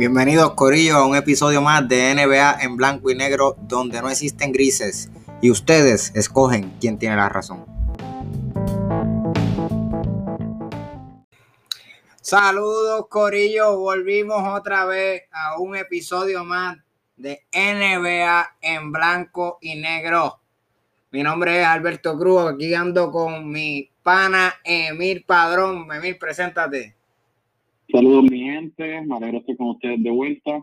Bienvenidos 0.00 0.54
Corillo 0.54 0.96
a 0.96 1.06
un 1.06 1.14
episodio 1.14 1.60
más 1.60 1.86
de 1.86 2.14
NBA 2.14 2.62
en 2.62 2.74
blanco 2.78 3.10
y 3.10 3.14
negro 3.14 3.54
donde 3.60 4.00
no 4.00 4.08
existen 4.08 4.50
grises 4.50 5.10
y 5.42 5.50
ustedes 5.50 6.10
escogen 6.14 6.74
quién 6.80 6.98
tiene 6.98 7.16
la 7.16 7.28
razón. 7.28 7.66
Saludos 12.22 13.08
Corillo, 13.10 13.76
volvimos 13.76 14.42
otra 14.58 14.86
vez 14.86 15.24
a 15.32 15.60
un 15.60 15.76
episodio 15.76 16.46
más 16.46 16.78
de 17.18 17.44
NBA 17.52 18.56
en 18.62 18.92
blanco 18.92 19.58
y 19.60 19.74
negro. 19.74 20.40
Mi 21.10 21.22
nombre 21.22 21.60
es 21.60 21.66
Alberto 21.66 22.16
Cruz, 22.16 22.54
aquí 22.54 22.72
ando 22.72 23.10
con 23.10 23.50
mi 23.50 23.90
pana 24.02 24.54
Emil 24.64 25.26
Padrón. 25.26 25.92
Emil, 25.92 26.16
preséntate. 26.16 26.99
Saludos 27.92 28.24
mi 28.24 28.40
gente, 28.40 29.00
me 29.02 29.16
alegro 29.16 29.38
estar 29.38 29.56
con 29.56 29.70
ustedes 29.70 30.02
de 30.02 30.10
vuelta. 30.10 30.62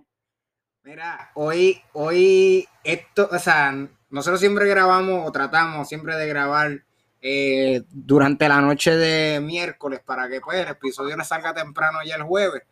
Mira, 0.84 1.32
hoy, 1.36 1.82
hoy, 1.94 2.66
esto, 2.84 3.28
o 3.30 3.40
sea, 3.40 3.74
nosotros 4.10 4.40
siempre 4.40 4.68
grabamos 4.70 5.28
o 5.28 5.32
tratamos 5.32 5.90
siempre 5.90 6.16
de 6.16 6.28
grabar 6.28 6.84
eh, 7.22 7.82
durante 7.90 8.48
la 8.48 8.62
noche 8.62 8.96
de 8.96 9.42
miércoles 9.42 10.00
para 10.06 10.30
que 10.30 10.40
pues 10.40 10.60
el 10.60 10.70
episodio 10.70 11.18
no 11.18 11.26
salga 11.26 11.54
temprano 11.54 12.00
ya 12.06 12.16
el 12.16 12.24
jueves. 12.24 12.64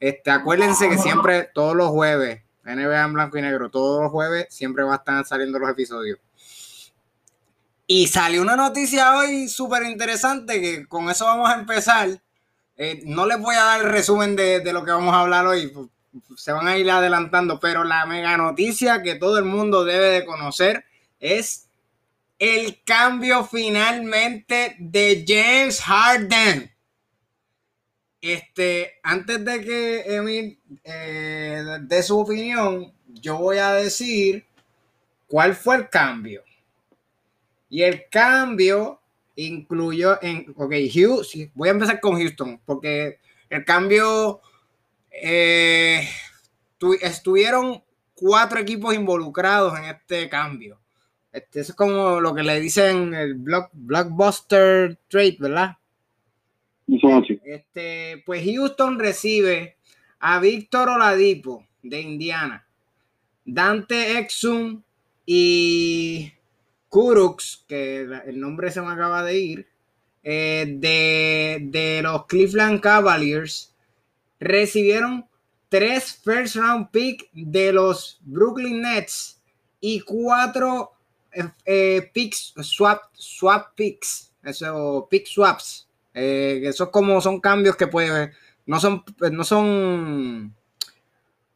Este, 0.00 0.30
acuérdense 0.32 0.88
que 0.88 0.98
siempre, 0.98 1.50
todos 1.54 1.76
los 1.76 1.90
jueves, 1.90 2.42
NBA 2.64 3.04
en 3.04 3.12
blanco 3.12 3.38
y 3.38 3.42
negro, 3.42 3.70
todos 3.70 4.02
los 4.02 4.10
jueves 4.10 4.46
siempre 4.50 4.82
va 4.82 4.94
a 4.94 4.96
estar 4.96 5.24
saliendo 5.24 5.60
los 5.60 5.70
episodios. 5.70 6.18
Y 7.86 8.08
salió 8.08 8.42
una 8.42 8.56
noticia 8.56 9.16
hoy 9.16 9.48
súper 9.48 9.84
interesante 9.84 10.60
que 10.60 10.86
con 10.86 11.10
eso 11.10 11.26
vamos 11.26 11.50
a 11.50 11.60
empezar 11.60 12.21
eh, 12.76 13.02
no 13.04 13.26
les 13.26 13.38
voy 13.38 13.54
a 13.54 13.64
dar 13.64 13.80
el 13.82 13.90
resumen 13.90 14.34
de, 14.34 14.72
lo 14.72 14.84
que 14.84 14.90
vamos 14.90 15.14
a 15.14 15.20
hablar 15.20 15.46
hoy, 15.46 15.72
se 16.36 16.52
van 16.52 16.68
a 16.68 16.76
ir 16.76 16.90
adelantando, 16.90 17.60
pero 17.60 17.84
la 17.84 18.06
mega 18.06 18.36
noticia 18.36 19.02
que 19.02 19.14
todo 19.14 19.38
el 19.38 19.44
mundo 19.44 19.84
debe 19.84 20.08
de 20.08 20.24
conocer 20.24 20.84
es 21.20 21.68
el 22.38 22.82
cambio 22.84 23.44
finalmente 23.44 24.76
de 24.78 25.24
James 25.26 25.80
Harden. 25.80 26.72
Este, 28.20 29.00
antes 29.02 29.44
de 29.44 29.60
que 29.60 30.16
Emil 30.16 30.60
eh, 30.84 31.78
dé 31.82 32.02
su 32.02 32.18
opinión, 32.18 32.92
yo 33.06 33.38
voy 33.38 33.58
a 33.58 33.74
decir 33.74 34.46
cuál 35.26 35.54
fue 35.54 35.76
el 35.76 35.88
cambio. 35.88 36.42
Y 37.68 37.82
el 37.82 38.08
cambio 38.08 39.01
incluyó 39.36 40.22
en, 40.22 40.52
ok, 40.56 40.74
Houston, 40.92 41.50
voy 41.54 41.68
a 41.68 41.72
empezar 41.72 42.00
con 42.00 42.18
Houston, 42.18 42.60
porque 42.64 43.18
el 43.48 43.64
cambio, 43.64 44.40
eh, 45.10 46.08
estuvieron 47.00 47.82
cuatro 48.14 48.58
equipos 48.58 48.94
involucrados 48.94 49.78
en 49.78 49.84
este 49.84 50.28
cambio. 50.28 50.78
Este 51.32 51.60
es 51.60 51.74
como 51.74 52.20
lo 52.20 52.34
que 52.34 52.42
le 52.42 52.60
dicen 52.60 53.14
el 53.14 53.34
block, 53.34 53.70
blockbuster 53.72 54.98
trade, 55.08 55.36
¿verdad? 55.40 55.76
Este, 57.44 58.22
pues 58.26 58.44
Houston 58.44 58.98
recibe 58.98 59.76
a 60.18 60.38
Víctor 60.40 60.90
Oladipo 60.90 61.66
de 61.82 62.00
Indiana, 62.00 62.66
Dante 63.44 64.18
Exum 64.18 64.82
y 65.24 66.32
Kurux, 66.92 67.64
que 67.66 68.02
el 68.02 68.38
nombre 68.38 68.70
se 68.70 68.82
me 68.82 68.92
acaba 68.92 69.22
de 69.24 69.38
ir, 69.38 69.66
eh, 70.22 70.66
de, 70.76 72.00
los 72.02 72.26
Cleveland 72.26 72.82
Cavaliers, 72.82 73.74
recibieron 74.38 75.24
tres 75.70 76.20
first 76.22 76.56
round 76.56 76.90
pick 76.90 77.30
de 77.32 77.72
los 77.72 78.20
Brooklyn 78.20 78.82
Nets 78.82 79.40
y 79.80 80.00
cuatro 80.00 80.92
eh, 81.32 81.48
eh, 81.64 82.10
picks, 82.12 82.52
swap, 82.60 83.04
swap 83.14 83.74
picks, 83.74 84.30
eso, 84.44 85.08
pick 85.10 85.26
swaps. 85.26 85.88
eso 86.12 86.90
como 86.90 87.22
son 87.22 87.40
cambios 87.40 87.74
que 87.74 87.86
pueden, 87.86 88.32
no 88.66 88.78
son, 88.78 89.02
no 89.30 89.44
son, 89.44 90.54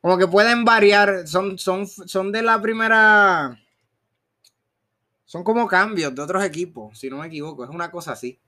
como 0.00 0.16
que 0.16 0.28
pueden 0.28 0.64
variar, 0.64 1.28
son, 1.28 1.58
son, 1.58 1.86
son 1.86 2.32
de 2.32 2.40
la 2.40 2.62
primera 2.62 3.60
son 5.26 5.44
como 5.44 5.66
cambios 5.66 6.14
de 6.14 6.22
otros 6.22 6.42
equipos, 6.44 6.98
si 6.98 7.10
no 7.10 7.18
me 7.18 7.26
equivoco, 7.26 7.64
es 7.64 7.70
una 7.70 7.90
cosa 7.90 8.12
así. 8.12 8.38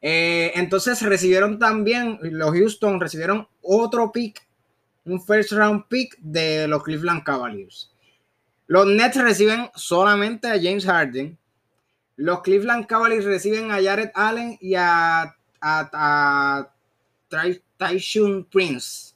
Eh, 0.00 0.50
entonces 0.56 1.00
recibieron 1.02 1.58
también, 1.58 2.18
los 2.22 2.50
Houston 2.50 3.00
recibieron 3.00 3.46
otro 3.62 4.10
pick, 4.10 4.44
un 5.04 5.22
first 5.22 5.52
round 5.52 5.84
pick 5.88 6.18
de 6.18 6.66
los 6.66 6.82
Cleveland 6.82 7.22
Cavaliers. 7.22 7.92
Los 8.66 8.86
Nets 8.86 9.16
reciben 9.22 9.68
solamente 9.74 10.48
a 10.48 10.60
James 10.60 10.84
Harden. 10.86 11.38
Los 12.16 12.40
Cleveland 12.40 12.86
Cavaliers 12.86 13.24
reciben 13.24 13.70
a 13.70 13.82
Jared 13.82 14.10
Allen 14.14 14.56
y 14.60 14.74
a, 14.74 15.36
a, 15.60 16.68
Prince. 18.50 19.14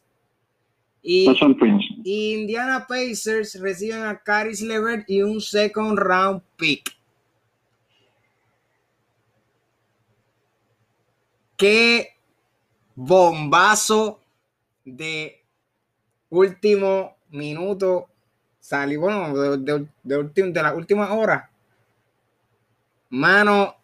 Y, 1.03 1.27
Indiana 2.09 2.87
Pacers 2.87 3.59
reciben 3.59 4.05
a 4.05 4.23
Caris 4.23 4.61
Levert 4.61 5.11
y 5.11 5.23
un 5.23 5.41
second 5.41 5.99
round 5.99 6.41
pick. 6.57 6.97
Qué 11.57 12.15
bombazo 12.95 14.21
de 14.85 15.43
último 16.29 17.17
minuto 17.31 18.09
salió, 18.61 19.01
bueno, 19.01 19.57
de, 19.57 19.89
de 20.05 20.63
la 20.63 20.75
última 20.75 21.13
hora. 21.13 21.51
Mano, 23.09 23.75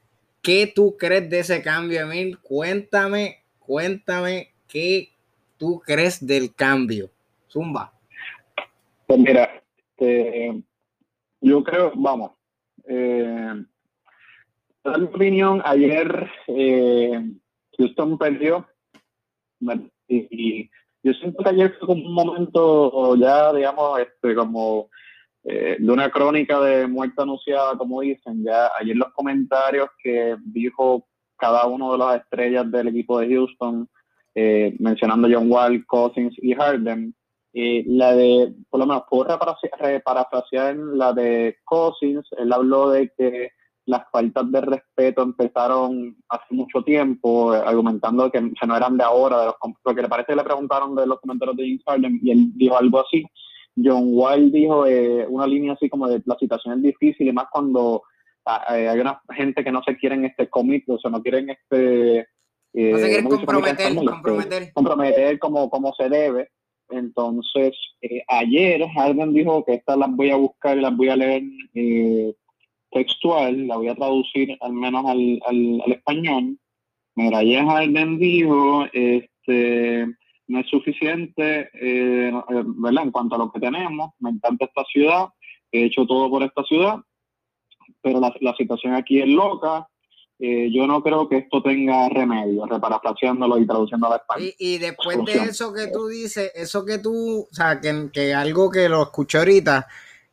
¿qué 0.40 0.70
tú 0.72 0.96
crees 0.96 1.28
de 1.28 1.40
ese 1.40 1.60
cambio, 1.60 2.02
Emil? 2.02 2.38
Cuéntame, 2.38 3.42
cuéntame 3.58 4.52
qué 4.68 5.12
tú 5.56 5.82
crees 5.84 6.24
del 6.24 6.54
cambio. 6.54 7.10
Zumba. 7.50 7.92
Pues 9.12 9.20
mira, 9.20 9.62
este, 9.76 10.64
yo 11.42 11.62
creo, 11.62 11.92
vamos, 11.96 12.32
eh, 12.88 13.62
en 14.84 15.00
mi 15.00 15.04
opinión, 15.04 15.60
ayer 15.66 16.30
eh, 16.46 17.22
Houston 17.76 18.16
perdió 18.16 18.66
y, 20.08 20.70
yo 21.02 21.12
siento 21.12 21.44
que 21.44 21.50
ayer 21.50 21.76
fue 21.78 21.88
como 21.88 22.06
un 22.06 22.14
momento 22.14 23.14
ya, 23.16 23.52
digamos, 23.52 24.00
este, 24.00 24.34
como 24.34 24.88
eh, 25.44 25.76
de 25.78 25.92
una 25.92 26.10
crónica 26.10 26.58
de 26.60 26.86
muerte 26.86 27.20
anunciada, 27.20 27.76
como 27.76 28.00
dicen, 28.00 28.42
ya 28.42 28.70
ayer 28.80 28.96
los 28.96 29.12
comentarios 29.12 29.90
que 30.02 30.36
dijo 30.42 31.06
cada 31.36 31.66
uno 31.66 31.92
de 31.92 31.98
las 31.98 32.22
estrellas 32.22 32.70
del 32.72 32.88
equipo 32.88 33.18
de 33.18 33.28
Houston, 33.28 33.86
eh, 34.34 34.74
mencionando 34.78 35.28
John 35.30 35.52
Wall, 35.52 35.84
Cousins 35.84 36.34
y 36.38 36.54
Harden, 36.54 37.14
eh, 37.54 37.84
la 37.86 38.14
de, 38.14 38.54
por 38.70 38.80
lo 38.80 38.86
menos 38.86 39.04
puedo 39.10 39.38
parafrasear 39.38 40.76
la 40.76 41.12
de 41.12 41.56
Cousins, 41.64 42.26
él 42.38 42.52
habló 42.52 42.90
de 42.90 43.12
que 43.16 43.50
las 43.84 44.08
faltas 44.10 44.50
de 44.50 44.60
respeto 44.60 45.22
empezaron 45.22 46.16
hace 46.28 46.54
mucho 46.54 46.82
tiempo, 46.82 47.52
argumentando 47.52 48.30
que, 48.30 48.40
no 48.40 48.76
eran 48.76 48.96
de 48.96 49.04
ahora, 49.04 49.40
de 49.40 49.46
los 49.46 49.54
porque 49.82 50.02
le 50.02 50.08
parece 50.08 50.28
que 50.28 50.36
le 50.36 50.44
preguntaron 50.44 50.94
de 50.94 51.06
los 51.06 51.20
comentarios 51.20 51.56
de 51.56 51.64
James 51.64 51.82
Harden 51.86 52.20
y 52.22 52.30
él 52.30 52.52
dijo 52.54 52.76
algo 52.78 53.00
así. 53.00 53.24
John 53.76 54.10
Wild 54.12 54.52
dijo 54.52 54.86
eh, 54.86 55.26
una 55.28 55.46
línea 55.46 55.72
así 55.72 55.88
como 55.88 56.06
de 56.06 56.22
la 56.24 56.36
situación 56.38 56.76
es 56.76 56.82
difícil 56.82 57.28
y 57.28 57.32
más 57.32 57.46
cuando 57.50 58.02
ah, 58.44 58.78
eh, 58.78 58.88
hay 58.88 59.00
una 59.00 59.20
gente 59.30 59.64
que 59.64 59.72
no 59.72 59.82
se 59.82 59.96
quieren 59.96 60.24
este 60.24 60.48
commit, 60.48 60.88
o 60.88 60.98
sea, 60.98 61.10
no 61.10 61.22
quieren 61.22 61.50
este... 61.50 62.28
no 62.72 62.98
se 62.98 63.08
quieren 63.08 63.28
comprometer, 63.28 63.94
comprometer. 63.94 64.72
comprometer 64.72 65.38
como, 65.38 65.68
como 65.68 65.92
se 65.94 66.08
debe. 66.08 66.50
Entonces, 66.92 67.76
eh, 68.02 68.22
ayer 68.28 68.86
Harden 68.88 69.32
dijo 69.32 69.64
que 69.64 69.74
estas 69.74 69.96
las 69.96 70.14
voy 70.14 70.30
a 70.30 70.36
buscar 70.36 70.76
y 70.76 70.82
las 70.82 70.96
voy 70.96 71.08
a 71.08 71.16
leer 71.16 71.42
eh, 71.74 72.34
textual, 72.90 73.66
la 73.66 73.76
voy 73.76 73.88
a 73.88 73.94
traducir 73.94 74.56
al 74.60 74.72
menos 74.72 75.04
al, 75.06 75.40
al, 75.46 75.92
español. 75.92 76.58
Mira, 77.14 77.38
ayer 77.38 77.64
Harden 77.64 78.18
dijo, 78.18 78.84
este, 78.92 80.06
no 80.48 80.60
es 80.60 80.68
suficiente, 80.68 81.70
eh, 81.74 82.32
¿verdad? 82.76 83.04
En 83.04 83.10
cuanto 83.10 83.34
a 83.34 83.38
lo 83.38 83.50
que 83.50 83.60
tenemos, 83.60 84.10
me 84.20 84.30
encanta 84.30 84.66
esta 84.66 84.84
ciudad, 84.84 85.28
he 85.70 85.84
hecho 85.84 86.06
todo 86.06 86.28
por 86.30 86.42
esta 86.42 86.62
ciudad, 86.64 87.00
pero 88.02 88.20
la, 88.20 88.34
la 88.40 88.54
situación 88.54 88.94
aquí 88.94 89.20
es 89.20 89.28
loca, 89.28 89.88
eh, 90.44 90.72
yo 90.72 90.88
no 90.88 91.04
creo 91.04 91.28
que 91.28 91.36
esto 91.38 91.62
tenga 91.62 92.08
remedio, 92.08 92.66
reparafraseándolo 92.66 93.58
y 93.58 93.64
traduciendo 93.64 94.08
a 94.08 94.10
la 94.10 94.16
español. 94.16 94.52
Y, 94.58 94.78
después 94.78 95.24
de 95.24 95.34
eso 95.34 95.72
que 95.72 95.86
tú 95.86 96.08
dices, 96.08 96.50
eso 96.56 96.84
que 96.84 96.98
tú, 96.98 97.46
o 97.48 97.54
sea, 97.54 97.80
que, 97.80 98.34
algo 98.34 98.68
que 98.68 98.88
lo 98.88 99.04
escuché 99.04 99.38
ahorita, 99.38 99.86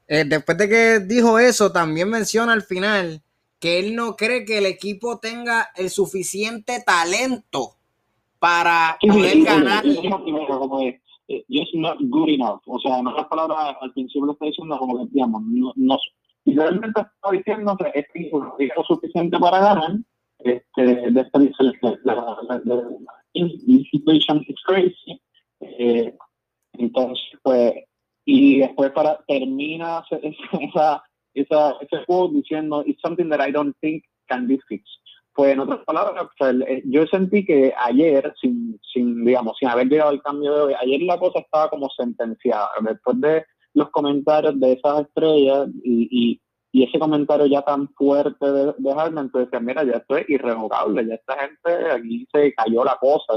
eh, 0.08 0.24
después 0.26 0.58
de 0.58 0.68
que 0.68 1.00
dijo 1.02 1.38
eso, 1.38 1.72
también 1.72 2.10
menciona 2.10 2.54
al 2.54 2.64
final 2.64 3.22
que 3.60 3.78
él 3.78 3.94
no 3.94 4.16
cree 4.16 4.46
que 4.46 4.58
el 4.58 4.66
equipo 4.66 5.20
tenga 5.20 5.70
el 5.76 5.92
suficiente 5.92 6.82
talento 6.84 7.76
para 8.40 8.98
poder 9.00 9.44
ganar. 9.44 9.86
Él, 9.86 9.96
eh, 11.28 11.46
just 11.48 11.76
not 11.76 12.00
good 12.02 12.30
enough. 12.30 12.62
O 12.66 12.80
sea, 12.80 13.00
no 13.04 13.12
las 13.16 13.28
palabras 13.28 13.76
al 13.80 13.94
principio 13.94 14.26
lo 14.26 14.32
está 14.32 14.48
diciendo 14.48 14.76
como 14.80 14.98
que, 14.98 15.12
digamos, 15.14 15.44
no, 15.46 15.72
no 15.76 15.98
y 16.50 16.56
realmente 16.56 17.02
está 17.02 17.32
diciendo 17.32 17.78
que 17.78 18.00
es 18.00 18.72
lo 18.76 18.84
suficiente 18.84 19.38
para 19.38 19.60
ganar. 19.60 19.92
Este, 20.40 21.12
de 21.12 21.22
esta 21.22 21.40
la, 22.04 22.62
situation 23.92 24.44
is 24.48 24.56
crazy. 24.66 25.22
Eh, 25.60 26.16
entonces, 26.74 27.26
pues, 27.44 27.74
y 28.26 28.60
después 28.60 28.92
para 28.92 29.20
termina 29.28 30.04
esa, 30.12 31.04
esa, 31.34 31.76
ese 31.82 32.06
juego 32.06 32.30
diciendo, 32.30 32.84
it's 32.86 33.02
something 33.02 33.30
that 33.30 33.46
I 33.46 33.52
don't 33.52 33.76
think 33.82 34.04
can 34.28 34.48
be 34.48 34.58
fixed. 34.68 34.88
Pues 35.34 35.54
en 35.54 35.60
otras 35.60 35.80
palabras, 35.86 36.28
eh, 36.68 36.82
yo 36.86 37.06
sentí 37.08 37.46
que 37.46 37.74
ayer, 37.78 38.34
sin, 38.42 38.80
sin, 38.92 39.24
digamos, 39.24 39.58
sin 39.58 39.70
haber 39.70 39.88
llegado 39.88 40.10
al 40.10 40.22
cambio 40.22 40.54
de 40.54 40.62
hoy, 40.62 40.74
ayer 40.80 41.02
la 41.02 41.20
cosa 41.20 41.40
estaba 41.40 41.70
como 41.70 41.90
sentenciada. 41.90 42.70
Después 42.82 43.22
de 43.22 43.46
los 43.74 43.90
comentarios 43.92 44.60
de 44.60 44.74
esas 44.74 45.02
estrellas 45.02 45.70
y, 45.84 46.08
y, 46.12 46.42
y 46.72 46.84
ese 46.84 47.00
comentario 47.00 47.46
ya 47.48 47.62
tan 47.62 47.88
fuerte 47.90 48.46
de, 48.52 48.74
de 48.78 48.94
Harden, 48.94 49.26
entonces 49.26 49.50
decía, 49.50 49.60
mira, 49.60 49.84
ya 49.84 49.94
esto 49.94 50.18
es 50.18 50.30
irrevocable, 50.30 51.06
ya 51.06 51.16
esta 51.16 51.38
gente 51.38 51.92
aquí 51.92 52.28
se 52.32 52.54
cayó 52.54 52.84
la 52.84 52.98
cosa. 52.98 53.34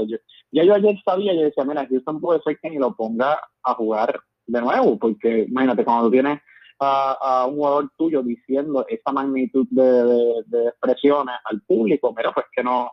ya 0.51 0.63
yo 0.63 0.73
ayer 0.73 0.95
sabía, 1.03 1.33
yo 1.33 1.41
decía, 1.41 1.63
mira, 1.63 1.87
Houston 1.87 2.21
puede 2.21 2.41
ser 2.41 2.59
que 2.61 2.69
ni 2.69 2.77
lo 2.77 2.95
ponga 2.95 3.39
a 3.63 3.73
jugar 3.73 4.19
de 4.45 4.61
nuevo, 4.61 4.97
porque 4.99 5.45
imagínate, 5.47 5.83
cuando 5.83 6.11
tienes 6.11 6.39
a, 6.79 7.47
un 7.47 7.55
jugador 7.55 7.91
tuyo 7.97 8.21
diciendo 8.21 8.85
esa 8.87 9.11
magnitud 9.11 9.67
de, 9.69 10.67
expresiones 10.67 11.35
al 11.45 11.61
público, 11.61 12.13
pero 12.13 12.31
pues 12.33 12.45
que 12.55 12.63
no, 12.63 12.91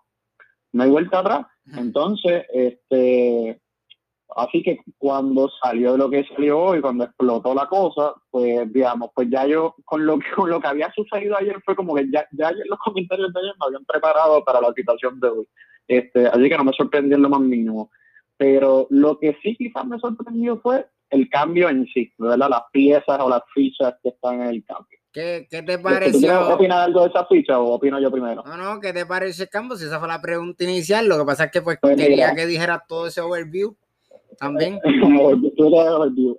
no 0.72 0.82
hay 0.82 0.90
vuelta 0.90 1.20
atrás. 1.20 1.46
Entonces, 1.76 2.44
este, 2.52 3.60
así 4.36 4.62
que 4.62 4.78
cuando 4.98 5.48
salió 5.62 5.96
lo 5.96 6.10
que 6.10 6.24
salió 6.24 6.58
hoy, 6.58 6.80
cuando 6.80 7.04
explotó 7.04 7.54
la 7.54 7.66
cosa, 7.66 8.14
pues 8.30 8.72
digamos, 8.72 9.10
pues 9.14 9.28
ya 9.30 9.46
yo 9.46 9.74
con 9.84 10.06
lo 10.06 10.18
que, 10.18 10.30
con 10.36 10.50
lo 10.50 10.60
que 10.60 10.68
había 10.68 10.92
sucedido 10.92 11.36
ayer 11.36 11.60
fue 11.64 11.76
como 11.76 11.94
que 11.94 12.10
ya, 12.10 12.26
ya 12.32 12.50
los 12.66 12.78
comentarios 12.84 13.32
de 13.32 13.40
ayer 13.40 13.54
me 13.60 13.66
habían 13.66 13.84
preparado 13.84 14.44
para 14.44 14.60
la 14.60 14.72
situación 14.74 15.20
de 15.20 15.28
hoy. 15.28 15.48
Este, 15.88 16.26
así 16.26 16.48
que 16.48 16.56
no 16.56 16.64
me 16.64 16.72
sorprendió 16.72 17.16
en 17.16 17.22
lo 17.22 17.28
más 17.28 17.40
mínimo. 17.40 17.90
Pero 18.36 18.86
lo 18.90 19.18
que 19.18 19.36
sí 19.42 19.54
quizás 19.56 19.84
me 19.84 19.98
sorprendió 19.98 20.58
fue 20.60 20.86
el 21.10 21.28
cambio 21.28 21.68
en 21.68 21.86
sí, 21.92 22.12
¿verdad? 22.16 22.48
Las 22.48 22.62
piezas 22.72 23.20
o 23.20 23.28
las 23.28 23.42
fichas 23.52 23.94
que 24.02 24.10
están 24.10 24.40
en 24.42 24.48
el 24.48 24.64
cambio. 24.64 24.98
¿Qué, 25.12 25.48
qué 25.50 25.62
te 25.62 25.78
pareció? 25.78 26.46
¿Tú 26.46 26.52
opinas 26.52 26.78
algo 26.86 27.02
de 27.02 27.08
esa 27.08 27.26
ficha 27.26 27.58
o 27.58 27.74
opino 27.74 28.00
yo 28.00 28.10
primero? 28.12 28.44
No, 28.46 28.56
no, 28.56 28.80
¿qué 28.80 28.92
te 28.92 29.04
parece 29.04 29.42
el 29.42 29.48
cambio? 29.48 29.76
Si 29.76 29.84
esa 29.84 29.98
fue 29.98 30.06
la 30.06 30.22
pregunta 30.22 30.62
inicial, 30.62 31.08
lo 31.08 31.18
que 31.18 31.24
pasa 31.24 31.44
es 31.44 31.50
que 31.50 31.62
pues, 31.62 31.78
pues 31.80 31.96
quería 31.96 32.34
que 32.34 32.46
dijera 32.46 32.84
todo 32.86 33.08
ese 33.08 33.20
overview 33.20 33.76
también. 34.38 34.78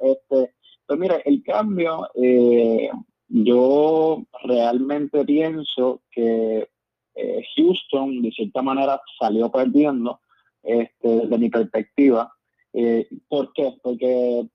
este, 0.02 0.54
pues 0.86 1.00
mira, 1.00 1.18
el 1.26 1.44
cambio, 1.44 2.08
eh, 2.16 2.90
yo 3.28 4.24
realmente 4.44 5.24
pienso 5.26 6.02
que 6.12 6.68
eh, 7.16 7.44
Houston 7.56 8.22
de 8.22 8.32
cierta 8.32 8.62
manera 8.62 9.02
salió 9.20 9.52
perdiendo 9.52 10.20
este, 10.64 11.08
desde 11.08 11.38
mi 11.38 11.50
perspectiva 11.50 12.32
eh, 12.74 13.08
¿Por 13.28 13.52
qué? 13.54 13.74
Porque 13.84 14.48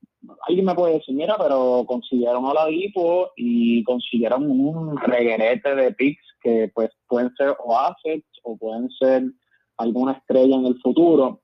alguien 0.49 0.67
me 0.67 0.75
puede 0.75 0.95
decir, 0.95 1.15
mira, 1.15 1.37
pero 1.39 1.85
consiguieron 1.87 2.47
a 2.47 2.55
la 2.55 2.67
Dipo 2.67 3.31
y 3.37 3.83
consiguieron 3.85 4.51
un 4.51 4.97
reguerete 4.97 5.75
de 5.75 5.93
picks 5.93 6.25
que 6.41 6.71
pues 6.75 6.91
pueden 7.09 7.31
ser 7.37 7.55
o 7.63 7.79
assets 7.79 8.27
o 8.43 8.57
pueden 8.57 8.89
ser 8.91 9.25
alguna 9.77 10.13
estrella 10.13 10.57
en 10.57 10.67
el 10.67 10.81
futuro. 10.81 11.43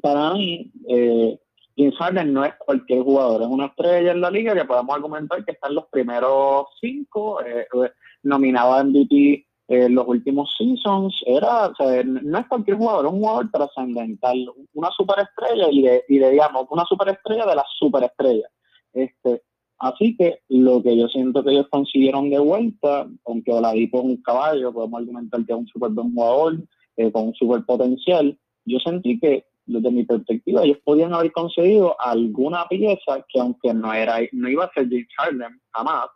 Para 0.00 0.34
mí, 0.34 0.70
eh, 0.88 1.38
James 1.76 2.26
no 2.26 2.44
es 2.44 2.54
cualquier 2.58 3.02
jugador, 3.02 3.42
es 3.42 3.48
una 3.48 3.66
estrella 3.66 4.12
en 4.12 4.20
la 4.20 4.30
liga 4.30 4.54
que 4.54 4.64
podemos 4.64 4.94
argumentar 4.94 5.44
que 5.44 5.52
está 5.52 5.68
en 5.68 5.76
los 5.76 5.86
primeros 5.86 6.66
cinco, 6.80 7.42
eh, 7.42 7.66
eh 7.72 7.90
nominado 8.22 8.74
a 8.74 8.84
MVP 8.84 9.46
en 9.70 9.94
los 9.94 10.06
últimos 10.06 10.52
seasons 10.58 11.22
era, 11.24 11.68
o 11.68 11.74
sea, 11.76 12.02
no 12.02 12.38
es 12.38 12.46
cualquier 12.48 12.76
jugador, 12.76 13.06
es 13.06 13.12
un 13.12 13.20
jugador 13.20 13.50
trascendental, 13.52 14.52
una 14.74 14.90
superestrella 14.90 15.68
y 15.70 15.82
de, 15.82 16.04
y 16.08 16.18
de, 16.18 16.30
digamos, 16.32 16.66
una 16.70 16.84
superestrella 16.84 17.46
de 17.46 17.54
las 17.54 17.66
superestrellas. 17.78 18.50
Este, 18.92 19.42
así 19.78 20.16
que 20.16 20.40
lo 20.48 20.82
que 20.82 20.98
yo 20.98 21.06
siento 21.06 21.44
que 21.44 21.52
ellos 21.52 21.68
consiguieron 21.70 22.30
de 22.30 22.40
vuelta, 22.40 23.06
aunque 23.24 23.52
Oladipo 23.52 24.00
es 24.00 24.04
un 24.06 24.22
caballo, 24.22 24.72
podemos 24.72 25.00
argumentar 25.02 25.46
que 25.46 25.52
es 25.52 25.58
un 25.58 25.68
super 25.68 25.90
buen 25.90 26.14
jugador, 26.14 26.58
eh, 26.96 27.12
con 27.12 27.28
un 27.28 27.34
super 27.34 27.64
potencial, 27.64 28.36
yo 28.64 28.78
sentí 28.80 29.20
que 29.20 29.44
desde 29.66 29.90
mi 29.90 30.04
perspectiva 30.04 30.64
ellos 30.64 30.78
podían 30.84 31.14
haber 31.14 31.32
conseguido 31.32 32.00
alguna 32.00 32.66
pieza 32.68 33.24
que 33.28 33.40
aunque 33.40 33.72
no 33.74 33.92
era 33.92 34.18
no 34.32 34.48
iba 34.48 34.64
a 34.64 34.72
ser 34.72 34.88
James 34.88 35.08
Harden 35.16 35.60
jamás, 35.72 36.06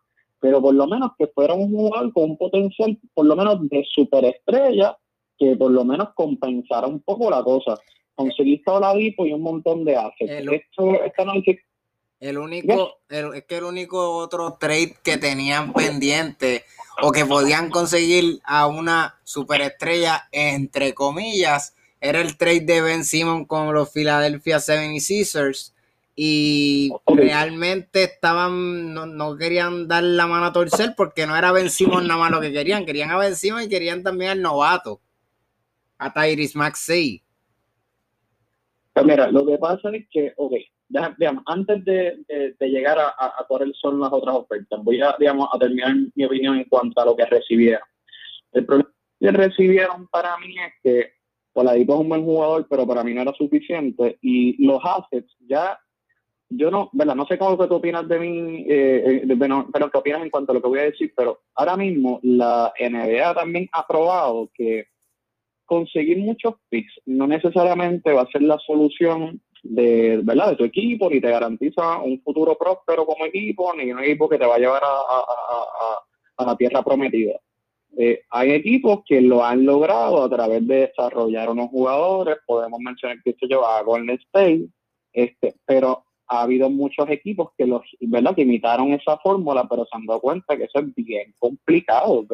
pero 0.41 0.61
por 0.61 0.75
lo 0.75 0.87
menos 0.87 1.13
que 1.19 1.27
fuera 1.29 1.55
un 1.55 1.71
jugador 1.71 2.13
con 2.13 2.31
un 2.31 2.37
potencial, 2.37 2.99
por 3.15 3.27
lo 3.27 3.35
menos 3.35 3.67
de 3.69 3.83
superestrella, 3.89 4.97
que 5.39 5.57
por 5.57 5.71
lo 5.71 5.85
menos 5.85 6.09
compensara 6.15 6.87
un 6.87 7.01
poco 7.01 7.31
la 7.31 7.43
cosa. 7.43 7.79
Conseguiste 8.15 8.71
a 8.71 8.75
Oladipo 8.75 9.25
y 9.25 9.33
un 9.33 9.43
montón 9.43 9.85
de 9.85 9.97
assets. 9.97 10.31
El, 10.31 10.53
Esto, 10.53 11.03
esta 11.03 11.25
noche, 11.25 11.61
el 12.21 12.39
único, 12.39 12.99
es 13.09 13.45
que 13.45 13.57
el 13.57 13.65
único 13.65 14.17
otro 14.19 14.57
trade 14.59 14.97
que 15.03 15.19
tenían 15.19 15.73
pendiente 15.73 16.65
o 17.03 17.11
que 17.11 17.25
podían 17.25 17.71
conseguir 17.71 18.39
a 18.45 18.67
una 18.67 19.17
superestrella, 19.25 20.29
entre 20.31 20.95
comillas, 20.95 21.75
era 22.05 22.21
el 22.21 22.37
trade 22.37 22.61
de 22.61 22.83
Ben 22.83 23.03
Simon 23.03 23.47
con 23.47 23.73
los 23.73 23.91
Philadelphia 23.91 24.59
76ers 24.59 25.73
y 26.15 26.93
realmente 27.07 28.05
estaban, 28.05 28.93
no, 28.93 29.37
querían 29.39 29.89
dar 29.89 30.03
la 30.03 30.27
mano 30.27 30.45
a 30.45 30.53
torcer 30.53 30.93
porque 30.95 31.27
no 31.27 31.35
era 31.35 31.51
Ben 31.51 31.69
nada 32.03 32.19
más 32.19 32.31
lo 32.31 32.43
que 32.43 32.53
querían, 32.53 32.85
querían 32.85 33.11
a 33.11 33.17
Ben 33.17 33.33
y 33.43 33.69
querían 33.71 34.03
también 34.03 34.33
al 34.33 34.43
novato, 34.43 35.01
a 35.97 36.13
Tyrese 36.13 36.59
Maxey. 36.59 37.23
Pues 38.93 39.07
mira, 39.07 39.31
lo 39.31 39.47
que 39.47 39.57
pasa 39.57 39.89
es 39.95 40.07
que, 40.11 40.35
ok, 40.37 40.53
digamos, 41.17 41.43
antes 41.47 41.83
de, 41.87 42.55
llegar 42.61 42.99
a, 42.99 43.15
a, 43.17 43.47
cuáles 43.49 43.79
son 43.81 43.99
las 43.99 44.13
otras 44.13 44.37
ofertas, 44.37 44.79
voy 44.85 45.01
a, 45.01 45.17
digamos, 45.19 45.49
a 45.51 45.59
terminar 45.59 45.95
mi 46.15 46.27
opinión 46.27 46.57
en 46.59 46.65
cuanto 46.65 47.01
a 47.01 47.07
lo 47.07 47.17
que 47.17 47.25
recibieron. 47.25 47.83
El 48.53 48.67
problema 48.67 48.93
que 49.19 49.31
recibieron 49.33 50.07
para 50.09 50.37
mí 50.37 50.55
es 50.59 50.73
que 50.83 51.24
Oladipo 51.55 51.95
es 51.95 52.01
un 52.01 52.09
buen 52.09 52.25
jugador, 52.25 52.67
pero 52.69 52.87
para 52.87 53.03
mí 53.03 53.15
no 53.15 53.23
era 53.23 53.33
suficiente 53.33 54.19
y 54.21 54.65
los 54.65 54.81
assets 54.85 55.35
ya 55.49 55.79
yo 56.51 56.71
no, 56.71 56.91
¿verdad? 56.93 57.17
No 57.17 57.27
sé 57.27 57.39
cómo 57.39 57.59
que 57.59 57.67
tú 57.67 57.75
opinas 57.77 58.07
de 58.07 58.19
mí, 58.19 58.65
eh, 58.69 59.25
eh 59.29 59.37
pero 59.73 59.91
qué 59.91 59.99
opinas 59.99 60.23
en 60.23 60.31
cuanto 60.31 60.53
a 60.53 60.55
lo 60.55 60.63
que 60.63 60.69
voy 60.69 60.79
a 60.81 60.85
decir, 60.85 61.13
pero 61.17 61.41
ahora 61.55 61.77
mismo 61.77 62.21
la 62.23 62.73
NBA 62.79 63.35
también 63.35 63.69
ha 63.73 63.87
probado 63.87 64.51
que 64.55 64.87
conseguir 65.65 66.19
muchos 66.19 66.55
picks 66.69 66.93
no 67.07 67.27
necesariamente 67.27 68.13
va 68.13 68.23
a 68.23 68.31
ser 68.31 68.43
la 68.43 68.59
solución 68.59 69.41
de, 69.63 70.21
¿verdad? 70.23 70.51
de 70.51 70.57
tu 70.57 70.65
equipo, 70.65 71.09
ni 71.09 71.21
te 71.21 71.31
garantiza 71.31 71.99
un 71.99 72.21
futuro 72.23 72.57
próspero 72.57 73.07
como 73.07 73.25
equipo, 73.25 73.75
ni 73.75 73.91
un 73.91 74.01
equipo 74.01 74.29
que 74.29 74.39
te 74.39 74.47
va 74.47 74.57
a 74.57 74.59
llevar 74.59 74.83
a, 74.85 76.45
la 76.45 76.57
tierra 76.57 76.83
prometida. 76.83 77.41
Eh, 77.97 78.23
hay 78.31 78.53
equipos 78.53 79.03
que 79.07 79.21
lo 79.21 79.45
han 79.45 79.65
logrado 79.65 80.23
a 80.23 80.29
través 80.29 80.67
de 80.67 80.89
desarrollar 80.89 81.51
unos 81.51 81.69
jugadores, 81.71 82.37
podemos 82.47 82.81
mencionar 82.81 83.19
que 83.25 83.37
se 83.39 83.47
lleva 83.47 83.79
a 83.79 83.83
Golden 83.83 84.17
State, 84.17 84.67
este, 85.13 85.55
pero 85.65 86.05
ha 86.27 86.43
habido 86.43 86.71
muchos 86.71 87.09
equipos 87.11 87.51
que 87.57 87.67
los, 87.67 87.83
¿verdad? 88.01 88.35
que 88.35 88.43
imitaron 88.43 88.93
esa 88.93 89.19
fórmula, 89.19 89.67
pero 89.69 89.85
se 89.85 89.97
han 89.97 90.07
dado 90.07 90.21
cuenta 90.21 90.57
que 90.57 90.65
eso 90.65 90.79
es 90.81 90.95
bien 90.95 91.35
complicado. 91.39 92.27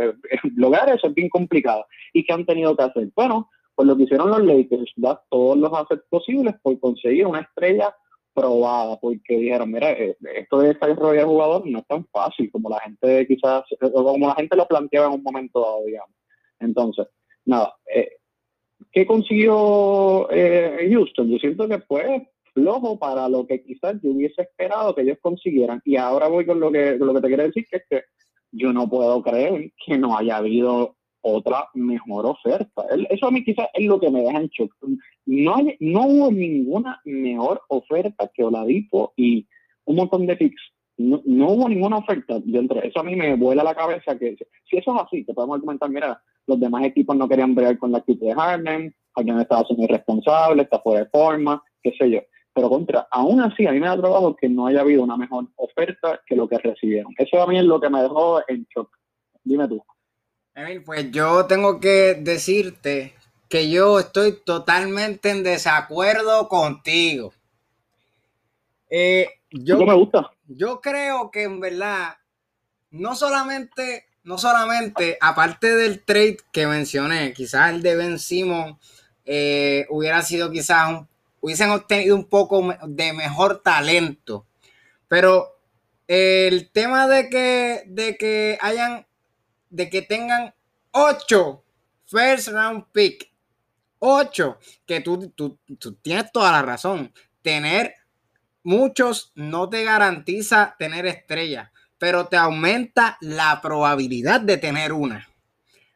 Lograr 0.56 0.88
eso 0.90 1.08
es 1.08 1.14
bien 1.14 1.28
complicado. 1.28 1.84
¿Y 2.12 2.24
qué 2.24 2.32
han 2.32 2.46
tenido 2.46 2.76
que 2.76 2.84
hacer? 2.84 3.08
Bueno, 3.14 3.50
pues 3.74 3.88
lo 3.88 3.96
que 3.96 4.04
hicieron 4.04 4.30
los 4.30 4.44
Lakers, 4.44 4.92
dar 4.96 5.20
todos 5.28 5.58
los 5.58 5.72
assets 5.72 6.04
posibles 6.08 6.54
por 6.62 6.78
conseguir 6.78 7.26
una 7.26 7.40
estrella 7.40 7.94
probada, 8.34 8.98
porque 9.00 9.36
dijeron, 9.36 9.70
mira, 9.70 9.92
eh, 9.92 10.16
esto 10.36 10.58
de 10.58 10.74
desarrollar 10.74 11.26
jugador 11.26 11.66
no 11.66 11.78
es 11.80 11.86
tan 11.86 12.04
fácil 12.06 12.50
como 12.50 12.70
la 12.70 12.80
gente 12.80 13.26
quizás, 13.26 13.64
como 13.92 14.28
la 14.28 14.34
gente 14.34 14.56
lo 14.56 14.66
planteaba 14.66 15.08
en 15.08 15.14
un 15.14 15.22
momento 15.22 15.60
dado, 15.60 15.84
digamos. 15.84 16.16
Entonces, 16.58 17.06
nada, 17.44 17.74
eh, 17.94 18.16
¿qué 18.92 19.06
consiguió 19.06 20.28
eh, 20.30 20.88
Houston? 20.90 21.28
Yo 21.28 21.38
siento 21.38 21.68
que 21.68 21.78
fue 21.80 22.28
flojo 22.52 22.98
para 22.98 23.28
lo 23.28 23.46
que 23.46 23.62
quizás 23.62 23.96
yo 24.02 24.10
hubiese 24.10 24.42
esperado 24.42 24.94
que 24.94 25.02
ellos 25.02 25.18
consiguieran. 25.20 25.80
Y 25.84 25.96
ahora 25.96 26.28
voy 26.28 26.46
con 26.46 26.60
lo 26.60 26.70
que, 26.70 26.96
lo 26.96 27.14
que 27.14 27.20
te 27.20 27.28
quiero 27.28 27.42
decir, 27.44 27.66
que 27.70 27.76
es 27.78 27.84
que 27.88 28.02
yo 28.52 28.72
no 28.72 28.88
puedo 28.88 29.22
creer 29.22 29.72
que 29.84 29.98
no 29.98 30.16
haya 30.16 30.38
habido 30.38 30.96
otra 31.22 31.68
mejor 31.74 32.26
oferta. 32.26 32.86
Eso 33.10 33.26
a 33.26 33.30
mí 33.30 33.44
quizás 33.44 33.68
es 33.74 33.86
lo 33.86 34.00
que 34.00 34.10
me 34.10 34.22
deja 34.22 34.38
en 34.38 34.48
shock. 34.48 34.74
No, 35.32 35.54
hay, 35.54 35.76
no 35.78 36.06
hubo 36.06 36.32
ninguna 36.32 37.00
mejor 37.04 37.62
oferta 37.68 38.28
que 38.34 38.42
Oladipo 38.42 39.12
y 39.16 39.46
un 39.84 39.94
montón 39.94 40.26
de 40.26 40.34
picks. 40.34 40.60
No, 40.98 41.20
hubo 41.24 41.68
ninguna 41.68 41.98
oferta. 41.98 42.42
Eso 42.82 42.98
a 42.98 43.04
mí 43.04 43.14
me 43.14 43.36
vuela 43.36 43.62
la 43.62 43.76
cabeza 43.76 44.18
que 44.18 44.36
si 44.68 44.76
eso 44.76 44.92
es 44.96 45.02
así, 45.02 45.24
te 45.24 45.32
podemos 45.32 45.54
argumentar, 45.54 45.88
mira, 45.88 46.20
los 46.48 46.58
demás 46.58 46.84
equipos 46.84 47.16
no 47.16 47.28
querían 47.28 47.54
bregar 47.54 47.78
con 47.78 47.92
la 47.92 47.98
actitud 47.98 48.26
de 48.26 48.34
Harden, 48.34 48.92
alguien 49.14 49.38
estaba 49.38 49.64
siendo 49.66 49.84
irresponsable, 49.84 50.62
está 50.62 50.80
fuera 50.80 51.04
de 51.04 51.10
forma, 51.10 51.62
qué 51.80 51.92
sé 51.96 52.10
yo. 52.10 52.20
pero 52.52 52.68
contra, 52.68 53.06
aún 53.12 53.40
así 53.40 53.68
a 53.68 53.72
mí 53.72 53.78
me 53.78 53.86
ha 53.86 53.96
trabajo 53.96 54.34
que 54.34 54.48
no 54.48 54.66
haya 54.66 54.80
habido 54.80 55.04
una 55.04 55.16
mejor 55.16 55.46
oferta 55.54 56.20
que 56.26 56.34
lo 56.34 56.48
que 56.48 56.58
recibieron. 56.58 57.14
Eso 57.16 57.40
a 57.40 57.46
mí 57.46 57.56
es 57.56 57.64
lo 57.64 57.80
que 57.80 57.88
me 57.88 58.02
dejó 58.02 58.42
en 58.48 58.66
shock. 58.74 58.90
Dime 59.44 59.68
tú. 59.68 59.80
Emil, 60.56 60.82
pues 60.82 61.08
yo 61.12 61.46
tengo 61.46 61.78
que 61.78 62.16
decirte 62.20 63.14
que 63.50 63.68
yo 63.68 63.98
estoy 63.98 64.40
totalmente 64.44 65.28
en 65.28 65.42
desacuerdo 65.42 66.48
contigo. 66.48 67.34
Eh, 68.88 69.28
yo, 69.50 69.76
me 69.84 69.92
gusta. 69.92 70.30
Yo 70.46 70.80
creo 70.80 71.32
que 71.32 71.42
en 71.42 71.58
verdad, 71.58 72.14
no 72.92 73.16
solamente, 73.16 74.06
no 74.22 74.38
solamente, 74.38 75.18
aparte 75.20 75.74
del 75.74 76.04
trade 76.04 76.38
que 76.52 76.68
mencioné, 76.68 77.32
quizás 77.32 77.72
el 77.72 77.82
de 77.82 77.96
Ben 77.96 78.20
Simon 78.20 78.78
eh, 79.24 79.84
hubiera 79.90 80.22
sido 80.22 80.52
quizás 80.52 80.88
un, 80.88 81.08
hubiesen 81.40 81.70
obtenido 81.70 82.14
un 82.14 82.28
poco 82.28 82.72
de 82.86 83.12
mejor 83.12 83.62
talento. 83.64 84.46
Pero 85.08 85.58
el 86.06 86.70
tema 86.70 87.08
de 87.08 87.28
que, 87.28 87.82
de 87.86 88.16
que 88.16 88.58
hayan, 88.60 89.08
de 89.70 89.90
que 89.90 90.02
tengan 90.02 90.54
ocho 90.92 91.64
first 92.06 92.48
round 92.48 92.84
pick, 92.92 93.29
ocho, 94.00 94.58
que 94.84 95.00
tú, 95.00 95.30
tú, 95.30 95.58
tú 95.78 95.94
tienes 95.94 96.32
toda 96.32 96.52
la 96.52 96.62
razón. 96.62 97.12
Tener 97.42 97.94
muchos 98.62 99.32
no 99.34 99.68
te 99.68 99.84
garantiza 99.84 100.74
tener 100.78 101.06
estrella, 101.06 101.72
pero 101.98 102.26
te 102.26 102.36
aumenta 102.36 103.16
la 103.20 103.60
probabilidad 103.62 104.40
de 104.40 104.56
tener 104.56 104.92
una. 104.92 105.28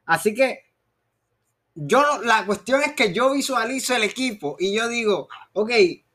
Así 0.06 0.34
que 0.34 0.64
yo, 1.75 2.02
la 2.23 2.46
cuestión 2.46 2.82
es 2.82 2.92
que 2.92 3.12
yo 3.12 3.32
visualizo 3.32 3.96
el 3.96 4.04
equipo 4.04 4.56
y 4.58 4.75
yo 4.75 4.88
digo, 4.88 5.28
ok, 5.52 5.70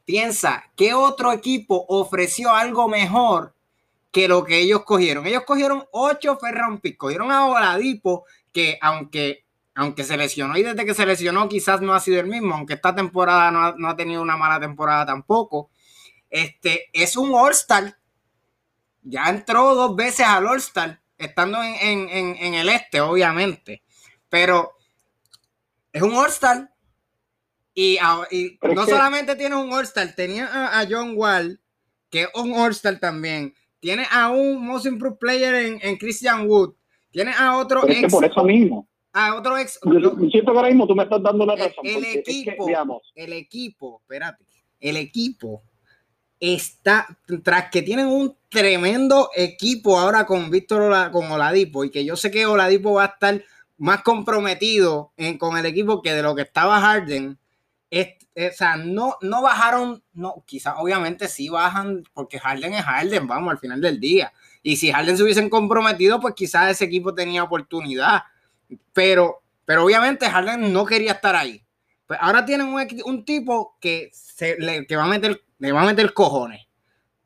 piensa, 0.06 0.64
¿qué 0.76 0.94
otro 0.94 1.32
equipo 1.32 1.86
ofreció 1.90 2.54
algo 2.54 2.88
mejor 2.88 3.54
que 4.12 4.28
lo 4.28 4.44
que 4.44 4.60
ellos 4.60 4.84
cogieron? 4.84 5.28
Ellos 5.28 5.44
cogieron 5.46 5.84
ocho 5.92 6.38
Ferran 6.38 6.80
Pick, 6.80 6.98
cogieron 6.98 7.32
a 7.32 7.46
Oladipo, 7.48 8.26
que 8.54 8.78
aunque, 8.82 9.46
aunque 9.76 10.04
se 10.04 10.18
lesionó 10.18 10.58
y 10.58 10.64
desde 10.64 10.86
que 10.86 10.94
se 10.94 11.06
lesionó 11.06 11.48
quizás 11.48 11.82
no 11.82 11.94
ha 11.94 12.00
sido 12.00 12.20
el 12.20 12.28
mismo, 12.28 12.56
aunque 12.56 12.74
esta 12.74 12.94
temporada 12.94 13.50
no 13.52 13.64
ha, 13.64 13.76
no 13.78 13.88
ha 13.88 13.96
tenido 13.96 14.22
una 14.22 14.38
mala 14.38 14.60
temporada 14.60 15.06
tampoco. 15.06 15.70
Este 16.30 16.90
es 16.94 17.16
un 17.16 17.34
All-Star. 17.34 17.98
Ya 19.02 19.30
entró 19.30 19.74
dos 19.76 19.96
veces 19.96 20.26
al 20.26 20.46
All-Star, 20.46 21.02
estando 21.18 21.62
en, 21.64 22.36
el 22.54 22.70
este, 22.70 23.02
obviamente. 23.02 23.82
Pero 24.30 24.74
es 25.92 26.02
un 26.02 26.14
All-Star. 26.14 26.72
Y, 27.74 27.98
no 28.62 28.86
solamente 28.86 29.36
tiene 29.36 29.56
un 29.56 29.72
All-Star, 29.72 30.14
tenía 30.14 30.78
a, 30.78 30.86
John 30.90 31.14
Wall, 31.16 31.62
que 32.10 32.24
es 32.24 32.30
un 32.36 32.54
All-Star 32.54 33.00
también. 33.00 33.56
Tiene 33.80 34.06
a 34.12 34.30
un 34.30 34.66
Most 34.66 34.86
Improved 34.86 35.18
Player 35.18 35.80
en, 35.82 35.98
Christian 35.98 36.48
Wood. 36.48 36.74
Tiene 37.12 37.32
a 37.32 37.56
otro 37.58 37.88
ex. 37.88 38.12
por 38.12 38.26
eso 38.26 38.44
mismo. 38.44 38.89
A 39.14 39.36
otro 39.36 39.58
ex. 39.58 39.80
Yo, 39.84 40.16
siento 40.30 40.52
que 40.52 40.58
ahora 40.58 40.68
mismo 40.68 40.88
tú 40.88 40.96
me 40.96 41.04
estás 41.04 41.22
dando 41.22 41.46
la 41.46 41.56
razón. 41.56 41.84
El, 41.84 42.06
equipo, 42.06 43.02
el 43.16 43.34
equipo, 43.34 44.02
espérate. 44.02 44.46
El 44.80 44.98
equipo 44.98 45.64
está, 46.40 47.08
tras 47.44 47.70
que 47.70 47.82
tienen 47.82 48.08
un 48.08 48.36
tremendo 48.50 49.30
equipo 49.36 50.00
ahora 50.00 50.26
con 50.26 50.50
Víctor 50.50 51.12
con 51.12 51.32
Oladipo, 51.32 51.84
y 51.84 51.90
que 51.90 52.06
yo 52.06 52.16
sé 52.16 52.32
que 52.32 52.46
Oladipo 52.46 52.94
va 52.94 53.04
a 53.04 53.08
estar 53.08 53.44
más 53.78 54.04
comprometido 54.04 55.14
con 55.40 55.58
el 55.58 55.66
equipo 55.66 56.02
que 56.02 56.14
de 56.14 56.22
lo 56.22 56.36
que 56.36 56.44
estaba 56.44 56.80
Harden. 56.80 57.38
o 57.92 58.52
sea, 58.54 58.78
no, 58.78 59.16
no 59.22 59.42
bajaron, 59.42 60.04
no, 60.14 60.44
quizás 60.46 60.76
obviamente 60.78 61.28
sí 61.28 61.50
bajan, 61.50 62.04
porque 62.14 62.40
Harden 62.40 62.74
es 62.74 62.84
Harden, 62.84 63.28
vamos, 63.28 63.52
al 63.52 63.60
final 63.60 63.82
del 63.82 64.00
día. 64.00 64.32
Y 64.62 64.78
si 64.78 64.92
Harden 64.92 65.18
se 65.18 65.24
hubiesen 65.24 65.50
comprometido, 65.50 66.20
pues 66.20 66.36
quizás 66.36 66.72
ese 66.72 66.86
equipo 66.86 67.14
tenía 67.14 67.44
oportunidad. 67.44 68.24
Pero, 68.94 69.42
pero 69.66 69.84
obviamente 69.84 70.30
Harden 70.30 70.72
no 70.72 70.86
quería 70.86 71.14
estar 71.14 71.36
ahí. 71.36 71.62
Pues 72.08 72.20
ahora 72.22 72.46
tienen 72.46 72.68
un, 72.68 72.86
un 73.06 73.26
tipo 73.26 73.78
que, 73.80 74.10
se, 74.14 74.58
le, 74.58 74.86
que 74.86 74.96
va 74.96 75.04
a 75.04 75.08
meter 75.08 75.42
le 75.60 75.72
va 75.72 75.82
a 75.82 75.86
meter 75.86 76.14
cojones. 76.14 76.66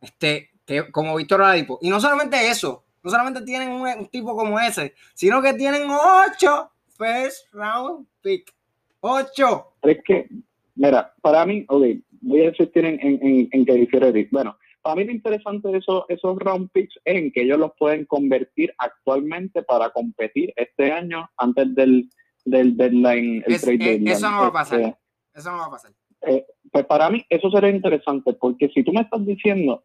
Este, 0.01 0.51
que, 0.65 0.91
como 0.91 1.15
Víctor 1.15 1.41
Oladipo. 1.41 1.79
Y 1.81 1.89
no 1.89 2.01
solamente 2.01 2.49
eso, 2.49 2.83
no 3.03 3.09
solamente 3.09 3.41
tienen 3.43 3.69
un, 3.69 4.07
tipo 4.07 4.35
como 4.35 4.59
ese, 4.59 4.93
sino 5.13 5.41
que 5.41 5.53
tienen 5.53 5.87
ocho 5.89 6.71
first 6.97 7.53
round 7.53 8.05
pick. 8.21 8.53
Ocho. 8.99 9.73
Es 9.81 9.97
que, 10.03 10.27
mira, 10.75 11.13
para 11.21 11.45
mí, 11.45 11.65
ok, 11.67 11.85
voy 12.21 12.41
a 12.41 12.49
insistir 12.49 12.85
en, 12.85 12.99
en, 13.01 13.49
en, 13.51 13.65
que 13.65 13.73
difiere 13.73 14.27
Bueno, 14.31 14.57
para 14.83 14.97
mí 14.97 15.05
lo 15.05 15.11
interesante 15.13 15.69
de 15.69 15.77
esos, 15.77 16.03
esos 16.09 16.37
round 16.37 16.69
picks 16.71 16.95
es 17.05 17.15
en 17.15 17.31
que 17.31 17.43
ellos 17.43 17.57
los 17.57 17.71
pueden 17.79 18.05
convertir 18.05 18.73
actualmente 18.77 19.63
para 19.63 19.89
competir 19.89 20.53
este 20.57 20.91
año 20.91 21.29
antes 21.37 21.73
del, 21.73 22.09
del 22.43 22.75
deadline. 22.75 23.43
El 23.47 23.61
trade 23.61 23.93
eh, 23.93 24.03
Eso 24.05 24.29
no 24.29 24.41
va 24.41 24.47
a 24.47 24.53
pasar. 24.53 24.79
Este, 24.81 24.97
eso 25.33 25.51
no 25.51 25.57
va 25.57 25.65
a 25.65 25.71
pasar. 25.71 25.91
Eh, 26.27 26.45
pues 26.71 26.85
para 26.85 27.09
mí 27.09 27.25
eso 27.29 27.49
sería 27.49 27.69
interesante, 27.69 28.33
porque 28.33 28.69
si 28.69 28.83
tú 28.83 28.91
me 28.91 29.01
estás 29.01 29.25
diciendo, 29.25 29.83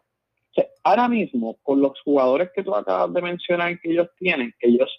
ahora 0.83 1.09
mismo 1.09 1.59
con 1.63 1.81
los 1.81 2.01
jugadores 2.03 2.51
que 2.55 2.63
tú 2.63 2.75
acabas 2.75 3.13
de 3.13 3.23
mencionar 3.23 3.79
que 3.81 3.93
ellos 3.93 4.09
tienen, 4.19 4.53
ellos 4.61 4.91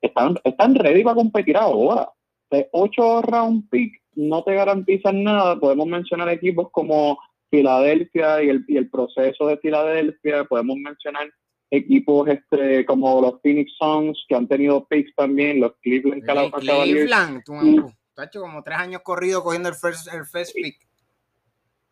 están, 0.00 0.36
están 0.44 0.74
ready 0.76 1.02
para 1.02 1.16
competir 1.16 1.56
ahora. 1.56 2.08
De 2.50 2.68
8 2.72 3.22
round 3.22 3.68
pick 3.68 4.00
no 4.14 4.42
te 4.42 4.54
garantizan 4.54 5.22
nada. 5.22 5.58
Podemos 5.58 5.86
mencionar 5.86 6.28
equipos 6.28 6.68
como 6.70 7.18
Filadelfia 7.50 8.42
y 8.42 8.48
el, 8.48 8.64
y 8.68 8.76
el 8.76 8.88
proceso 8.90 9.46
de 9.46 9.58
Filadelfia. 9.58 10.44
Podemos 10.44 10.76
mencionar 10.76 11.30
equipos 11.70 12.28
este, 12.28 12.84
como 12.84 13.20
los 13.20 13.40
Phoenix 13.42 13.72
Suns 13.78 14.24
que 14.28 14.34
han 14.34 14.48
tenido 14.48 14.86
picks 14.86 15.14
también, 15.14 15.60
los 15.60 15.72
Cleveland 15.82 16.24
Cleveland, 16.24 17.42
Tú 17.44 18.22
has 18.22 18.26
hecho 18.26 18.40
como 18.40 18.62
tres 18.62 18.78
años 18.78 19.02
corrido 19.02 19.42
cogiendo 19.42 19.68
el 19.68 19.74
first, 19.74 20.12
el 20.12 20.24
first 20.26 20.52
pick. 20.54 20.76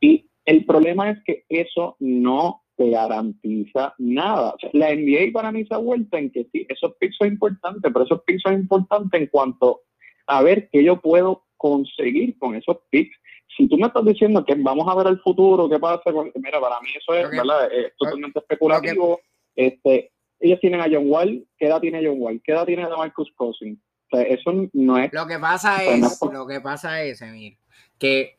Y 0.00 0.28
el 0.44 0.64
problema 0.64 1.10
es 1.10 1.18
que 1.24 1.44
eso 1.48 1.96
no 2.00 2.62
te 2.76 2.90
garantiza 2.90 3.94
nada. 3.98 4.54
la 4.72 4.94
NBA 4.94 5.32
para 5.32 5.50
mí 5.50 5.66
se 5.66 5.74
ha 5.74 5.78
vuelto 5.78 6.16
en 6.16 6.30
que 6.30 6.46
sí, 6.52 6.64
esos 6.68 6.94
picks 7.00 7.16
son 7.16 7.28
importantes, 7.28 7.90
pero 7.92 8.04
esos 8.04 8.22
picks 8.22 8.42
son 8.42 8.54
importantes 8.54 9.20
en 9.20 9.26
cuanto 9.26 9.82
a 10.26 10.42
ver 10.42 10.68
qué 10.70 10.84
yo 10.84 11.00
puedo 11.00 11.44
conseguir 11.56 12.38
con 12.38 12.54
esos 12.54 12.76
picks. 12.90 13.16
Si 13.58 13.68
tú 13.68 13.76
me 13.76 13.88
estás 13.88 14.04
diciendo 14.04 14.44
que 14.44 14.54
vamos 14.54 14.86
a 14.88 14.94
ver 14.94 15.08
el 15.08 15.18
futuro, 15.18 15.68
qué 15.68 15.80
pasa 15.80 16.12
con... 16.12 16.30
Mira, 16.36 16.60
para 16.60 16.80
mí 16.80 16.90
eso 16.96 17.12
es, 17.12 17.28
¿verdad? 17.28 17.68
es 17.72 17.92
totalmente 17.96 18.38
especulativo. 18.38 19.20
Este, 19.56 20.12
ellos 20.38 20.60
tienen 20.60 20.80
a 20.80 20.84
John 20.84 21.10
Wall, 21.10 21.44
¿qué 21.58 21.66
edad 21.66 21.80
tiene 21.80 22.06
John 22.06 22.18
Wall? 22.18 22.40
¿Qué 22.44 22.52
edad 22.52 22.64
tiene 22.64 22.88
Marcus 22.88 23.30
Cousins? 23.36 23.78
eso 24.12 24.52
no 24.72 24.96
es. 24.96 25.12
Lo 25.12 25.26
que 25.26 25.38
pasa 25.38 25.84
es, 25.84 26.20
lo 26.32 26.46
que 26.46 26.60
pasa 26.60 27.02
es, 27.02 27.20
Emir, 27.20 27.58
que 27.98 28.36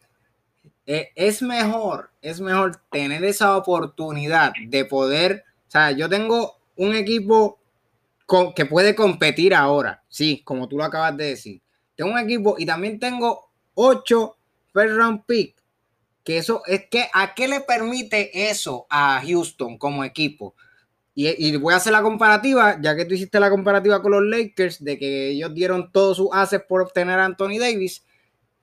e, 0.85 1.09
es 1.15 1.41
mejor, 1.41 2.11
es 2.21 2.39
mejor 2.41 2.77
tener 2.89 3.23
esa 3.23 3.55
oportunidad 3.57 4.53
de 4.67 4.85
poder. 4.85 5.43
O 5.67 5.71
sea, 5.71 5.91
yo 5.91 6.09
tengo 6.09 6.55
un 6.77 6.95
equipo 6.95 7.59
con, 8.25 8.53
que 8.53 8.65
puede 8.65 8.95
competir 8.95 9.53
ahora, 9.53 10.01
sí, 10.07 10.41
como 10.43 10.67
tú 10.67 10.77
lo 10.77 10.85
acabas 10.85 11.15
de 11.17 11.25
decir. 11.25 11.61
Tengo 11.95 12.11
un 12.11 12.19
equipo 12.19 12.55
y 12.57 12.65
también 12.65 12.97
tengo 12.97 13.51
ocho 13.75 14.38
round 14.87 15.25
pick. 15.25 15.55
Que 16.23 16.37
eso 16.37 16.61
es 16.65 16.85
que, 16.89 17.09
¿a 17.13 17.33
qué 17.33 17.47
le 17.47 17.61
permite 17.61 18.49
eso 18.49 18.85
a 18.89 19.21
Houston 19.25 19.77
como 19.77 20.03
equipo? 20.03 20.55
Y, 21.21 21.57
voy 21.57 21.73
a 21.73 21.77
hacer 21.77 21.91
la 21.91 22.01
comparativa, 22.01 22.77
ya 22.81 22.95
que 22.95 23.03
tú 23.03 23.13
hiciste 23.13 23.41
la 23.41 23.49
comparativa 23.49 24.01
con 24.01 24.13
los 24.13 24.23
Lakers, 24.23 24.81
de 24.81 24.97
que 24.97 25.31
ellos 25.31 25.53
dieron 25.53 25.91
todos 25.91 26.15
sus 26.15 26.29
haces 26.31 26.61
por 26.61 26.81
obtener 26.81 27.19
a 27.19 27.25
Anthony 27.25 27.57
Davis. 27.59 28.05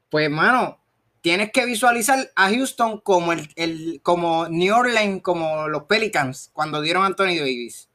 Pues, 0.09 0.31
mano, 0.31 0.79
tienes 1.21 1.51
que 1.53 1.67
visualizar 1.67 2.31
a 2.35 2.49
Houston 2.49 3.01
como, 3.01 3.33
el, 3.33 4.01
como 4.03 4.49
New 4.49 4.75
Orleans, 4.75 5.21
como 5.23 5.69
los 5.69 5.83
Pelicans, 5.83 6.49
cuando 6.55 6.81
dieron 6.81 7.03
a 7.03 7.07
Anthony 7.09 7.37
Davis. 7.39 7.91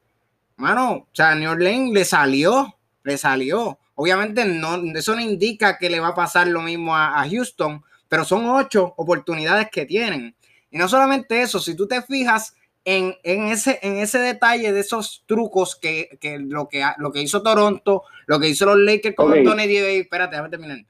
Mano, 0.58 0.92
o 0.92 1.08
sea, 1.12 1.34
New 1.34 1.50
Orleans 1.50 1.92
le 1.92 2.06
salió, 2.06 2.78
le 3.04 3.18
salió. 3.18 3.80
Obviamente, 3.96 4.46
no, 4.46 4.76
eso 4.96 5.16
no 5.16 5.22
indica 5.22 5.80
que 5.80 5.90
le 5.90 6.00
va 6.00 6.10
a 6.10 6.16
pasar 6.16 6.46
lo 6.46 6.62
mismo 6.62 6.96
a 6.96 7.26
Houston, 7.28 7.84
pero 8.12 8.26
son 8.26 8.46
ocho 8.46 8.94
oportunidades 8.98 9.70
que 9.72 9.86
tienen. 9.86 10.36
Y 10.70 10.78
no 10.78 10.90
solamente 10.90 11.42
eso, 11.42 11.62
si 11.62 11.78
tú 11.78 11.88
te 11.88 12.02
fijas, 12.02 12.54
en, 12.84 13.16
ese, 13.24 13.80
en 13.82 14.00
ese 14.00 14.20
detalle 14.20 14.74
de 14.74 14.82
esos 14.82 15.24
trucos 15.26 15.78
que, 15.78 16.20
lo 16.42 16.68
que 16.68 16.86
lo 16.98 17.14
que 17.14 17.22
hizo 17.22 17.42
Toronto, 17.42 18.04
lo 18.26 18.38
que 18.38 18.50
hizo 18.50 18.66
los 18.66 18.80
Lakers 18.80 19.16
con 19.16 19.32
Anthony 19.32 19.56
Davis, 19.56 20.02
espérate, 20.02 20.32
déjame 20.32 20.50
terminar. 20.50 20.86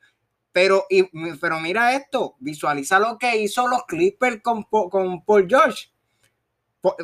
Pero, 0.52 0.88
y, 0.90 1.04
pero 1.40 1.60
mira 1.60 1.96
esto, 1.96 2.38
visualiza 2.40 2.98
lo 2.98 3.20
que 3.20 3.38
hizo 3.38 3.68
los 3.68 3.84
Clippers 3.84 4.42
con, 4.42 4.64
con 4.64 5.24
Paul 5.24 5.46
George. 5.48 5.92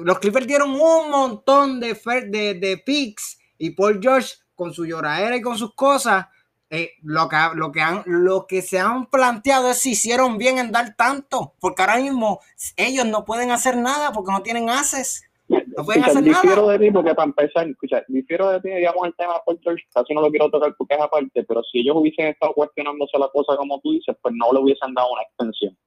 Los 0.03 0.17
Clippers 0.17 0.47
dieron 0.47 0.71
un 0.71 1.11
montón 1.11 1.79
de, 1.79 1.93
de, 2.25 2.55
de 2.55 2.77
picks 2.83 3.37
y 3.59 3.69
Paul 3.69 3.99
George 4.01 4.33
con 4.55 4.73
su 4.73 4.83
lloradera 4.83 5.37
y 5.37 5.41
con 5.43 5.59
sus 5.59 5.75
cosas 5.75 6.25
eh, 6.69 6.91
lo, 7.01 7.29
que, 7.29 7.37
lo, 7.55 7.71
que 7.71 7.81
han, 7.81 8.03
lo 8.05 8.45
que 8.45 8.61
se 8.61 8.79
han 8.79 9.05
planteado 9.05 9.71
es 9.71 9.77
si 9.77 9.91
hicieron 9.91 10.37
bien 10.37 10.57
en 10.57 10.71
dar 10.71 10.95
tanto, 10.95 11.53
porque 11.59 11.81
ahora 11.81 11.97
mismo 11.97 12.39
ellos 12.75 13.05
no 13.05 13.23
pueden 13.23 13.51
hacer 13.51 13.77
nada 13.77 14.11
porque 14.11 14.31
no 14.31 14.43
tienen 14.43 14.69
haces. 14.69 15.23
No 15.47 15.85
pueden 15.85 16.03
hacer 16.03 16.23
difiero 16.23 16.67
de 16.67 16.79
ti 16.79 16.91
porque 16.91 17.15
para 17.15 17.27
empezar, 17.27 17.69
escucha, 17.69 18.03
difiero 18.09 18.49
de 18.49 18.59
ti, 18.59 18.69
digamos, 18.69 19.07
el 19.07 19.15
tema 19.15 19.35
de 19.35 19.39
Paul 19.45 19.59
George, 19.63 19.83
casi 19.93 20.13
no 20.13 20.21
lo 20.21 20.29
quiero 20.29 20.49
tocar 20.49 20.75
porque 20.77 20.95
es 20.95 21.01
aparte, 21.01 21.43
pero 21.43 21.63
si 21.63 21.79
ellos 21.79 21.95
hubiesen 21.95 22.27
estado 22.27 22.53
cuestionándose 22.53 23.17
la 23.17 23.29
cosa 23.29 23.55
como 23.55 23.79
tú 23.79 23.91
dices, 23.91 24.15
pues 24.21 24.33
no 24.35 24.51
le 24.51 24.59
hubiesen 24.59 24.93
dado 24.93 25.07
una 25.13 25.21
extensión. 25.21 25.77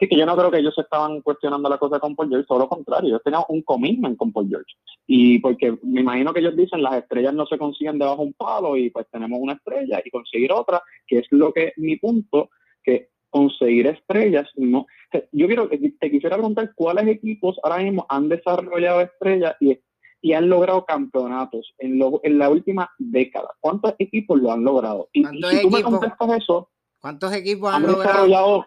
Así 0.00 0.08
que 0.08 0.16
yo 0.16 0.24
no 0.24 0.34
creo 0.34 0.50
que 0.50 0.60
ellos 0.60 0.72
estaban 0.78 1.20
cuestionando 1.20 1.68
la 1.68 1.76
cosa 1.76 2.00
con 2.00 2.16
Paul 2.16 2.30
George, 2.30 2.46
todo 2.46 2.60
lo 2.60 2.68
contrario, 2.70 3.10
ellos 3.10 3.22
tenían 3.22 3.42
un 3.50 3.60
commitment 3.60 4.16
con 4.16 4.32
Paul 4.32 4.48
George. 4.48 4.72
Y 5.06 5.40
porque 5.40 5.76
me 5.82 6.00
imagino 6.00 6.32
que 6.32 6.40
ellos 6.40 6.56
dicen 6.56 6.82
las 6.82 7.02
estrellas 7.02 7.34
no 7.34 7.44
se 7.44 7.58
consiguen 7.58 7.98
debajo 7.98 8.22
de 8.22 8.28
un 8.28 8.32
palo 8.32 8.78
y 8.78 8.88
pues 8.88 9.06
tenemos 9.12 9.38
una 9.38 9.52
estrella 9.52 10.00
y 10.02 10.10
conseguir 10.10 10.52
otra, 10.52 10.80
que 11.06 11.18
es 11.18 11.26
lo 11.32 11.52
que 11.52 11.74
mi 11.76 11.98
punto, 11.98 12.48
que 12.82 13.10
conseguir 13.28 13.88
estrellas, 13.88 14.48
no. 14.56 14.86
Yo 15.32 15.46
quiero, 15.46 15.68
te 15.68 16.10
quisiera 16.10 16.36
preguntar 16.36 16.72
cuáles 16.74 17.06
equipos 17.06 17.60
ahora 17.62 17.82
mismo 17.82 18.06
han 18.08 18.30
desarrollado 18.30 19.02
estrellas 19.02 19.54
y, 19.60 19.78
y 20.22 20.32
han 20.32 20.48
logrado 20.48 20.86
campeonatos 20.86 21.74
en, 21.76 22.00
en 22.22 22.38
la 22.38 22.48
última 22.48 22.90
década. 22.96 23.50
¿Cuántos 23.60 23.96
equipos 23.98 24.40
lo 24.40 24.50
han 24.50 24.64
logrado? 24.64 25.10
Y, 25.12 25.26
si 25.26 25.60
tú 25.60 25.70
me 25.70 25.82
contestas 25.82 26.42
eso, 26.42 26.70
¿cuántos 27.02 27.34
equipos 27.34 27.74
han, 27.74 27.82
logrado? 27.82 28.64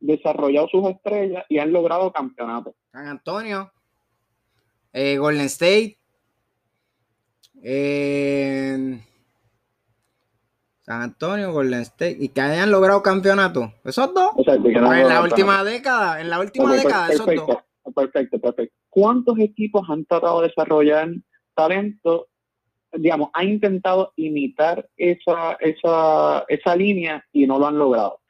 Desarrollado 0.00 0.68
sus 0.68 0.88
estrellas 0.88 1.44
y 1.48 1.58
han 1.58 1.72
logrado 1.72 2.12
campeonatos. 2.12 2.74
San 2.92 3.08
Antonio, 3.08 3.72
eh, 4.92 5.18
Golden 5.18 5.46
State, 5.46 5.98
eh, 7.62 9.00
San 10.80 11.02
Antonio, 11.02 11.52
Golden 11.52 11.80
State, 11.80 12.16
y 12.18 12.28
que 12.30 12.40
hayan 12.40 12.70
logrado 12.70 13.02
campeonatos. 13.02 13.70
¿Esos 13.84 14.14
dos? 14.14 14.30
en 14.46 15.08
la 15.08 15.22
última 15.22 15.62
década, 15.62 16.20
en 16.20 16.30
la 16.30 16.40
última 16.40 16.74
década, 16.74 17.10
esos 17.10 17.26
dos. 17.26 17.58
Perfecto, 17.94 18.38
perfecto. 18.38 18.74
¿Cuántos 18.88 19.38
equipos 19.38 19.88
han 19.88 20.04
tratado 20.04 20.40
de 20.40 20.48
desarrollar 20.48 21.10
talento? 21.54 22.28
Digamos, 22.92 23.30
han 23.34 23.48
intentado 23.48 24.12
imitar 24.16 24.88
esa, 24.96 25.52
esa, 25.60 26.44
esa 26.48 26.76
línea 26.76 27.22
y 27.32 27.46
no 27.46 27.58
lo 27.58 27.66
han 27.66 27.78
logrado. 27.78 28.20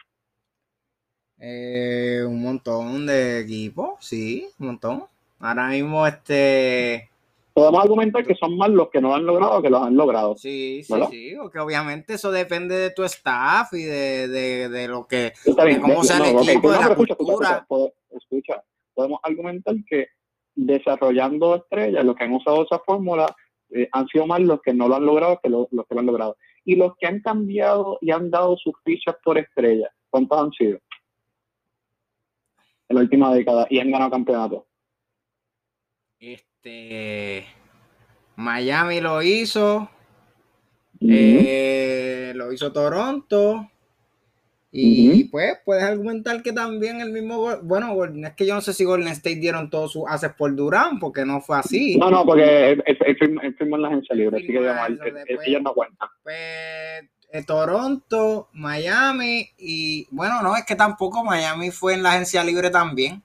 Eh, 1.41 2.23
un 2.27 2.43
montón 2.43 3.07
de 3.07 3.41
equipos, 3.41 3.97
sí, 4.01 4.49
un 4.59 4.67
montón. 4.67 5.05
Ahora 5.39 5.69
mismo, 5.69 6.07
este. 6.07 7.09
Podemos 7.53 7.83
argumentar 7.83 8.25
que 8.25 8.35
son 8.35 8.57
más 8.57 8.71
los 8.71 8.89
que 8.89 9.01
no 9.01 9.15
han 9.15 9.27
logrado 9.27 9.63
que 9.63 9.71
los 9.71 9.83
han 9.83 9.97
logrado. 9.97 10.37
Sí, 10.37 10.83
sí, 10.85 10.95
sí, 11.11 11.35
porque 11.37 11.59
obviamente 11.59 12.15
eso 12.15 12.31
depende 12.31 12.77
de 12.77 12.91
tu 12.91 13.03
staff 13.05 13.73
y 13.73 13.83
de, 13.83 14.29
de, 14.69 14.89
lo 14.89 15.07
que. 15.07 15.33
de 15.45 15.81
cómo 15.81 16.05
sea 16.05 16.19
el 16.19 16.49
equipo, 16.49 16.71
de 16.71 16.79
la 16.79 16.87
escucha, 16.87 17.15
cultura. 17.17 17.67
Escucha, 18.11 18.63
podemos 18.95 19.21
argumentar 19.23 19.75
que 19.89 20.09
desarrollando 20.55 21.57
estrellas, 21.57 22.05
los 22.05 22.17
que 22.17 22.25
han 22.25 22.33
usado 22.33 22.65
esa 22.65 22.81
fórmula, 22.81 23.35
eh, 23.71 23.89
han 23.93 24.07
sido 24.09 24.27
más 24.27 24.41
los 24.41 24.61
que 24.61 24.75
no 24.75 24.89
lo 24.89 24.97
han 24.97 25.07
logrado 25.07 25.39
que 25.43 25.49
los, 25.49 25.67
los 25.71 25.87
que 25.87 25.95
lo 25.95 26.01
han 26.01 26.07
logrado. 26.07 26.37
Y 26.65 26.77
los 26.77 26.97
que 26.97 27.07
han 27.07 27.21
cambiado 27.21 27.99
y 28.01 28.11
han 28.11 28.31
dado 28.31 28.57
sus 28.57 28.75
fichas 28.85 29.17
por 29.25 29.39
estrellas, 29.39 29.91
¿cuántos 30.11 30.39
han 30.39 30.53
sido? 30.53 30.79
En 32.89 32.97
la 32.97 33.03
última 33.03 33.35
década 33.35 33.67
y 33.71 33.79
han 33.79 33.91
ganado 33.91 34.11
campeonato? 34.11 34.67
Este 36.21 37.47
Miami 38.39 39.01
lo 39.01 39.21
hizo, 39.21 39.91
eh, 41.01 42.33
lo 42.37 42.53
hizo 42.53 42.73
Toronto. 42.73 43.69
Y 44.71 45.25
pues 45.25 45.59
puedes 45.65 45.83
argumentar 45.83 46.43
que 46.43 46.53
también 46.53 47.01
el 47.01 47.11
mismo, 47.11 47.57
bueno, 47.63 47.97
es 48.05 48.35
que 48.35 48.47
yo 48.47 48.55
no 48.55 48.61
sé 48.61 48.73
si 48.75 48.85
Golden 48.85 49.09
State 49.09 49.41
dieron 49.41 49.71
todos 49.71 49.93
sus 49.93 50.05
haces 50.07 50.33
por 50.35 50.55
Durán, 50.55 51.01
porque 51.01 51.25
no 51.25 51.41
fue 51.41 51.59
así. 51.59 51.97
No, 51.97 52.11
no, 52.11 52.25
porque 52.25 52.73
él, 52.73 53.17
firmó, 53.19 53.77
en 53.77 53.83
la 53.83 53.89
agencia 53.89 54.15
libre, 54.15 54.37
así 54.37 54.47
que 54.47 54.59
ellos 55.47 55.63
no 55.63 55.75
cuentan. 55.75 56.09
Pues 56.23 57.11
eh, 57.31 57.45
Toronto, 57.45 58.49
Miami 58.53 59.51
y 59.59 60.07
bueno, 60.11 60.43
no, 60.43 60.57
es 60.57 60.65
que 60.65 60.77
tampoco 60.77 61.25
Miami 61.25 61.71
fue 61.71 61.95
en 61.95 62.03
la 62.03 62.13
agencia 62.13 62.43
libre 62.43 62.71
también. 62.71 63.23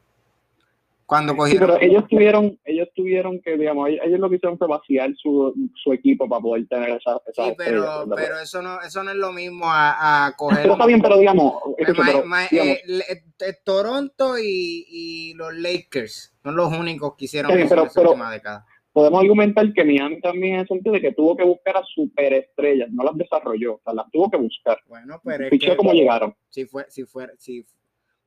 Cuando 1.06 1.36
cogieron. 1.36 1.70
pero 1.70 1.82
ellos 1.82 2.06
tuvieron, 2.10 2.58
ellos 2.66 2.88
tuvieron 2.96 3.39
que, 3.42 3.58
digamos, 3.58 3.89
ellos 3.89 4.20
lo 4.20 4.30
que 4.30 4.38
hicieron 4.38 4.58
fue 4.58 4.68
vaciar 4.68 5.13
su, 5.22 5.54
su 5.76 5.94
equipo 5.94 6.28
para 6.28 6.42
poder 6.42 6.66
tener 6.68 6.89
esa. 6.89 7.20
esa 7.28 7.46
sí, 7.46 7.54
pero, 7.58 8.06
pero 8.16 8.39
eso 8.39 8.62
no, 8.62 8.82
eso 8.82 9.04
no 9.04 9.12
es 9.12 9.18
lo 9.18 9.32
mismo 9.32 9.66
a, 9.68 10.28
a 10.28 10.36
coger. 10.36 10.62
Pero 10.62 10.74
está 10.74 10.86
bien, 10.86 11.02
pero 11.02 11.18
digamos. 11.20 11.56
Eh, 11.78 12.82
eh, 13.10 13.54
Toronto 13.63 14.39
y, 14.39 14.86
y, 14.89 15.34
los 15.36 15.54
Lakers 15.54 16.34
son 16.42 16.56
los 16.56 16.72
únicos 16.74 17.16
que 17.16 17.26
hicieron 17.26 17.52
eso 17.52 17.76
en 17.76 17.86
esa 17.86 18.02
última 18.02 18.32
década 18.32 18.66
podemos 18.93 19.21
argumentar 19.21 19.73
que 19.73 19.84
Miami 19.84 20.21
también 20.21 20.53
en 20.53 20.60
el 20.62 20.67
sentido 20.67 20.93
de 20.93 21.01
que 21.01 21.12
tuvo 21.12 21.36
que 21.36 21.43
buscar 21.43 21.77
a 21.77 21.84
superestrellas, 21.84 22.91
no 22.91 23.03
las 23.03 23.17
desarrolló, 23.17 23.75
o 23.75 23.82
sea, 23.84 23.93
las 23.93 24.10
tuvo 24.12 24.29
que 24.29 24.38
buscar. 24.38 24.77
Bueno, 24.88 25.19
pero 25.23 25.45
es 25.45 25.49
que, 25.49 25.93
llegaron. 25.93 26.36
Si 26.49 26.65
fue, 26.65 26.86
si 26.89 27.03
fuera, 27.03 27.34
si, 27.38 27.65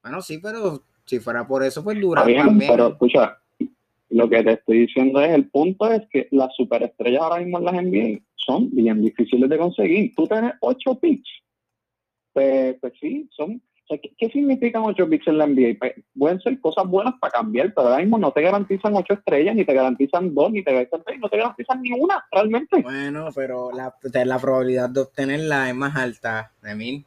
bueno, 0.03 0.21
sí, 0.21 0.39
pero 0.39 0.83
si 1.05 1.21
fuera 1.21 1.47
por 1.47 1.63
eso, 1.63 1.83
pues 1.83 1.99
también. 2.15 2.59
Pero 2.59 2.89
escucha, 2.89 3.39
lo 4.11 4.29
que 4.29 4.43
te 4.43 4.53
estoy 4.53 4.81
diciendo 4.81 5.21
es, 5.21 5.31
el 5.31 5.49
punto 5.49 5.91
es 5.91 6.03
que 6.11 6.29
las 6.33 6.55
superestrellas 6.57 7.23
ahora 7.23 7.39
mismo 7.39 7.59
en 7.59 7.65
las 7.65 7.75
NBA 7.75 8.21
son 8.35 8.71
bien 8.71 9.01
difíciles 9.01 9.49
de 9.49 9.59
conseguir. 9.59 10.15
Tú 10.17 10.27
tienes 10.27 10.53
ocho 10.61 10.99
picks, 10.99 11.31
pues, 12.33 12.77
pues 12.81 12.93
sí, 13.01 13.29
son 13.31 13.63
¿qué, 13.89 14.29
significan 14.31 14.83
ocho 14.85 15.09
picks 15.09 15.29
en 15.29 15.39
la 15.39 15.47
NBA? 15.47 15.79
Pues, 15.79 15.95
pueden 16.19 16.41
ser 16.41 16.61
cosas 16.61 16.87
buenas 16.87 17.15
para 17.21 17.33
cambiar, 17.33 17.73
pero 17.75 17.89
ahora 17.89 18.01
mismo 18.01 18.19
no 18.19 18.33
te 18.33 18.43
garantizan 18.43 18.95
ocho 18.95 19.15
estrellas, 19.15 19.55
ni 19.55 19.65
te 19.65 19.75
garantizan 19.75 20.35
dos, 20.35 20.51
ni 20.51 20.63
te 20.63 20.73
garantizan 20.73 21.21
no 21.21 21.29
te 21.29 21.37
garantizan 21.37 21.83
ni 21.83 21.93
una, 21.93 22.25
realmente. 22.31 22.83
Bueno, 22.83 23.29
pero 23.35 23.71
la, 23.73 23.95
la 24.25 24.39
probabilidad 24.39 24.91
de 24.91 25.01
obtenerla 25.01 25.69
es 25.69 25.75
más 25.75 25.97
alta 25.97 26.53
de 26.63 26.75
mil. 26.75 27.05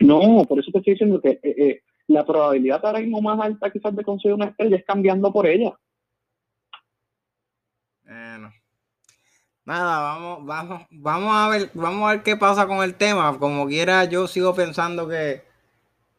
No, 0.00 0.44
por 0.48 0.58
eso 0.58 0.70
te 0.72 0.78
estoy 0.78 0.94
diciendo 0.94 1.20
que 1.20 1.30
eh, 1.30 1.40
eh, 1.42 1.82
la 2.08 2.24
probabilidad 2.24 2.84
ahora 2.84 3.00
mismo 3.00 3.20
más 3.20 3.40
alta 3.40 3.70
quizás 3.70 3.94
de 3.94 4.04
conseguir 4.04 4.34
una 4.34 4.46
estrella 4.46 4.76
es 4.76 4.84
cambiando 4.84 5.32
por 5.32 5.46
ella. 5.46 5.72
Bueno. 8.04 8.52
Nada, 9.64 10.00
vamos, 10.00 10.44
vamos, 10.44 10.82
vamos 10.90 11.34
a 11.34 11.48
ver, 11.48 11.70
vamos 11.74 12.08
a 12.08 12.12
ver 12.14 12.22
qué 12.24 12.36
pasa 12.36 12.66
con 12.66 12.82
el 12.82 12.96
tema. 12.96 13.38
Como 13.38 13.68
quiera, 13.68 14.04
yo 14.06 14.26
sigo 14.26 14.54
pensando 14.54 15.08
que, 15.08 15.42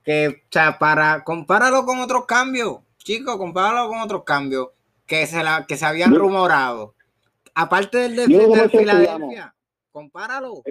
que, 0.05 0.27
o 0.29 0.33
sea, 0.49 0.79
para, 0.79 1.25
compáralo 1.25 1.85
con 1.85 1.99
otros 1.99 2.25
cambios, 2.25 2.77
chicos, 2.99 3.35
compáralo 3.35 3.89
con 3.89 3.99
otros 3.99 4.23
cambios 4.23 4.69
que 5.05 5.25
se 5.25 5.43
la, 5.43 5.65
que 5.67 5.75
se 5.75 5.85
habían 5.85 6.15
rumorado. 6.15 6.95
Aparte 7.53 7.97
del 7.97 8.15
de, 8.15 8.27
de 8.27 8.69
Filadelfia, 8.69 9.53
compáralo. 9.91 10.63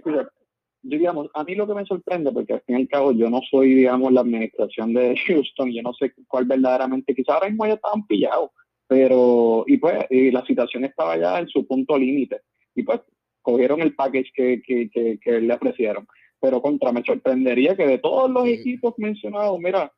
digamos, 0.80 1.28
a 1.34 1.44
mí 1.44 1.54
lo 1.54 1.66
que 1.66 1.74
me 1.74 1.84
sorprende, 1.84 2.32
porque 2.32 2.54
al 2.54 2.62
fin 2.62 2.78
y 2.78 2.80
al 2.82 2.88
cabo 2.88 3.12
yo 3.12 3.28
no 3.28 3.42
soy, 3.50 3.74
digamos, 3.74 4.12
la 4.12 4.22
administración 4.22 4.94
de 4.94 5.14
Houston, 5.26 5.70
yo 5.72 5.82
no 5.82 5.92
sé 5.92 6.14
cuál 6.26 6.46
verdaderamente, 6.46 7.14
quizás 7.14 7.34
ahora 7.34 7.50
mismo 7.50 7.66
ya 7.66 7.74
estaban 7.74 8.06
pillados, 8.06 8.50
pero, 8.86 9.64
y 9.66 9.76
pues, 9.76 10.06
y 10.08 10.30
la 10.30 10.44
situación 10.46 10.86
estaba 10.86 11.18
ya 11.18 11.38
en 11.38 11.48
su 11.48 11.66
punto 11.66 11.98
límite 11.98 12.40
y 12.74 12.82
pues 12.82 13.00
cogieron 13.40 13.80
el 13.80 13.94
package 13.94 14.30
que, 14.34 14.62
que, 14.62 15.18
que, 15.20 15.40
le 15.40 15.54
ofrecieron. 15.54 16.06
Pero 16.40 16.62
contra, 16.62 16.92
me 16.92 17.02
sorprendería 17.02 17.76
que 17.76 17.86
de 17.86 17.98
todos 17.98 18.30
los 18.30 18.46
equipos 18.46 18.94
mencionados, 18.98 19.58
mira, 19.60 19.92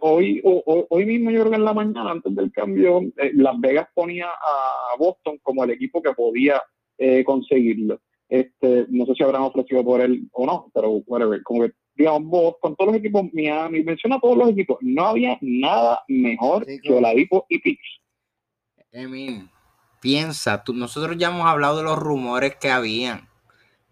hoy, 0.00 0.40
hoy, 0.42 1.06
mismo 1.06 1.30
yo 1.30 1.40
creo 1.40 1.50
que 1.50 1.56
en 1.56 1.64
la 1.64 1.74
mañana, 1.74 2.10
antes 2.10 2.34
del 2.34 2.50
cambio, 2.52 3.00
eh, 3.16 3.32
Las 3.34 3.58
Vegas 3.60 3.88
ponía 3.94 4.28
a 4.28 4.96
Boston 4.98 5.38
como 5.42 5.64
el 5.64 5.70
equipo 5.70 6.02
que 6.02 6.12
podía 6.12 6.62
eh, 6.98 7.22
conseguirlo. 7.24 8.00
Este, 8.28 8.86
no 8.88 9.06
sé 9.06 9.14
si 9.14 9.24
habrán 9.24 9.42
ofrecido 9.42 9.84
por 9.84 10.00
él 10.00 10.28
o 10.32 10.46
no, 10.46 10.70
pero 10.72 10.90
whatever, 11.06 11.42
como 11.42 11.62
que 11.62 11.72
digamos, 12.00 12.54
con 12.60 12.74
todos 12.76 12.92
los 12.92 13.00
equipos, 13.00 13.26
Miami, 13.34 13.82
menciona 13.82 14.18
todos 14.20 14.36
los 14.36 14.48
equipos, 14.50 14.78
no 14.80 15.04
había 15.04 15.36
nada 15.42 16.02
mejor 16.08 16.64
que 16.64 16.92
Oladipo 16.92 17.44
y 17.48 17.58
Pix. 17.58 17.80
Piensa, 20.00 20.64
tú, 20.64 20.72
nosotros 20.72 21.16
ya 21.18 21.28
hemos 21.28 21.46
hablado 21.46 21.78
de 21.78 21.84
los 21.84 21.98
rumores 21.98 22.56
que 22.56 22.70
habían. 22.70 23.28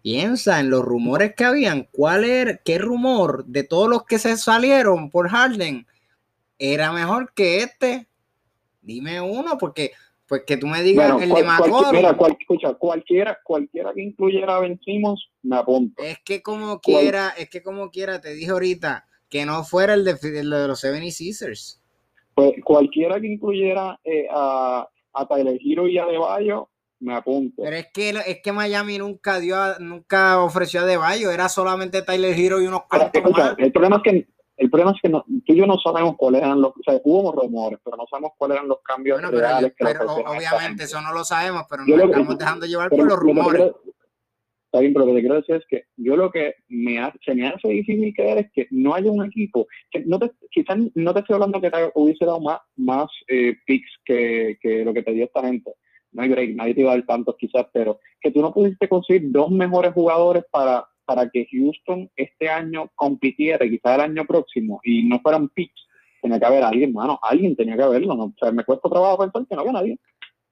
Piensa 0.01 0.59
en 0.59 0.69
los 0.69 0.83
rumores 0.83 1.35
que 1.35 1.45
habían. 1.45 1.87
¿Cuál 1.91 2.23
era, 2.23 2.57
qué 2.57 2.79
rumor 2.79 3.45
de 3.45 3.63
todos 3.63 3.87
los 3.89 4.05
que 4.05 4.17
se 4.17 4.35
salieron 4.37 5.09
por 5.09 5.29
Harden 5.29 5.85
era 6.57 6.91
mejor 6.91 7.31
que 7.33 7.57
este? 7.57 8.07
Dime 8.81 9.21
uno, 9.21 9.57
porque 9.59 9.91
pues 10.27 10.43
que 10.45 10.57
tú 10.57 10.67
me 10.67 10.81
digas 10.83 11.21
el 11.21 11.29
de 11.29 11.43
McCollum. 11.43 11.95
escucha, 12.39 12.73
cualquiera, 12.75 13.39
cualquiera 13.43 13.93
que 13.93 14.01
incluyera 14.03 14.59
vencimos, 14.59 15.29
me 15.41 15.57
apunto. 15.57 16.01
Es 16.03 16.19
que 16.23 16.41
como 16.41 16.79
quiera, 16.79 17.29
es 17.37 17.49
que 17.49 17.63
como 17.63 17.89
quiera, 17.89 18.21
te 18.21 18.33
dije 18.33 18.51
ahorita, 18.51 19.05
que 19.27 19.45
no 19.45 19.63
fuera 19.63 19.95
el 19.95 20.05
de, 20.05 20.13
de 20.13 20.43
los 20.43 20.83
76ers. 20.83 21.79
Pues 22.35 22.53
cualquiera 22.63 23.19
que 23.19 23.27
incluyera 23.27 23.99
eh, 24.03 24.27
a 24.31 24.87
a 25.13 25.27
Tyler 25.27 25.59
Hero 25.63 25.87
y 25.87 25.97
a 25.97 26.05
Deballo, 26.05 26.69
me 26.99 27.15
apunto. 27.15 27.61
Pero 27.63 27.75
es 27.75 27.87
que, 27.93 28.09
es 28.09 28.41
que 28.41 28.51
Miami 28.51 28.97
nunca 28.97 29.39
dio, 29.39 29.57
nunca 29.79 30.41
ofreció 30.41 30.81
a 30.81 30.85
De 30.85 30.97
Bayo, 30.97 31.31
era 31.31 31.49
solamente 31.49 32.01
Tyler 32.01 32.37
Hero 32.37 32.61
y 32.61 32.67
unos 32.67 32.83
cuantos 32.83 33.21
El 33.57 33.71
problema 33.71 33.97
es 33.97 34.03
que 34.03 34.27
el 34.59 34.69
problema 34.69 34.91
es 34.91 34.97
que 35.01 35.07
no, 35.07 35.23
tú 35.23 35.53
y 35.53 35.55
yo 35.55 35.65
no 35.65 35.77
sabemos 35.77 36.17
cuáles 36.17 36.41
eran 36.41 36.61
los, 36.61 36.71
o 36.71 36.83
sea, 36.83 36.99
hubo 37.05 37.31
rumores, 37.31 37.79
pero 37.81 37.95
no 37.95 38.03
sabemos 38.09 38.33
cuáles 38.37 38.57
eran 38.57 38.67
los 38.67 38.79
cambios 38.83 39.21
reales 39.21 39.73
que 39.73 39.85
pero 39.85 40.05
obviamente 40.05 40.83
eso 40.83 40.99
no 41.01 41.13
lo 41.13 41.23
sabemos, 41.23 41.63
pero 41.69 41.85
nos 41.85 41.97
estamos 41.97 42.37
dejando 42.37 42.65
llevar 42.65 42.89
por 42.89 43.05
los 43.05 43.17
rumores. 43.17 43.71
Está 44.69 44.81
bien, 44.81 44.93
pero 44.93 45.05
lo 45.05 45.11
que 45.11 45.17
te 45.17 45.21
quiero 45.21 45.35
decir 45.35 45.55
es 45.55 45.65
que 45.67 45.83
yo 45.97 46.15
lo 46.15 46.31
que 46.31 46.53
me 46.67 46.99
hace, 46.99 47.17
se 47.25 47.33
me 47.33 47.47
hace 47.47 47.67
difícil 47.67 48.13
creer 48.13 48.37
es 48.37 48.51
que 48.53 48.67
no 48.69 48.93
haya 48.93 49.09
un 49.09 49.25
equipo, 49.25 49.67
que 49.89 50.05
no 50.05 50.19
te, 50.19 50.31
quizás 50.51 50.77
no 50.93 51.13
te 51.13 51.21
estoy 51.21 51.33
hablando 51.33 51.59
que 51.59 51.71
te 51.71 51.91
hubiese 51.95 52.25
dado 52.25 52.39
más, 52.39 52.59
más 52.75 53.07
eh, 53.27 53.55
picks 53.65 53.89
que, 54.05 54.57
que 54.61 54.85
lo 54.85 54.93
que 54.93 55.03
te 55.03 55.11
dio 55.11 55.25
esta 55.25 55.41
gente, 55.41 55.73
no 56.11 56.21
hay 56.21 56.29
break, 56.29 56.55
nadie 56.55 56.75
te 56.75 56.81
iba 56.81 56.91
a 56.91 56.95
dar 56.95 57.05
tantos 57.05 57.35
quizás, 57.37 57.65
pero 57.73 57.99
que 58.21 58.31
tú 58.31 58.41
no 58.41 58.53
pudiste 58.53 58.87
conseguir 58.87 59.31
dos 59.31 59.49
mejores 59.49 59.93
jugadores 59.93 60.43
para 60.51 60.85
para 61.09 61.27
que 61.27 61.47
Houston 61.51 62.07
este 62.15 62.47
año 62.47 62.91
compitiera, 62.93 63.67
quizás 63.67 63.95
el 63.95 64.01
año 64.01 64.25
próximo, 64.25 64.79
y 64.83 65.09
no 65.09 65.19
fueran 65.21 65.49
picks, 65.49 65.87
tenía 66.21 66.39
que 66.39 66.45
haber 66.45 66.63
alguien, 66.63 66.93
mano, 66.93 67.17
alguien 67.23 67.55
tenía 67.55 67.75
que 67.75 67.81
haberlo, 67.81 68.15
¿no? 68.15 68.25
O 68.25 68.35
sea, 68.39 68.51
me 68.51 68.63
cuesta 68.63 68.87
trabajo 68.87 69.17
pensar 69.17 69.47
que 69.47 69.55
no 69.55 69.61
había 69.61 69.73
nadie. 69.73 69.99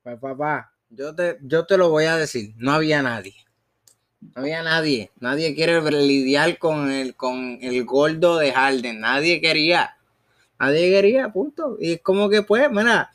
Pues 0.01 0.19
papá, 0.19 0.71
yo 0.89 1.13
te, 1.13 1.38
yo 1.43 1.67
te 1.67 1.77
lo 1.77 1.91
voy 1.91 2.06
a 2.06 2.17
decir, 2.17 2.56
no 2.58 2.71
había 2.71 3.03
nadie. 3.03 3.36
No 4.21 4.41
había 4.41 4.63
nadie. 4.63 5.12
Nadie 5.19 5.56
quiere 5.56 5.82
lidiar 5.91 6.58
con 6.58 6.91
el, 6.91 7.15
con 7.15 7.60
el 7.62 7.86
gordo 7.86 8.38
de 8.38 8.51
Harden. 8.51 8.99
Nadie 8.99 9.41
quería. 9.41 9.97
Nadie 10.60 10.89
quería, 10.89 11.30
punto. 11.30 11.77
Y 11.80 11.93
es 11.93 12.01
como 12.01 12.30
que 12.30 12.41
pues, 12.41 12.69
mira. 12.71 13.12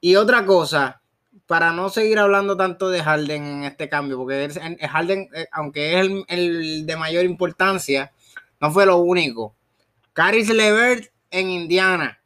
Y 0.00 0.16
otra 0.16 0.46
cosa, 0.46 1.00
para 1.46 1.72
no 1.72 1.88
seguir 1.88 2.18
hablando 2.18 2.56
tanto 2.56 2.88
de 2.88 3.02
Harden 3.02 3.44
en 3.44 3.64
este 3.64 3.88
cambio, 3.88 4.16
porque 4.18 4.48
Harden, 4.88 5.28
eh, 5.34 5.46
aunque 5.50 5.98
es 5.98 6.08
el, 6.28 6.86
de 6.86 6.96
mayor 6.96 7.24
importancia, 7.24 8.12
no 8.60 8.70
fue 8.70 8.86
lo 8.86 8.98
único. 8.98 9.54
Caris 10.12 10.48
Levert 10.50 11.10
en 11.30 11.50
Indiana. 11.50 12.20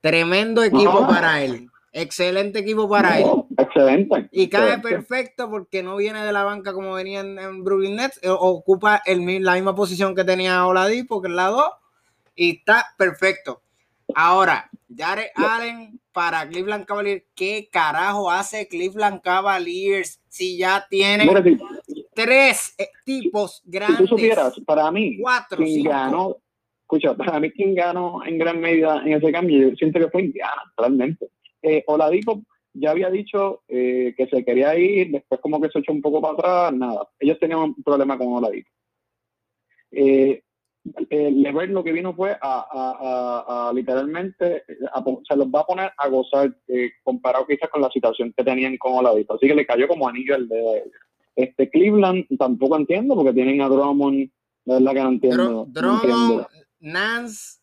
Tremendo 0.00 0.62
equipo 0.62 1.06
para 1.06 1.42
él. 1.42 1.68
Excelente 1.92 2.60
equipo 2.60 2.88
para 2.88 3.18
él. 3.18 3.26
Excelente. 3.80 4.28
Y 4.32 4.48
cae 4.48 4.78
perfecto 4.78 5.50
porque 5.50 5.82
no 5.82 5.96
viene 5.96 6.24
de 6.24 6.32
la 6.32 6.44
banca 6.44 6.72
como 6.72 6.94
venía 6.94 7.20
en, 7.20 7.64
Brooklyn 7.64 7.96
Nets. 7.96 8.18
Eh, 8.22 8.28
ocupa 8.28 9.02
el, 9.06 9.42
la 9.42 9.54
misma 9.54 9.74
posición 9.74 10.14
que 10.14 10.24
tenía 10.24 10.66
Oladipo, 10.66 11.20
que 11.20 11.28
es 11.28 11.34
la 11.34 11.46
2. 11.46 11.64
Y 12.36 12.58
está 12.58 12.86
perfecto. 12.96 13.62
Ahora, 14.14 14.70
Jared 14.94 15.28
Allen 15.34 16.00
para 16.12 16.48
Cleveland 16.48 16.84
Cavaliers. 16.84 17.24
¿Qué 17.34 17.68
carajo 17.70 18.30
hace 18.30 18.68
Cleveland 18.68 19.20
Cavaliers 19.22 20.20
si 20.28 20.58
ya 20.58 20.86
tiene 20.88 21.28
tres 22.14 22.74
eh, 22.78 22.88
tipos 23.04 23.62
grandes? 23.64 23.98
Si 23.98 24.02
tú 24.04 24.08
supieras, 24.08 24.60
para 24.66 24.90
mí, 24.90 25.18
cuatro, 25.20 25.58
quien 25.58 25.84
ganó, 25.84 26.36
escucha, 26.82 27.14
para 27.14 27.38
mí 27.40 27.50
quien 27.50 27.74
ganó 27.74 28.24
en 28.24 28.38
gran 28.38 28.60
medida 28.60 29.02
en 29.04 29.12
ese 29.14 29.30
cambio, 29.32 29.68
yo 29.68 29.76
siento 29.76 29.98
que 29.98 30.08
fue 30.08 30.22
Indiana, 30.22 30.62
realmente. 30.76 31.28
Eh, 31.62 31.84
Oladipo 31.86 32.42
ya 32.72 32.90
había 32.90 33.10
dicho 33.10 33.62
eh, 33.68 34.14
que 34.16 34.26
se 34.26 34.44
quería 34.44 34.76
ir, 34.78 35.10
después 35.10 35.40
como 35.40 35.60
que 35.60 35.68
se 35.70 35.80
echó 35.80 35.92
un 35.92 36.02
poco 36.02 36.20
para 36.20 36.34
atrás, 36.34 36.72
nada. 36.72 37.08
Ellos 37.18 37.38
tenían 37.38 37.60
un 37.60 37.82
problema 37.82 38.16
con 38.16 38.32
Oladipo. 38.32 38.70
Eh, 39.90 40.42
Lever 41.10 41.68
lo 41.68 41.84
que 41.84 41.92
vino 41.92 42.14
fue 42.14 42.36
a, 42.40 43.70
literalmente, 43.74 44.64
se 45.28 45.36
los 45.36 45.48
va 45.48 45.60
a 45.60 45.66
poner 45.66 45.92
a 45.96 46.08
gozar 46.08 46.56
eh, 46.68 46.92
comparado 47.02 47.46
quizás 47.46 47.68
con 47.68 47.82
la 47.82 47.90
situación 47.90 48.32
que 48.34 48.44
tenían 48.44 48.76
con 48.78 48.94
Oladipo. 48.94 49.34
Así 49.34 49.46
que 49.46 49.54
le 49.54 49.66
cayó 49.66 49.86
como 49.88 50.08
anillo 50.08 50.36
el 50.36 50.48
de 50.48 50.84
este 51.36 51.70
Cleveland 51.70 52.26
tampoco 52.38 52.76
entiendo 52.76 53.14
porque 53.14 53.32
tienen 53.32 53.60
a 53.60 53.68
Drummond, 53.68 54.30
la 54.64 54.74
verdad 54.74 54.92
que 54.92 55.02
no 55.02 55.08
entiendo. 55.08 55.66
Drummond, 55.68 56.46
Nance, 56.80 57.60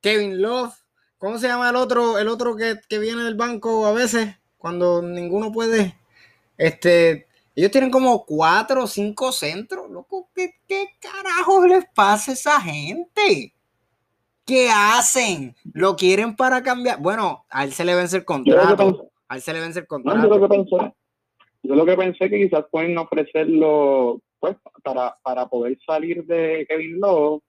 Kevin 0.00 0.42
Love, 0.42 0.74
¿cómo 1.18 1.38
se 1.38 1.46
llama 1.46 1.70
el 1.70 1.76
otro, 1.76 2.18
el 2.18 2.28
otro 2.28 2.56
que, 2.56 2.74
que 2.88 2.98
viene 2.98 3.22
del 3.22 3.36
banco 3.36 3.86
a 3.86 3.92
veces 3.92 4.36
cuando 4.66 5.00
ninguno 5.00 5.52
puede? 5.52 5.94
Este, 6.58 7.28
ellos 7.54 7.70
tienen 7.70 7.88
como 7.88 8.26
cuatro 8.26 8.82
o 8.82 8.86
cinco 8.88 9.30
centros. 9.30 9.88
Loco, 9.88 10.28
¿qué, 10.34 10.54
qué 10.66 10.86
carajo 10.98 11.64
les 11.68 11.84
pasa 11.94 12.32
a 12.32 12.34
esa 12.34 12.60
gente? 12.60 13.54
¿Qué 14.44 14.68
hacen? 14.68 15.54
¿Lo 15.72 15.94
quieren 15.94 16.34
para 16.34 16.64
cambiar? 16.64 17.00
Bueno, 17.00 17.44
a 17.48 17.62
él 17.62 17.72
se 17.74 17.84
le 17.84 17.94
vence 17.94 18.16
el 18.16 18.24
contrato. 18.24 19.12
A 19.28 19.36
él 19.36 19.40
se 19.40 19.52
le 19.52 19.60
vence 19.60 19.78
el 19.78 19.86
contrato. 19.86 20.20
yo, 20.20 20.28
lo 20.36 20.40
que 20.40 20.48
pensé, 20.48 20.94
yo 21.62 21.74
lo 21.76 21.86
que 21.86 21.96
pensé 21.96 22.28
que 22.28 22.48
quizás 22.48 22.64
pueden 22.68 22.98
ofrecerlo 22.98 24.20
pues 24.40 24.56
para, 24.82 25.14
para 25.22 25.46
poder 25.46 25.78
salir 25.86 26.24
de 26.24 26.66
Kevin 26.68 26.98
Love, 26.98 27.40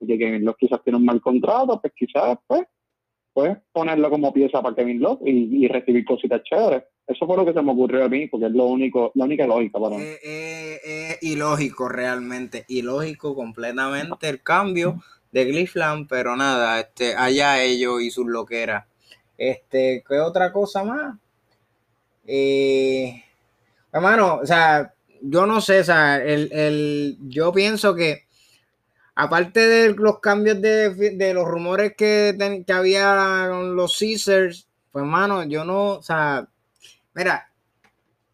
que 0.00 0.16
Kevin 0.16 0.46
Love 0.46 0.56
quizás 0.58 0.82
tiene 0.82 0.96
un 0.96 1.04
mal 1.04 1.20
contrato, 1.20 1.78
pues 1.78 1.92
quizás 1.94 2.38
pues, 2.46 2.62
pues 3.34 3.58
ponerlo 3.72 4.08
como 4.10 4.32
pieza 4.32 4.62
para 4.62 4.76
Kevin 4.76 5.00
Love 5.00 5.20
y, 5.26 5.66
recibir 5.66 6.04
cositas 6.04 6.42
chéveres. 6.44 6.84
Eso 7.06 7.26
fue 7.26 7.36
lo 7.36 7.44
que 7.44 7.52
se 7.52 7.60
me 7.60 7.72
ocurrió 7.72 8.04
a 8.04 8.08
mí, 8.08 8.28
porque 8.28 8.46
es 8.46 8.52
lo 8.52 8.66
único, 8.66 9.10
la 9.16 9.24
única 9.24 9.44
lógica 9.44 9.78
para 9.80 9.96
mí. 9.96 10.02
Es 10.02 10.08
eh, 10.08 10.20
eh, 10.24 10.80
eh, 10.84 11.18
ilógico 11.20 11.88
realmente, 11.88 12.64
ilógico 12.68 13.34
completamente 13.34 14.28
el 14.28 14.40
cambio 14.40 15.02
de 15.32 15.48
Cleveland, 15.48 16.06
pero 16.08 16.36
nada, 16.36 16.78
este, 16.78 17.16
allá 17.16 17.60
ellos 17.60 18.00
y 18.00 18.10
sus 18.10 18.26
loqueras. 18.26 18.86
Este, 19.36 20.04
¿qué 20.08 20.20
otra 20.20 20.52
cosa 20.52 20.84
más? 20.84 21.16
hermano, 23.92 24.38
o 24.42 24.46
sea, 24.46 24.94
yo 25.20 25.44
no 25.44 25.60
sé, 25.60 25.80
o 25.80 25.84
sea, 25.84 26.24
el, 26.24 27.18
yo 27.20 27.52
pienso 27.52 27.94
que 27.94 28.23
aparte 29.14 29.60
de 29.60 29.94
los 29.94 30.20
cambios 30.20 30.60
de, 30.60 31.32
los 31.34 31.46
rumores 31.46 31.94
que, 31.96 32.36
que 32.66 32.72
había 32.72 33.46
con 33.50 33.76
los 33.76 33.98
Caesars, 33.98 34.68
pues 34.90 35.02
hermano, 35.02 35.44
yo 35.44 35.64
no, 35.64 35.92
o 35.94 36.02
sea, 36.02 36.48
Mira, 37.14 37.48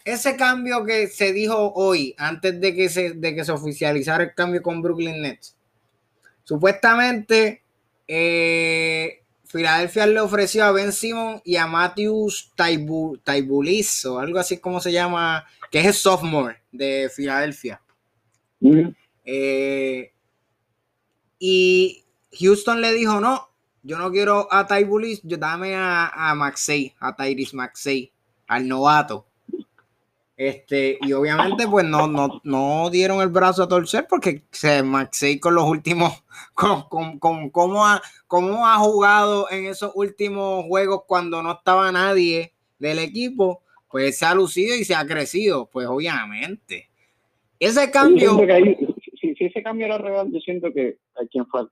ese 0.04 0.36
cambio 0.36 0.84
que 0.84 1.06
se 1.08 1.32
dijo 1.32 1.72
hoy, 1.74 2.14
antes 2.16 2.58
de 2.60 2.74
que 2.74 2.88
se, 2.88 3.12
de 3.12 3.34
que 3.34 3.44
se 3.44 3.52
oficializara 3.52 4.24
el 4.24 4.34
cambio 4.34 4.62
con 4.62 4.80
Brooklyn 4.80 5.20
Nets, 5.20 5.54
supuestamente 6.44 7.62
eh, 8.08 9.22
Filadelfia 9.44 10.06
le 10.06 10.20
ofreció 10.20 10.64
a 10.64 10.72
Ben 10.72 10.92
Simon 10.92 11.42
y 11.44 11.56
a 11.56 11.66
Matthews 11.66 12.52
Taibulis, 12.56 14.06
o 14.06 14.18
algo 14.18 14.38
así 14.38 14.58
como 14.58 14.80
se 14.80 14.92
llama, 14.92 15.44
que 15.70 15.80
es 15.80 15.86
el 15.86 15.94
sophomore 15.94 16.62
de 16.72 17.10
Filadelfia. 17.14 17.82
Eh, 19.24 20.12
y 21.40 22.04
Houston 22.38 22.80
le 22.80 22.92
dijo, 22.92 23.18
no, 23.18 23.48
yo 23.82 23.98
no 23.98 24.12
quiero 24.12 24.46
a 24.52 24.66
Taibulis, 24.66 25.22
yo 25.24 25.36
dame 25.38 25.74
a, 25.74 26.06
a 26.08 26.34
Maxey, 26.36 26.94
a 27.00 27.16
Tyrese 27.16 27.56
Maxey 27.56 28.12
al 28.46 28.68
novato. 28.68 29.26
Este, 30.36 30.98
y 31.02 31.12
obviamente, 31.12 31.66
pues 31.68 31.84
no, 31.84 32.06
no, 32.06 32.40
no 32.44 32.88
dieron 32.88 33.20
el 33.20 33.28
brazo 33.28 33.62
a 33.62 33.68
torcer 33.68 34.06
porque 34.08 34.42
se 34.50 34.82
Maxey 34.82 35.38
con 35.38 35.54
los 35.54 35.64
últimos, 35.64 36.24
con, 36.54 37.18
con, 37.18 37.50
cómo, 37.50 37.86
ha, 37.86 38.00
cómo 38.26 38.66
ha 38.66 38.76
jugado 38.78 39.50
en 39.50 39.66
esos 39.66 39.92
últimos 39.94 40.64
juegos 40.64 41.02
cuando 41.06 41.42
no 41.42 41.52
estaba 41.52 41.92
nadie 41.92 42.54
del 42.78 43.00
equipo, 43.00 43.62
pues 43.90 44.18
se 44.18 44.24
ha 44.24 44.34
lucido 44.34 44.74
y 44.76 44.84
se 44.84 44.94
ha 44.94 45.06
crecido, 45.06 45.68
pues 45.70 45.86
obviamente. 45.86 46.88
Ese 47.58 47.90
cambio. 47.90 48.40
si, 49.20 49.34
ese 49.38 49.62
cambio 49.62 49.86
era 49.86 49.98
real, 49.98 50.30
yo 50.32 50.40
siento 50.40 50.72
que 50.72 50.96
quien 51.26 51.46
fue, 51.46 51.66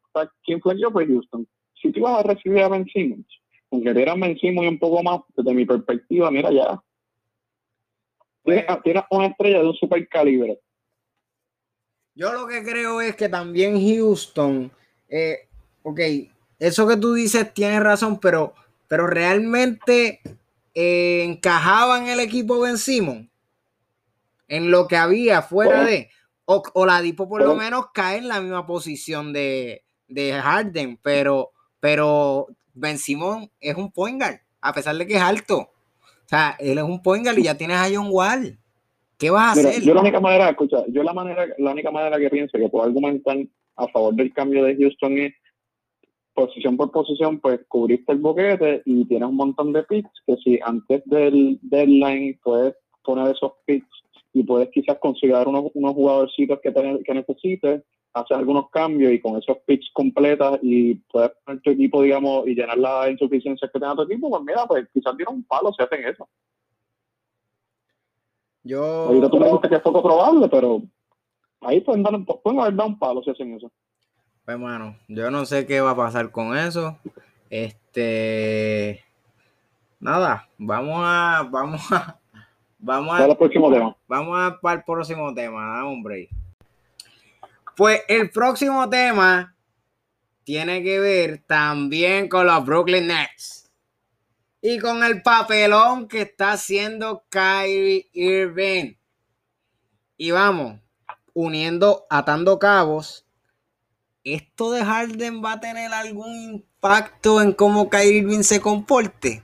quien 0.45 0.61
fue 0.61 0.79
yo 0.81 0.91
fue 0.91 1.07
Houston. 1.07 1.47
Si 1.81 1.93
tú 1.93 2.01
ibas 2.01 2.21
a 2.21 2.29
recibir 2.29 2.63
a 2.63 2.69
Ben 2.69 2.87
Simmons, 2.87 3.27
aunque 3.71 3.95
te 3.95 4.03
eran 4.03 4.23
encima 4.25 4.65
y 4.65 4.69
un 4.69 4.79
poco 4.79 5.03
más, 5.03 5.21
desde 5.37 5.55
mi 5.55 5.65
perspectiva, 5.65 6.31
mira 6.31 6.51
ya. 6.51 6.83
Tienes, 8.45 8.65
pues, 8.83 9.05
una 9.11 9.27
estrella 9.27 9.59
de 9.59 9.67
un 9.67 9.75
super 9.75 10.09
calibre. 10.09 10.59
Yo 12.15 12.33
lo 12.33 12.47
que 12.49 12.63
creo 12.63 13.01
es 13.01 13.15
que 13.15 13.29
también 13.29 13.79
Houston, 13.81 14.73
eh, 15.09 15.49
ok, 15.83 16.01
eso 16.59 16.89
que 16.89 16.97
tú 16.97 17.15
dices 17.15 17.53
tiene 17.55 17.79
razón, 17.79 18.19
pero, 18.19 18.55
pero 18.89 19.07
realmente 19.07 20.21
eh, 20.75 21.23
encajaba 21.25 21.99
en 21.99 22.09
el 22.09 22.21
equipo 22.21 22.61
Ben 22.61 22.79
Simon, 22.79 23.31
en 24.49 24.71
lo 24.71 24.89
que 24.89 24.97
había 24.97 25.43
fuera 25.43 25.85
de, 25.85 26.11
o, 26.51 26.63
o 26.73 26.87
la 26.87 27.03
Dipo 27.03 27.29
por 27.29 27.43
lo 27.43 27.55
menos 27.55 27.89
cae 27.93 28.19
en 28.19 28.29
la 28.29 28.41
misma 28.41 28.67
posición 28.67 29.35
de, 29.35 29.85
de 30.09 30.33
Harden, 30.33 30.99
pero, 31.03 31.51
pero 31.79 32.47
Ben 32.73 32.97
Simon 32.97 33.51
es 33.61 33.77
un 33.77 33.93
point 33.93 34.19
guard, 34.19 34.41
a 34.63 34.73
pesar 34.73 34.97
de 34.97 35.07
que 35.07 35.15
es 35.17 35.21
alto. 35.21 35.59
O 35.59 36.29
sea, 36.29 36.57
él 36.59 36.79
es 36.79 36.85
un 36.85 37.03
point 37.03 37.23
guard 37.23 37.37
y 37.37 37.43
ya 37.43 37.59
tienes 37.59 37.77
a 37.77 37.89
John 37.93 38.09
Wall. 38.11 38.59
¿Qué 39.19 39.29
vas 39.29 39.59
a 39.59 39.61
hacer? 39.61 39.83
Yo 39.83 39.93
la 39.93 40.01
única 40.01 40.21
manera, 40.21 40.49
escucha, 40.49 40.85
yo 40.89 41.03
la 41.03 41.13
manera, 41.13 41.47
la 41.59 41.73
única 41.73 41.91
manera 41.91 42.19
que 42.19 42.31
pienso 42.31 42.57
que 42.57 42.69
puedo 42.71 42.87
argumentar 42.87 43.37
a 43.77 43.89
favor 43.89 44.15
del 44.15 44.33
cambio 44.33 44.65
de 44.65 44.75
Houston 44.77 45.19
es 45.19 45.35
posición 46.33 46.79
por 46.79 46.91
posición, 46.91 47.41
pues 47.41 47.61
cubriste 47.69 48.13
el 48.13 48.19
boquete 48.21 48.81
y 48.87 49.05
tienes 49.05 49.29
un 49.29 49.37
montón 49.37 49.75
de 49.75 49.83
picks 49.83 50.11
que 50.27 50.37
si 50.37 50.59
antes 50.65 51.03
del 51.05 51.59
deadline 51.61 52.41
puedes 52.43 52.75
poner 53.05 53.35
esos 53.35 53.53
picks 53.67 53.87
y 54.33 54.43
puedes 54.45 54.69
quizás 54.71 54.99
considerar 54.99 55.49
unos, 55.49 55.71
unos 55.75 55.95
jugadorcitos 55.95 56.61
que, 56.61 56.73
que 57.05 57.15
necesites, 57.15 57.83
hacer 58.15 58.37
algunos 58.37 58.71
cambios 58.71 59.13
y 59.13 59.21
con 59.21 59.37
esos 59.37 59.59
picks 59.67 59.91
completas 59.93 60.59
y 60.63 60.95
puedes 60.95 61.31
poner 61.45 61.63
tu 61.63 61.71
equipo, 61.71 62.03
digamos, 62.03 62.47
y 62.47 62.55
llenar 62.55 62.79
las 62.79 63.11
insuficiencias 63.11 63.71
que 63.71 63.79
tenga 63.79 63.95
tu 63.95 64.03
equipo, 64.03 64.31
pues 64.31 64.43
mira, 64.43 64.67
pues 64.67 64.89
quizás 64.93 65.17
tiene 65.17 65.33
un 65.33 65.45
palo 65.45 65.73
si 65.73 65.83
hacen 65.83 66.05
eso. 66.07 66.29
Yo... 68.63 68.83
Ahorita 68.83 69.31
tú 69.31 69.39
me 69.39 69.47
dijiste 69.47 69.69
que 69.69 69.75
es 69.77 69.83
poco 69.83 70.03
probable, 70.03 70.49
pero 70.49 70.83
ahí 71.61 71.81
pueden, 71.81 72.03
dar, 72.03 72.15
pueden 72.43 72.61
haber 72.61 72.75
dado 72.75 72.89
un 72.89 72.99
palo 72.99 73.23
si 73.23 73.31
hacen 73.31 73.55
eso. 73.55 73.71
Pues 74.45 74.59
bueno, 74.59 74.97
yo 75.09 75.31
no 75.31 75.45
sé 75.45 75.67
qué 75.67 75.81
va 75.81 75.91
a 75.91 75.97
pasar 75.97 76.31
con 76.31 76.57
eso. 76.57 76.99
Este... 77.51 79.05
Nada, 80.01 80.49
vamos 80.59 81.01
a... 81.03 81.49
Vamos 81.51 81.93
a... 81.93 82.18
Vamos 82.79 83.21
a, 83.21 83.35
próximo 83.37 83.73
tema. 83.73 83.97
Vamos 84.07 84.39
a 84.39 84.61
para 84.61 84.79
el 84.79 84.85
próximo 84.85 85.35
tema, 85.35 85.85
hombre. 85.85 86.29
Pues 87.77 88.03
el 88.09 88.31
próximo 88.31 88.89
tema 88.89 89.55
tiene 90.45 90.83
que 90.83 91.01
ver 91.01 91.43
también 91.47 92.29
con 92.29 92.47
los 92.47 92.65
Brooklyn 92.65 93.09
Nets 93.09 93.71
y 94.61 94.79
con 94.79 95.03
el 95.03 95.23
papelón 95.23 96.09
que 96.09 96.23
está 96.23 96.53
haciendo 96.53 97.25
Kyrie 97.29 98.09
Irving. 98.13 98.95
Y 100.17 100.31
vamos, 100.31 100.81
uniendo, 101.35 102.07
atando 102.11 102.59
cabos. 102.59 103.27
¿Esto 104.25 104.73
de 104.73 104.85
Harden 104.85 105.43
va 105.45 105.53
a 105.53 105.61
tener 105.61 105.93
algún 105.93 106.35
impacto 106.35 107.41
en 107.41 107.53
cómo 107.53 107.89
Kyrie 107.91 108.19
Irving 108.19 108.43
se 108.43 108.61
comporte? 108.61 109.43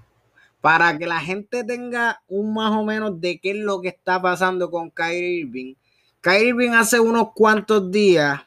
Para 0.64 0.96
que 0.96 1.07
la 1.07 1.20
gente 1.20 1.62
tenga 1.62 2.22
un 2.27 2.55
más 2.55 2.70
o 2.70 2.85
menos 2.85 3.20
de 3.20 3.38
qué 3.38 3.50
es 3.50 3.59
lo 3.59 3.83
que 3.83 3.88
está 3.88 4.22
pasando 4.22 4.70
con 4.70 4.88
Kyrie 4.88 5.40
Irving. 5.40 5.74
Kyrie 6.22 6.48
Irving 6.48 6.70
hace 6.70 6.98
unos 6.98 7.33
cuantos 7.35 7.90
días 7.90 8.40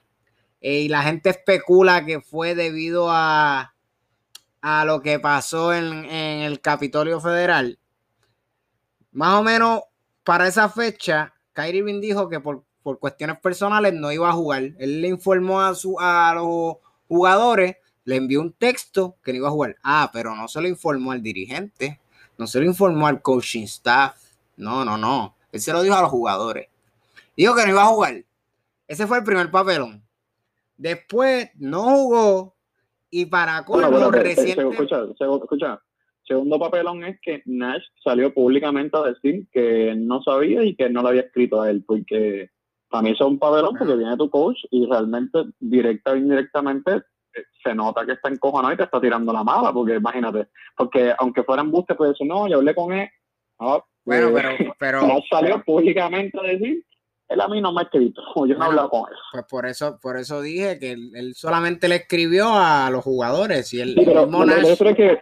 eh, 0.59 0.79
y 0.79 0.89
la 0.89 1.03
gente 1.03 1.29
especula 1.29 2.03
que 2.07 2.19
fue 2.19 2.55
debido 2.55 3.11
a, 3.11 3.75
a 4.61 4.85
lo 4.85 4.99
que 5.03 5.19
pasó 5.19 5.71
en, 5.75 6.05
el 6.05 6.59
Capitolio 6.59 7.21
Federal. 7.21 7.77
Más 9.11 9.35
o 9.35 9.43
menos 9.43 9.81
para 10.23 10.47
esa 10.47 10.69
fecha, 10.69 11.35
Kyrie 11.53 11.81
Irving 11.81 12.01
dijo 12.01 12.29
que 12.29 12.39
por, 12.39 12.63
por 12.81 12.97
cuestiones 12.97 13.39
personales 13.39 13.93
no 13.93 14.11
iba 14.11 14.27
a 14.27 14.33
jugar. 14.33 14.63
Él 14.79 15.01
le 15.01 15.09
informó 15.09 15.61
a, 15.61 15.75
su, 15.75 15.99
a 15.99 16.33
los 16.33 16.77
jugadores, 17.07 17.75
le 18.05 18.15
envió 18.15 18.41
un 18.41 18.53
texto 18.53 19.17
que 19.23 19.33
no 19.33 19.37
iba 19.37 19.49
a 19.49 19.51
jugar. 19.51 19.75
Ah, 19.83 20.09
pero 20.11 20.35
no 20.35 20.47
se 20.47 20.59
lo 20.61 20.67
informó 20.67 21.11
al 21.11 21.21
dirigente 21.21 21.99
no 22.37 22.47
se 22.47 22.59
lo 22.59 22.65
informó 22.65 23.07
al 23.07 23.21
coaching 23.21 23.63
staff. 23.63 24.15
No, 24.55 24.85
no, 24.85 24.97
no. 24.97 25.35
Él 25.51 25.59
se 25.59 25.73
lo 25.73 25.81
dijo 25.81 25.95
a 25.95 26.01
los 26.01 26.11
jugadores. 26.11 26.67
Dijo 27.35 27.55
que 27.55 27.63
no 27.63 27.71
iba 27.71 27.83
a 27.83 27.87
jugar. 27.87 28.23
Ese 28.87 29.07
fue 29.07 29.17
el 29.17 29.23
primer 29.23 29.51
papelón. 29.51 30.03
Después 30.77 31.49
no 31.55 31.83
jugó 31.83 32.55
y 33.09 33.25
para 33.25 33.63
colmo 33.65 34.11
reciente... 34.11 34.61
Escucha, 34.61 35.03
escucha. 35.19 35.81
Segundo 36.23 36.59
papelón 36.59 37.05
es 37.05 37.19
que 37.21 37.41
Nash 37.45 37.83
salió 38.03 38.33
públicamente 38.33 38.97
a 38.97 39.03
decir 39.03 39.47
que 39.51 39.95
no 39.95 40.21
sabía 40.21 40.63
y 40.63 40.75
que 40.75 40.89
no 40.89 41.01
lo 41.01 41.09
había 41.09 41.21
escrito 41.21 41.61
a 41.61 41.69
él, 41.69 41.83
porque 41.87 42.51
para 42.89 43.01
mí 43.01 43.11
eso 43.11 43.25
es 43.25 43.31
un 43.31 43.39
papelón 43.39 43.75
porque 43.77 43.95
viene 43.95 44.17
tu 44.17 44.29
coach 44.29 44.57
y 44.69 44.85
realmente 44.85 45.39
directa 45.59 46.11
o 46.11 46.15
indirectamente 46.17 47.03
se 47.63 47.73
nota 47.73 48.05
que 48.05 48.13
está 48.13 48.29
encojonado 48.29 48.73
y 48.73 48.77
te 48.77 48.83
está 48.83 48.99
tirando 48.99 49.33
la 49.33 49.43
mala, 49.43 49.71
porque 49.73 49.95
imagínate, 49.95 50.47
porque 50.75 51.13
aunque 51.17 51.43
fuera 51.43 51.61
embuste, 51.61 51.95
puede 51.95 52.11
decir, 52.11 52.27
no, 52.27 52.47
yo 52.47 52.57
hablé 52.57 52.75
con 52.75 52.93
él. 52.93 53.09
bueno, 53.57 53.83
pues, 54.05 54.45
pero, 54.57 54.75
pero 54.79 55.01
no 55.07 55.19
salió 55.29 55.63
públicamente 55.63 56.39
a 56.39 56.43
decir, 56.43 56.83
él 57.29 57.41
a 57.41 57.47
mí 57.47 57.61
no 57.61 57.73
me 57.73 57.81
ha 57.81 57.83
escrito, 57.83 58.21
yo 58.47 58.55
no 58.55 58.63
he 58.63 58.67
hablado 58.67 58.89
con 58.89 59.11
él. 59.11 59.17
Pues 59.31 59.45
por 59.49 59.65
eso, 59.65 59.99
por 60.01 60.17
eso 60.17 60.41
dije 60.41 60.79
que 60.79 60.91
él, 60.91 61.33
solamente 61.35 61.87
le 61.87 61.95
escribió 61.95 62.47
a 62.49 62.89
los 62.89 63.03
jugadores 63.03 63.73
y 63.73 63.81
él, 63.81 63.95
sí, 63.97 64.05
pero, 64.05 64.95
que 64.95 65.21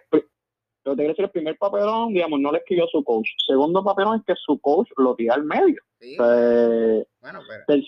pero 0.86 1.16
te 1.16 1.22
el 1.24 1.30
primer 1.32 1.58
papelón, 1.58 2.14
digamos, 2.14 2.40
no 2.40 2.52
le 2.52 2.60
escribió 2.60 2.86
su 2.88 3.04
coach. 3.04 3.28
Segundo 3.48 3.84
papelón 3.84 4.20
es 4.20 4.26
que 4.26 4.36
su 4.36 4.60
coach 4.60 4.88
lo 4.98 5.16
tira 5.16 5.34
al 5.34 5.44
medio. 5.44 5.82
bueno, 7.22 7.40
pero 7.66 7.82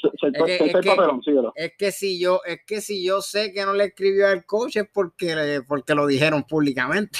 es, 1.55 1.73
que, 1.77 1.91
si 1.91 2.19
yo, 2.19 2.41
es 2.43 2.65
que 2.65 2.81
si 2.81 3.05
yo 3.05 3.21
sé 3.21 3.53
que 3.53 3.65
no 3.65 3.73
le 3.73 3.83
escribió 3.85 4.27
al 4.27 4.47
coach 4.47 4.77
es 4.77 4.89
porque, 4.91 5.61
porque 5.67 5.93
lo 5.93 6.07
dijeron 6.07 6.43
públicamente. 6.43 7.19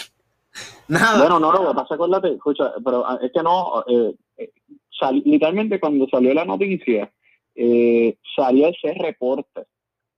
Nada. 0.88 1.20
Bueno, 1.20 1.40
no, 1.40 1.52
lo 1.52 1.70
que 1.70 1.76
pasa, 1.76 1.94
acuérdate, 1.94 2.34
escucha, 2.34 2.74
pero 2.84 3.06
ah, 3.06 3.20
es 3.22 3.32
que 3.32 3.44
no, 3.44 3.84
eh, 3.88 4.16
eh 4.38 4.52
literalmente 5.26 5.80
cuando 5.80 6.08
salió 6.10 6.34
la 6.34 6.44
noticia, 6.44 7.14
eh, 7.54 8.18
salió 8.36 8.70
ese 8.70 8.96
reporte 8.96 9.68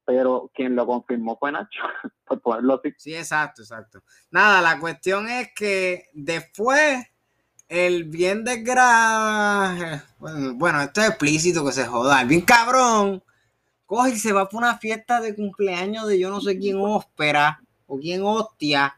pero 0.10 0.50
quien 0.56 0.76
lo 0.76 0.88
confirmó 0.88 1.38
fue 1.38 1.52
Nacho, 1.52 1.84
por 2.28 2.42
ponerlo 2.42 2.80
así. 2.80 2.92
Sí, 2.98 3.14
exacto, 3.14 3.62
exacto. 3.62 4.02
Nada, 4.32 4.60
la 4.60 4.80
cuestión 4.80 5.30
es 5.30 5.50
que 5.56 6.06
después 6.14 7.06
el 7.68 8.06
bien 8.06 8.44
desgraciado, 8.44 10.02
bueno, 10.56 10.82
esto 10.82 11.02
es 11.02 11.10
explícito 11.10 11.64
que 11.64 11.74
se 11.74 11.86
joda, 11.86 12.24
el 12.24 12.28
bien 12.28 12.42
cabrón, 12.42 13.22
coge 13.86 14.14
y 14.14 14.16
se 14.16 14.34
va 14.34 14.50
por 14.50 14.64
una 14.64 14.80
fiesta 14.80 15.22
de 15.22 15.36
cumpleaños 15.36 16.08
de 16.08 16.18
yo 16.18 16.32
no 16.32 16.42
sé 16.42 16.58
quién 16.58 16.78
óspera 16.80 17.62
o 17.86 18.00
quién 18.00 18.24
hostia. 18.24 18.96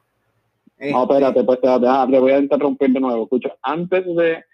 No, 0.80 1.04
espérate, 1.04 1.44
pues 1.44 1.60
te, 1.60 1.68
te 1.68 2.20
voy 2.20 2.32
a 2.32 2.40
interrumpir 2.40 2.90
de 2.90 3.02
nuevo. 3.02 3.24
Escucha, 3.24 3.54
antes 3.64 4.06
de, 4.16 4.46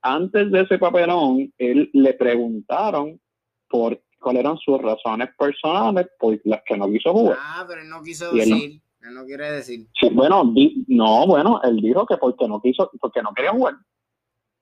antes 0.00 0.50
de 0.50 0.62
ese 0.62 0.78
papelón, 0.78 1.52
él 1.58 1.90
le 1.92 2.14
preguntaron 2.14 3.20
por 3.68 4.00
cuáles 4.26 4.40
eran 4.40 4.58
sus 4.58 4.82
razones 4.82 5.28
personales 5.38 6.08
por 6.18 6.36
las 6.42 6.60
que 6.66 6.76
no 6.76 6.88
quiso 6.88 7.12
jugar. 7.12 7.38
Ah, 7.40 7.64
pero 7.68 7.80
él 7.80 7.88
no 7.88 8.02
quiso 8.02 8.32
decir, 8.32 8.82
él, 9.02 9.14
no 9.14 9.24
quiere 9.24 9.52
decir. 9.52 9.86
Sí, 10.00 10.08
bueno, 10.12 10.52
no, 10.88 11.26
bueno, 11.28 11.60
él 11.62 11.76
dijo 11.76 12.04
que 12.04 12.16
porque 12.16 12.48
no 12.48 12.60
quiso, 12.60 12.90
porque 12.98 13.22
no 13.22 13.32
quería 13.32 13.52
jugar. 13.52 13.74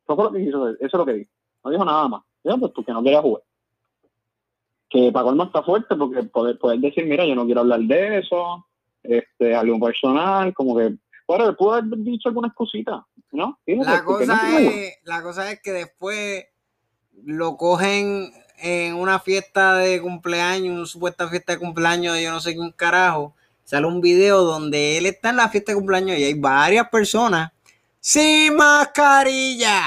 Eso 0.02 0.16
fue 0.16 0.24
lo 0.24 0.32
que 0.32 0.44
quiso, 0.44 0.68
eso 0.68 0.78
es 0.82 0.92
lo 0.92 1.06
que 1.06 1.14
dijo. 1.14 1.30
No 1.64 1.70
dijo 1.70 1.82
nada 1.82 2.08
más. 2.08 2.22
Dijo, 2.44 2.58
pues 2.58 2.72
porque 2.74 2.92
no 2.92 3.02
quería 3.02 3.22
jugar. 3.22 3.42
Que 4.90 5.10
para 5.10 5.24
colmo 5.24 5.44
está 5.44 5.62
fuerte 5.62 5.96
porque 5.96 6.24
poder, 6.24 6.58
poder 6.58 6.80
decir, 6.80 7.06
mira, 7.06 7.24
yo 7.24 7.34
no 7.34 7.46
quiero 7.46 7.62
hablar 7.62 7.80
de 7.80 8.18
eso, 8.18 8.66
este, 9.02 9.54
algo 9.54 9.80
personal, 9.80 10.52
como 10.52 10.76
que 10.76 10.94
bueno, 11.26 11.48
él 11.48 11.56
pudo 11.56 11.72
haber 11.72 11.84
dicho 12.00 12.28
alguna 12.28 12.48
excusita, 12.48 13.06
¿no? 13.32 13.58
la, 13.64 14.04
cosa 14.04 14.60
es, 14.60 14.98
la 15.04 15.22
cosa 15.22 15.50
es 15.50 15.62
que 15.62 15.72
después 15.72 16.44
lo 17.24 17.56
cogen 17.56 18.30
en 18.58 18.94
una 18.94 19.18
fiesta 19.18 19.76
de 19.76 20.00
cumpleaños, 20.00 20.76
una 20.76 20.86
supuesta 20.86 21.28
fiesta 21.28 21.52
de 21.52 21.58
cumpleaños 21.58 22.14
de 22.14 22.22
yo 22.24 22.30
no 22.30 22.40
sé 22.40 22.54
qué 22.54 22.60
un 22.60 22.72
carajo, 22.72 23.34
sale 23.64 23.86
un 23.86 24.00
video 24.00 24.42
donde 24.42 24.98
él 24.98 25.06
está 25.06 25.30
en 25.30 25.36
la 25.36 25.48
fiesta 25.48 25.72
de 25.72 25.76
cumpleaños 25.76 26.18
y 26.18 26.24
hay 26.24 26.34
varias 26.34 26.88
personas 26.88 27.52
sin 28.00 28.54
mascarilla. 28.56 29.82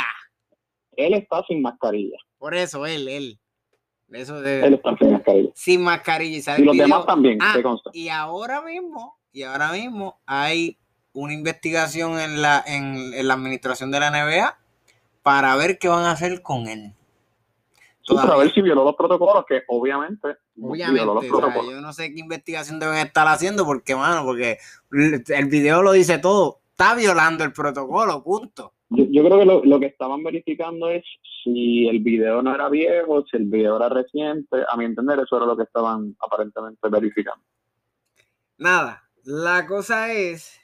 Él 0.96 1.14
está 1.14 1.44
sin 1.48 1.62
mascarilla. 1.62 2.18
Por 2.38 2.56
eso, 2.56 2.86
él, 2.86 3.08
él. 3.08 3.40
Eso 4.12 4.42
de, 4.42 4.66
él 4.66 4.74
está 4.76 4.96
sin 4.98 5.12
mascarilla. 5.12 5.52
Sin 5.54 5.82
mascarilla. 5.82 6.60
¿y 6.60 6.64
los 6.64 6.78
demás 6.78 7.06
también, 7.06 7.40
ah, 7.42 7.56
Y 7.94 8.10
ahora 8.10 8.62
mismo, 8.62 9.18
y 9.32 9.44
ahora 9.44 9.72
mismo 9.72 10.20
hay 10.26 10.78
una 11.14 11.34
investigación 11.34 12.20
en 12.20 12.42
la, 12.42 12.64
en 12.66 13.28
la 13.28 13.34
administración 13.34 13.92
de 13.92 14.00
la 14.00 14.12
NBA 14.12 14.58
para 15.24 15.56
ver 15.56 15.78
qué 15.78 15.88
van 15.88 16.06
a 16.06 16.12
hacer 16.12 16.42
con 16.42 16.68
él 16.68 16.94
para 18.16 18.38
ver 18.38 18.54
si 18.54 18.62
violó 18.62 18.84
los 18.84 18.96
protocolos, 18.96 19.46
que 19.48 19.64
obviamente, 19.68 20.38
obviamente 20.62 20.94
violó 20.94 21.16
los 21.16 21.26
protocolos. 21.26 21.72
yo 21.72 21.82
no 21.82 21.94
sé 21.94 22.14
qué 22.14 22.20
investigación 22.20 22.80
deben 22.80 22.98
estar 22.98 23.28
haciendo, 23.28 23.66
porque, 23.66 23.96
mano, 23.96 24.24
porque 24.24 24.58
el 24.92 25.46
video 25.48 25.82
lo 25.82 25.92
dice 25.92 26.18
todo. 26.18 26.60
Está 26.72 26.96
violando 26.96 27.44
el 27.44 27.52
protocolo, 27.52 28.24
punto. 28.24 28.74
Yo, 28.90 29.24
creo 29.24 29.40
que 29.40 29.68
lo, 29.68 29.80
que 29.80 29.88
estaban 29.88 30.24
verificando 30.24 30.90
es 30.90 31.04
si 31.44 31.88
el 31.88 32.00
video 32.00 32.42
no 32.42 32.56
era 32.56 32.70
viejo, 32.70 33.26
si 33.30 33.36
el 33.36 33.46
video 33.46 33.76
era 33.76 33.90
reciente. 33.90 34.58
A 34.70 34.78
mi 34.78 34.86
entender, 34.86 35.20
eso 35.20 35.36
era 35.36 35.46
lo 35.46 35.58
que 35.58 35.64
estaban 35.64 36.16
aparentemente 36.20 36.88
verificando. 36.90 37.44
Nada, 38.58 39.04
la 39.24 39.68
cosa 39.68 40.14
es 40.14 40.62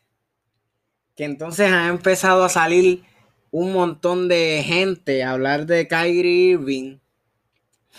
que 1.15 1.25
entonces 1.25 1.71
ha 1.71 1.89
empezado 1.89 2.43
a 2.43 2.49
salir 2.49 3.03
un 3.51 3.73
montón 3.73 4.27
de 4.27 4.63
gente 4.65 5.23
a 5.23 5.31
hablar 5.31 5.65
de 5.65 5.87
Kyrie 5.87 6.53
Irving 6.53 6.97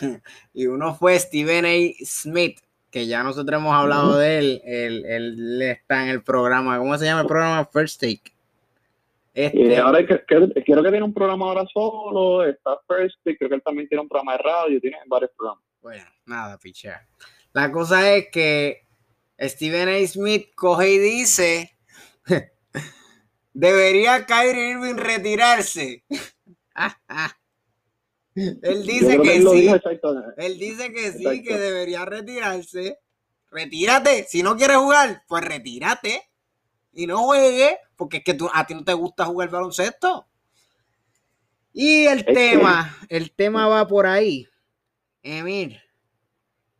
y 0.53 0.67
uno 0.67 0.95
fue 0.95 1.19
Steven 1.19 1.65
A. 1.65 2.05
Smith, 2.05 2.61
que 2.91 3.07
ya 3.07 3.23
nosotros 3.23 3.61
hemos 3.61 3.75
hablado 3.75 4.17
de 4.19 4.39
él. 4.39 4.63
él. 4.65 5.63
está 5.63 6.05
en 6.05 6.11
el 6.11 6.23
programa, 6.23 6.79
¿cómo 6.79 6.97
se 6.99 7.05
llama 7.05 7.23
el 7.23 7.27
programa? 7.27 7.65
First 7.67 8.01
Take. 8.01 8.35
Este, 9.35 9.77
ahora 9.79 10.07
que, 10.07 10.25
creo 10.25 10.49
que 10.49 10.63
tiene 10.63 11.03
un 11.03 11.13
programa 11.13 11.47
ahora 11.47 11.65
solo, 11.73 12.45
está 12.45 12.79
First 12.87 13.17
Take, 13.25 13.37
creo 13.37 13.49
que 13.49 13.57
él 13.57 13.63
también 13.63 13.89
tiene 13.89 14.03
un 14.03 14.09
programa 14.09 14.37
de 14.37 14.39
radio, 14.39 14.81
tiene 14.81 14.97
varios 15.07 15.33
programas. 15.37 15.65
Bueno, 15.83 16.05
nada, 16.25 16.57
pichea. 16.57 17.05
La 17.53 17.71
cosa 17.73 18.15
es 18.15 18.29
que 18.31 18.87
Steven 19.41 19.89
A. 19.89 20.07
Smith 20.07 20.55
coge 20.55 20.93
y 20.93 20.99
dice, 20.99 21.77
debería 23.53 24.25
Kyrie 24.25 24.71
Irving 24.71 24.97
retirarse. 24.97 26.05
Él 28.35 28.85
dice 28.85 29.21
que 29.21 29.41
sí. 29.41 29.69
él 30.37 30.59
dice 30.59 30.93
que 30.93 31.13
sí, 31.13 31.43
que 31.43 31.57
debería 31.57 32.05
retirarse. 32.05 32.99
Retírate. 33.51 34.27
Si 34.29 34.43
no 34.43 34.57
quieres 34.57 34.79
jugar, 34.79 35.23
pues 35.29 35.45
retírate. 35.45 36.23
Y 36.93 37.07
no 37.07 37.19
juegue, 37.19 37.79
porque 37.97 38.19
es 38.19 38.25
que 38.25 38.35
tú, 38.35 38.49
a 38.53 38.67
ti 38.67 38.75
no 38.75 38.85
te 38.85 38.93
gusta 38.93 39.25
jugar 39.25 39.51
baloncesto. 39.51 40.27
Y 41.73 42.07
el 42.07 42.25
tema, 42.25 42.97
el 43.09 43.33
tema 43.33 43.67
va 43.67 43.87
por 43.87 44.07
ahí. 44.07 44.47
Emir, 45.23 45.81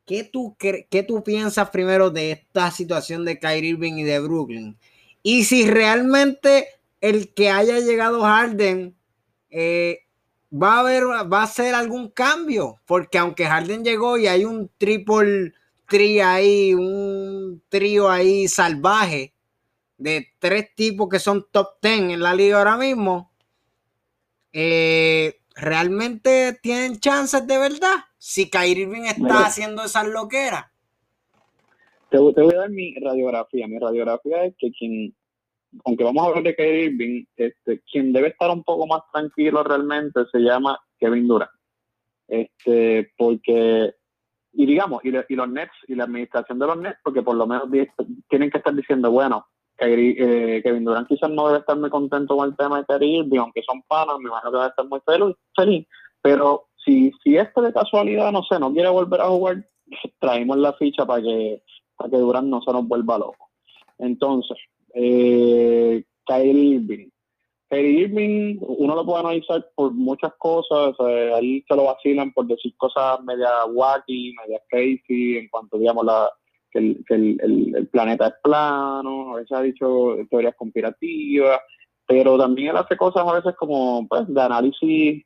¿qué 0.05 0.25
tú, 0.25 0.57
¿qué 0.59 1.05
tú 1.07 1.23
piensas 1.25 1.71
primero 1.71 2.11
de 2.11 2.33
esta 2.33 2.71
situación 2.71 3.25
de 3.25 3.39
Kyrie 3.39 3.71
Irving 3.71 3.95
y 3.95 4.03
de 4.05 4.21
Brooklyn? 4.21 4.79
Y 5.23 5.45
si 5.45 5.69
realmente 5.69 6.69
el 7.01 7.35
que 7.35 7.51
haya 7.51 7.81
llegado 7.81 8.23
Harden 8.23 8.97
eh, 9.51 10.04
va 10.55 10.77
a 10.77 10.81
haber, 10.81 11.05
va 11.05 11.43
a 11.43 11.47
ser 11.47 11.75
algún 11.75 12.09
cambio, 12.09 12.81
porque 12.87 13.19
aunque 13.19 13.47
Harden 13.47 13.85
llegó 13.85 14.19
y 14.19 14.27
hay 14.27 14.45
un 14.45 14.71
triple 14.79 15.53
tri 15.89 16.21
ahí, 16.21 16.75
un 16.75 17.63
trío 17.69 18.09
ahí 18.09 18.49
salvaje 18.49 19.35
de 19.99 20.29
tres 20.39 20.75
tipos 20.75 21.09
que 21.09 21.19
son 21.19 21.47
top 21.51 21.81
ten 21.81 22.11
en 22.11 22.21
la 22.21 22.35
liga 22.35 22.59
ahora 22.59 22.77
mismo, 22.77 23.31
eh, 24.53 25.41
realmente 25.55 26.59
tienen 26.63 26.99
chances 26.99 27.47
de 27.47 27.59
verdad 27.59 27.95
si 28.19 28.49
Kyrie 28.49 28.85
Irving 28.85 29.03
está 29.03 29.47
haciendo 29.47 29.85
esas 29.85 30.07
loqueras. 30.07 30.67
Te, 32.11 32.19
te, 32.19 32.43
voy 32.43 32.55
a 32.55 32.59
dar 32.59 32.71
mi 32.71 32.95
radiografía. 32.95 33.67
Mi 33.67 33.79
radiografía 33.79 34.45
es 34.45 34.55
que 34.57 34.71
quien 34.71 35.15
aunque 35.85 36.05
vamos 36.05 36.23
a 36.23 36.29
hablar 36.29 36.45
de 36.45 36.55
Kyrie 36.55 36.85
Irving, 36.85 37.25
este, 37.37 37.81
quien 37.91 38.13
debe 38.13 38.29
estar 38.29 38.51
un 38.51 38.63
poco 38.63 38.87
más 38.87 39.03
tranquilo 39.13 39.63
realmente 39.63 40.21
se 40.31 40.39
llama 40.39 40.79
Kevin 40.99 41.27
Durant. 41.27 41.51
Este, 42.29 43.13
porque, 43.17 43.95
y 44.53 44.67
digamos, 44.67 45.05
y, 45.05 45.11
los 45.11 45.49
Nets 45.49 45.73
y 45.89 45.95
la 45.95 46.05
administración 46.05 46.59
de 46.59 46.67
los 46.67 46.79
Nets, 46.79 46.99
porque 47.03 47.23
por 47.23 47.37
lo 47.37 47.47
menos 47.47 47.69
tienen 48.29 48.51
que 48.51 48.59
estar 48.59 48.75
diciendo, 48.75 49.11
bueno, 49.11 49.47
eh, 49.79 50.61
Kevin 50.63 50.85
Durant 50.85 51.09
quizás 51.09 51.31
no 51.31 51.49
debe 51.49 51.61
estar 51.61 51.77
muy 51.77 51.91
contento 51.91 52.37
con 52.37 52.49
el 52.49 52.57
tema 52.57 52.79
de 52.79 52.87
Kyrie 52.87 53.19
Irving, 53.19 53.39
aunque 53.39 53.63
son 53.63 53.83
panas, 53.83 54.19
me 54.19 54.29
imagino 54.29 54.53
que 54.53 54.57
debe 54.57 54.69
estar 54.69 54.87
muy 54.87 55.01
feliz, 55.55 55.87
pero 56.23 56.69
si, 56.85 57.13
si 57.23 57.37
este 57.37 57.61
de 57.61 57.73
casualidad, 57.73 58.31
no 58.33 58.43
sé, 58.45 58.59
no 58.59 58.73
quiere 58.73 58.89
volver 58.89 59.21
a 59.21 59.29
jugar, 59.29 59.65
traemos 60.21 60.57
la 60.57 60.73
ficha 60.75 61.05
para 61.05 61.23
que, 61.23 61.63
para 61.97 62.11
que 62.11 62.17
Durant 62.17 62.49
no 62.49 62.63
se 62.63 62.73
nos 62.73 62.87
vuelva 62.87 63.19
loco. 63.19 63.51
Entonces, 63.99 64.57
eh, 64.95 66.05
Kyrie 66.27 66.77
Irving. 66.77 67.09
Kyrie 67.69 68.01
Irving, 68.01 68.59
uno 68.61 68.95
lo 68.95 69.05
puede 69.05 69.21
analizar 69.21 69.67
por 69.75 69.93
muchas 69.93 70.33
cosas, 70.39 70.95
ahí 71.35 71.65
se 71.67 71.77
lo 71.77 71.85
vacilan 71.85 72.33
por 72.33 72.47
decir 72.47 72.75
cosas 72.77 73.23
media 73.25 73.65
wacky, 73.67 74.35
media 74.43 74.61
crazy, 74.69 75.39
en 75.39 75.49
cuanto, 75.49 75.79
digamos, 75.79 76.05
la, 76.05 76.31
que, 76.71 76.79
el, 76.79 77.05
el, 77.09 77.89
planeta 77.89 78.29
es 78.29 78.35
plano, 78.43 79.35
a 79.35 79.37
veces 79.37 79.53
ha 79.53 79.63
dicho 79.63 80.17
teorías 80.31 80.55
conspirativas, 80.57 81.61
pero 82.07 82.39
también 82.39 82.71
él 82.71 82.77
hace 82.77 82.97
cosas 82.97 83.27
a 83.27 83.33
veces 83.35 83.55
como, 83.57 84.07
pues, 84.09 84.23
de 84.29 84.41
análisis 84.41 85.25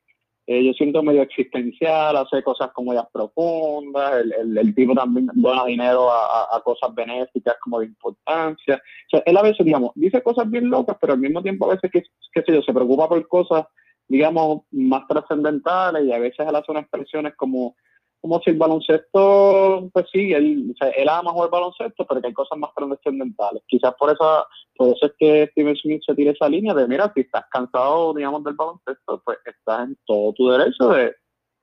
eh, 0.51 0.65
yo 0.65 0.73
siento 0.73 1.03
medio 1.03 1.21
existencial, 1.21 2.17
hace 2.17 2.43
cosas 2.43 2.71
como 2.73 2.95
ya 2.95 3.07
profundas, 3.13 4.23
el, 4.23 4.57
el, 4.57 4.75
tipo 4.75 4.95
también 4.95 5.29
dona 5.35 5.67
dinero 5.67 6.11
a, 6.11 6.59
cosas 6.65 6.95
benéficas 6.95 7.57
como 7.63 7.81
de 7.81 7.85
importancia. 7.85 8.77
O 8.77 9.11
sea, 9.11 9.23
él 9.27 9.37
a 9.37 9.43
veces, 9.43 9.67
digamos, 9.67 9.91
dice 9.95 10.23
cosas 10.23 10.49
bien 10.49 10.71
locas, 10.71 10.97
pero 10.99 11.13
al 11.13 11.19
mismo 11.19 11.43
tiempo 11.43 11.67
a 11.67 11.75
veces, 11.75 11.91
que, 11.93 12.03
qué 12.33 12.43
sé 12.47 12.55
yo, 12.55 12.63
se 12.63 12.73
preocupa 12.73 13.11
por 13.11 13.29
cosas, 13.29 13.67
digamos, 14.09 14.63
más 14.71 15.07
trascendentales 15.07 16.07
y 16.07 16.13
a 16.13 16.19
veces 16.19 16.49
él 16.49 16.57
hace 16.57 16.73
unas 16.73 16.85
expresiones 16.85 17.35
como 17.37 17.77
como 18.21 18.41
si 18.41 18.51
el 18.51 18.57
baloncesto, 18.57 19.89
pues 19.93 20.07
sí, 20.13 20.33
él, 20.33 20.73
o 20.73 20.77
sea, 20.77 20.91
él 20.91 21.09
ama 21.09 21.31
jugar 21.31 21.51
baloncesto, 21.51 22.05
pero 22.07 22.21
que 22.21 22.29
hay 22.29 22.33
cosas 22.33 22.59
más 22.59 22.71
trascendentales. 22.75 23.63
Quizás 23.67 23.95
por 23.95 24.11
eso, 24.11 24.47
por 24.77 24.89
eso 24.89 25.07
es 25.07 25.13
que 25.19 25.49
Steven 25.53 25.77
Smith 25.77 26.03
se 26.05 26.15
tira 26.15 26.33
esa 26.33 26.49
línea 26.49 26.75
de, 26.75 26.89
mira, 26.89 27.13
si 27.15 27.21
estás 27.21 27.45
cansado, 27.51 28.15
digamos, 28.15 28.43
del 28.45 28.55
baloncesto, 28.55 29.23
pues 29.25 29.39
estás 29.45 29.89
en 29.89 29.97
todo 30.05 30.33
tu 30.33 30.49
derecho 30.49 30.89
de 30.89 31.15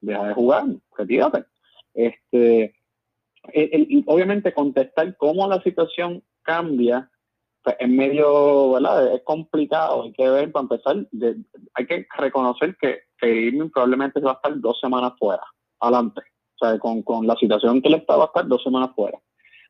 dejar 0.01 0.27
de 0.29 0.33
jugar, 0.33 0.65
retírate. 0.97 1.45
Este, 1.93 2.75
obviamente 4.05 4.53
contestar 4.53 5.15
cómo 5.17 5.47
la 5.47 5.61
situación 5.61 6.23
cambia 6.41 7.09
pues 7.63 7.75
en 7.79 7.95
medio, 7.95 8.73
¿verdad? 8.73 9.13
Es 9.13 9.23
complicado, 9.23 10.03
hay 10.03 10.13
que 10.13 10.29
ver, 10.29 10.51
para 10.51 10.63
empezar, 10.63 11.07
hay 11.73 11.85
que 11.87 12.07
reconocer 12.17 12.77
que, 12.79 12.99
que 13.17 13.69
probablemente 13.73 14.19
va 14.19 14.31
a 14.31 14.35
estar 14.35 14.59
dos 14.59 14.79
semanas 14.79 15.13
fuera, 15.17 15.43
adelante 15.79 16.21
o 16.55 16.65
sea, 16.65 16.79
con, 16.79 17.01
con 17.03 17.27
la 17.27 17.35
situación 17.35 17.81
que 17.81 17.89
le 17.89 17.97
estaba 17.97 18.23
a 18.23 18.27
estar 18.27 18.47
dos 18.47 18.63
semanas 18.63 18.91
fuera. 18.95 19.19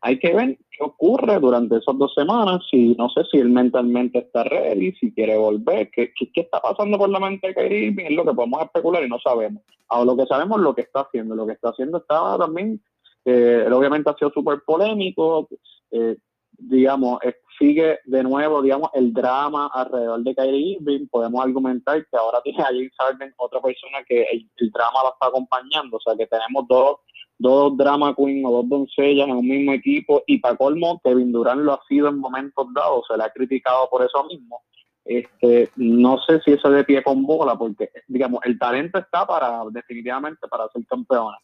Hay 0.02 0.20
que 0.20 0.34
ver 0.36 0.58
qué 0.70 0.84
ocurre 0.84 1.40
durante 1.40 1.78
esas 1.78 1.98
dos 1.98 2.14
semanas, 2.14 2.62
si 2.70 2.96
no 2.96 3.10
sé 3.10 3.24
si 3.32 3.38
él 3.38 3.50
mentalmente 3.50 4.20
está 4.20 4.44
ready, 4.44 4.92
si 4.94 5.12
quiere 5.12 5.36
volver, 5.36 5.90
qué, 5.90 6.14
qué, 6.14 6.42
está 6.42 6.62
pasando 6.62 6.98
por 6.98 7.10
la 7.10 7.20
mente 7.20 7.48
de 7.48 7.56
Kyrie 7.56 7.96
es 7.98 8.12
lo 8.12 8.24
que 8.24 8.34
podemos 8.34 8.62
especular 8.62 9.04
y 9.04 9.10
no 9.10 9.18
sabemos. 9.20 9.64
Ahora 9.88 10.06
lo 10.06 10.18
que 10.18 10.28
sabemos 10.28 10.60
es 10.60 10.64
lo 10.64 10.76
que 10.76 10.82
está 10.82 11.02
haciendo, 11.02 11.36
lo 11.36 11.48
que 11.48 11.54
está 11.54 11.70
haciendo 11.70 11.98
está 11.98 12.38
también, 12.38 12.82
eh, 13.26 13.68
obviamente 13.72 14.10
ha 14.10 14.16
sido 14.16 14.32
súper 14.32 14.60
polémico, 14.66 15.48
eh, 15.92 16.18
digamos, 16.52 17.20
sigue 17.58 18.00
de 18.06 18.24
nuevo, 18.24 18.62
digamos, 18.62 18.90
el 18.94 19.14
drama 19.14 19.70
alrededor 19.74 20.24
de 20.24 20.36
Kyrie 20.36 20.78
Irving. 20.80 21.08
Podemos 21.08 21.44
argumentar 21.44 22.06
que 22.06 22.18
ahora 22.18 22.42
tiene 22.42 22.62
a 22.62 22.68
James 22.68 22.94
Harden, 22.98 23.34
otra 23.38 23.62
persona 23.62 24.04
que 24.08 24.24
el, 24.24 24.72
drama 24.72 25.04
lo 25.04 25.14
está 25.14 25.28
acompañando. 25.28 25.98
O 25.98 26.00
sea, 26.00 26.16
que 26.16 26.28
tenemos 26.28 26.68
dos, 26.68 26.98
dos 27.38 27.78
drama 27.78 28.16
queen 28.16 28.46
o 28.46 28.52
dos 28.52 28.70
doncellas 28.70 29.28
en 29.28 29.36
un 29.36 29.48
mismo 29.48 29.74
equipo. 29.74 30.24
Y 30.28 30.40
para 30.40 30.56
colmo, 30.56 31.00
Kevin 31.04 31.32
Durant 31.32 31.62
lo 31.62 31.74
ha 31.74 31.84
sido 31.88 32.10
en 32.10 32.20
momentos 32.20 32.68
dados. 32.74 33.06
Se 33.08 33.18
le 33.18 33.24
ha 33.24 33.30
criticado 33.30 33.90
por 33.90 34.04
eso 34.04 34.24
mismo. 34.26 34.62
Este, 35.04 35.70
no 35.76 36.20
sé 36.20 36.42
si 36.42 36.54
eso 36.54 36.70
de 36.70 36.84
pie 36.84 37.04
con 37.04 37.26
bola, 37.26 37.56
porque, 37.56 37.90
digamos, 38.08 38.40
el 38.44 38.58
talento 38.58 38.98
está 38.98 39.26
para, 39.26 39.64
definitivamente, 39.70 40.48
para 40.48 40.68
ser 40.70 40.86
campeona. 40.88 41.38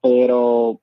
Pero 0.00 0.80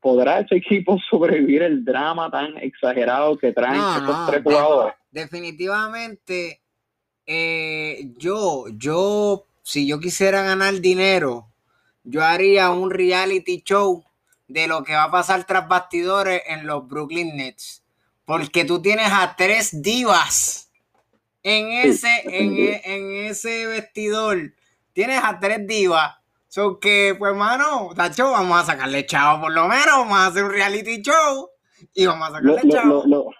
¿podrá 0.00 0.40
ese 0.40 0.56
equipo 0.56 0.98
sobrevivir 1.10 1.62
el 1.62 1.84
drama 1.84 2.30
tan 2.30 2.56
exagerado 2.58 3.36
que 3.36 3.52
traen 3.52 3.80
estos 3.80 4.26
tres 4.26 4.42
jugadores? 4.42 4.94
Definitivamente, 5.10 6.60
eh, 7.26 8.10
yo, 8.16 8.66
yo, 8.68 9.46
si 9.62 9.86
yo 9.86 10.00
quisiera 10.00 10.42
ganar 10.42 10.80
dinero, 10.80 11.48
yo 12.02 12.22
haría 12.22 12.70
un 12.70 12.90
reality 12.90 13.62
show 13.64 14.04
de 14.48 14.66
lo 14.66 14.84
que 14.84 14.94
va 14.94 15.04
a 15.04 15.10
pasar 15.10 15.44
tras 15.44 15.66
bastidores 15.68 16.42
en 16.46 16.66
los 16.66 16.86
Brooklyn 16.86 17.36
Nets. 17.36 17.82
Porque 18.24 18.64
tú 18.64 18.80
tienes 18.80 19.08
a 19.10 19.34
tres 19.36 19.82
divas 19.82 20.70
en 21.42 21.68
ese, 21.72 22.08
en, 22.24 22.56
e, 22.56 22.82
en 22.84 23.26
ese 23.26 23.66
vestidor. 23.66 24.54
Tienes 24.92 25.20
a 25.22 25.38
tres 25.38 25.66
divas 25.66 26.16
So 26.54 26.78
que, 26.78 27.16
pues, 27.18 27.34
mano, 27.34 27.88
Tacho, 27.96 28.30
vamos 28.30 28.56
a 28.56 28.62
sacarle 28.62 29.04
chavo 29.06 29.42
por 29.42 29.52
lo 29.52 29.62
menos, 29.62 29.86
vamos 29.88 30.18
a 30.18 30.26
hacer 30.26 30.44
un 30.44 30.52
reality 30.52 31.02
show 31.02 31.48
y 31.92 32.06
vamos 32.06 32.28
a 32.28 32.30
sacarle 32.30 32.60
lo, 32.62 32.70
chavo. 32.70 33.02
Lo, 33.06 33.30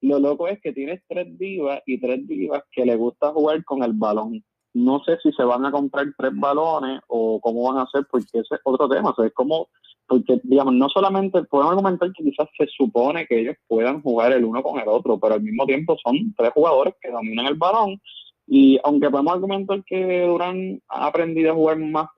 lo, 0.00 0.18
loco 0.20 0.48
es 0.48 0.58
que 0.62 0.72
tienes 0.72 1.02
tres 1.06 1.36
divas 1.36 1.82
y 1.84 2.00
tres 2.00 2.26
divas 2.26 2.62
que 2.72 2.86
le 2.86 2.96
gusta 2.96 3.30
jugar 3.30 3.62
con 3.64 3.82
el 3.82 3.92
balón. 3.92 4.42
No 4.72 5.04
sé 5.04 5.18
si 5.22 5.32
se 5.32 5.44
van 5.44 5.66
a 5.66 5.70
comprar 5.70 6.06
tres 6.16 6.32
balones 6.34 7.02
o 7.08 7.38
cómo 7.42 7.70
van 7.70 7.80
a 7.80 7.82
hacer, 7.82 8.06
porque 8.10 8.38
ese 8.38 8.54
es 8.54 8.60
otro 8.64 8.88
tema. 8.88 9.10
O 9.10 9.14
sea, 9.14 9.26
es 9.26 9.34
como, 9.34 9.68
porque, 10.06 10.40
digamos, 10.44 10.72
no 10.72 10.88
solamente 10.88 11.42
podemos 11.42 11.74
comentar 11.74 12.10
que 12.10 12.24
quizás 12.24 12.48
se 12.56 12.66
supone 12.68 13.26
que 13.26 13.38
ellos 13.38 13.56
puedan 13.66 14.00
jugar 14.00 14.32
el 14.32 14.46
uno 14.46 14.62
con 14.62 14.80
el 14.80 14.88
otro, 14.88 15.20
pero 15.20 15.34
al 15.34 15.42
mismo 15.42 15.66
tiempo 15.66 15.94
son 16.02 16.34
tres 16.38 16.52
jugadores 16.54 16.94
que 17.02 17.10
dominan 17.10 17.44
el 17.44 17.56
balón 17.56 18.00
y 18.46 18.78
aunque 18.84 19.10
podemos 19.10 19.34
argumentar 19.34 19.82
que 19.84 20.22
Durán 20.26 20.80
ha 20.88 21.06
aprendido 21.06 21.52
a 21.52 21.54
jugar 21.54 21.78
más, 21.78 22.08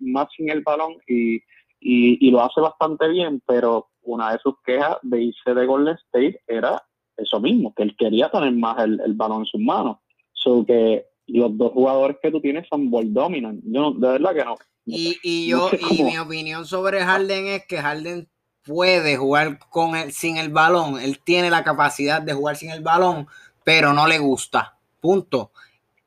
más 0.00 0.28
sin 0.36 0.50
el 0.50 0.62
balón 0.62 0.96
y, 1.06 1.40
y, 1.80 2.30
lo 2.30 2.42
hace 2.42 2.60
bastante 2.60 3.08
bien, 3.08 3.42
pero 3.46 3.88
una 4.02 4.32
de 4.32 4.38
sus 4.38 4.54
quejas 4.64 4.96
de 5.02 5.22
irse 5.22 5.54
de 5.54 5.66
Golden 5.66 5.96
State 6.06 6.40
era 6.46 6.82
eso 7.16 7.40
mismo, 7.40 7.74
que 7.74 7.82
él 7.82 7.94
quería 7.96 8.30
tener 8.30 8.52
más 8.52 8.82
el, 8.82 9.14
balón 9.14 9.40
en 9.40 9.46
sus 9.46 9.60
manos. 9.60 9.98
So 10.32 10.64
que 10.64 11.04
los 11.26 11.56
dos 11.56 11.72
jugadores 11.72 12.16
que 12.22 12.30
tú 12.30 12.40
tienes 12.40 12.66
son 12.68 12.90
ball 12.90 13.12
dominant. 13.12 13.62
Yo 13.64 13.92
de 13.92 14.08
verdad 14.08 14.34
que 14.34 14.44
no. 14.44 14.56
y, 14.86 15.18
y 15.22 15.48
yo, 15.48 15.70
y 15.90 16.02
mi 16.02 16.18
opinión 16.18 16.66
sobre 16.66 17.00
Harden 17.00 17.46
es 17.48 17.66
que 17.66 17.78
Harden 17.78 18.28
puede 18.64 19.16
jugar 19.16 19.58
con 19.68 19.94
el, 19.94 20.12
sin 20.12 20.38
el 20.38 20.48
balón. 20.48 20.98
Él 21.00 21.18
tiene 21.22 21.50
la 21.50 21.64
capacidad 21.64 22.22
de 22.22 22.32
jugar 22.32 22.56
sin 22.56 22.70
el 22.70 22.82
balón, 22.82 23.28
pero 23.62 23.92
no 23.92 24.06
le 24.06 24.18
gusta. 24.18 24.73
Punto. 25.04 25.50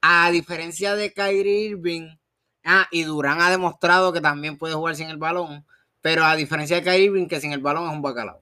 A 0.02 0.32
diferencia 0.32 0.96
de 0.96 1.14
Kyrie 1.14 1.70
Irving, 1.70 2.10
ah, 2.66 2.88
y 2.90 3.04
Durán 3.04 3.42
ha 3.42 3.52
demostrado 3.52 4.12
que 4.12 4.22
también 4.22 4.58
puede 4.58 4.74
jugar 4.74 4.96
sin 4.96 5.12
el 5.12 5.18
balón, 5.18 5.66
pero 6.02 6.24
a 6.24 6.36
diferencia 6.36 6.78
de 6.78 6.82
Kyrie 6.82 7.06
Irving, 7.06 7.28
que 7.28 7.40
sin 7.40 7.54
el 7.54 7.60
balón 7.60 7.86
es 7.86 7.94
un 7.94 8.02
bacalao. 8.02 8.42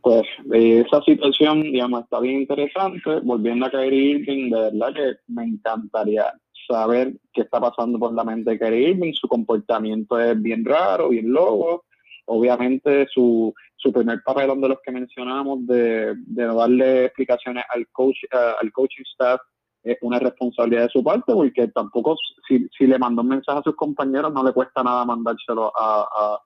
Pues 0.00 0.22
esa 0.52 1.02
situación, 1.02 1.72
digamos, 1.72 2.04
está 2.04 2.20
bien 2.20 2.42
interesante. 2.42 3.18
Volviendo 3.24 3.66
a 3.66 3.70
Kyrie 3.72 4.10
Irving, 4.20 4.50
de 4.50 4.60
verdad 4.70 4.94
que 4.94 5.32
me 5.32 5.42
encantaría. 5.42 6.32
saber 6.68 7.14
qué 7.32 7.40
está 7.40 7.58
pasando 7.60 7.98
por 7.98 8.12
la 8.12 8.22
mente 8.22 8.52
de 8.52 8.58
Kyrie 8.60 8.90
Irving. 8.90 9.12
Su 9.12 9.26
comportamiento 9.26 10.20
es 10.20 10.40
bien 10.40 10.64
raro, 10.64 11.08
bien 11.08 11.32
loco. 11.32 11.84
Obviamente 12.26 13.08
su, 13.08 13.52
su 13.78 13.92
primer 13.92 14.22
papelón 14.22 14.60
de 14.60 14.68
los 14.68 14.78
que 14.84 14.92
mencionamos 14.92 15.66
de, 15.66 16.14
de 16.16 16.44
darle 16.44 17.06
explicaciones 17.06 17.64
al 17.70 17.86
coach, 17.88 18.16
eh, 18.24 18.52
al 18.60 18.72
coaching 18.72 19.04
staff 19.12 19.40
es 19.82 19.96
una 20.02 20.18
responsabilidad 20.18 20.82
de 20.82 20.88
su 20.90 21.02
parte, 21.02 21.32
porque 21.32 21.68
tampoco 21.68 22.16
si, 22.46 22.86
le 22.86 22.98
mandó 22.98 23.22
un 23.22 23.28
mensaje 23.28 23.60
a 23.60 23.62
sus 23.62 23.76
compañeros 23.76 24.32
no 24.32 24.42
le 24.42 24.52
cuesta 24.52 24.82
nada 24.82 25.04
mandárselo 25.04 25.72
a, 25.76 26.38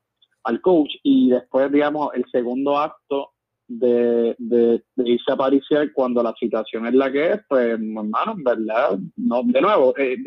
al 0.44 0.60
coach. 0.60 0.90
Y 1.02 1.30
después, 1.30 1.72
digamos, 1.72 2.10
el 2.14 2.24
segundo 2.30 2.78
acto 2.78 3.32
de, 3.68 4.36
irse 4.96 5.32
a 5.32 5.36
París 5.36 5.64
cuando 5.94 6.22
la 6.22 6.34
situación 6.38 6.86
es 6.86 6.94
la 6.94 7.10
que 7.10 7.32
es, 7.32 7.40
pues, 7.48 7.70
hermano, 7.70 8.34
verdad, 8.36 8.98
no, 9.16 9.42
de 9.44 9.60
nuevo, 9.60 9.94
eh, 9.96 10.18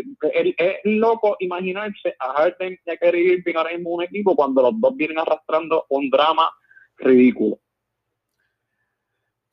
es 0.58 0.78
loco 0.86 1.38
imaginarse 1.40 2.16
a 2.20 2.34
Harden 2.34 2.78
y 2.86 2.90
a 2.90 2.98
Kerry 2.98 3.34
Irving 3.34 3.56
ahora 3.56 3.72
un 3.84 4.04
equipo 4.04 4.36
cuando 4.36 4.64
los 4.64 4.80
dos 4.80 4.96
vienen 4.96 5.20
arrastrando 5.20 5.86
un 5.90 6.10
drama 6.10 6.50
ridículo. 6.98 7.60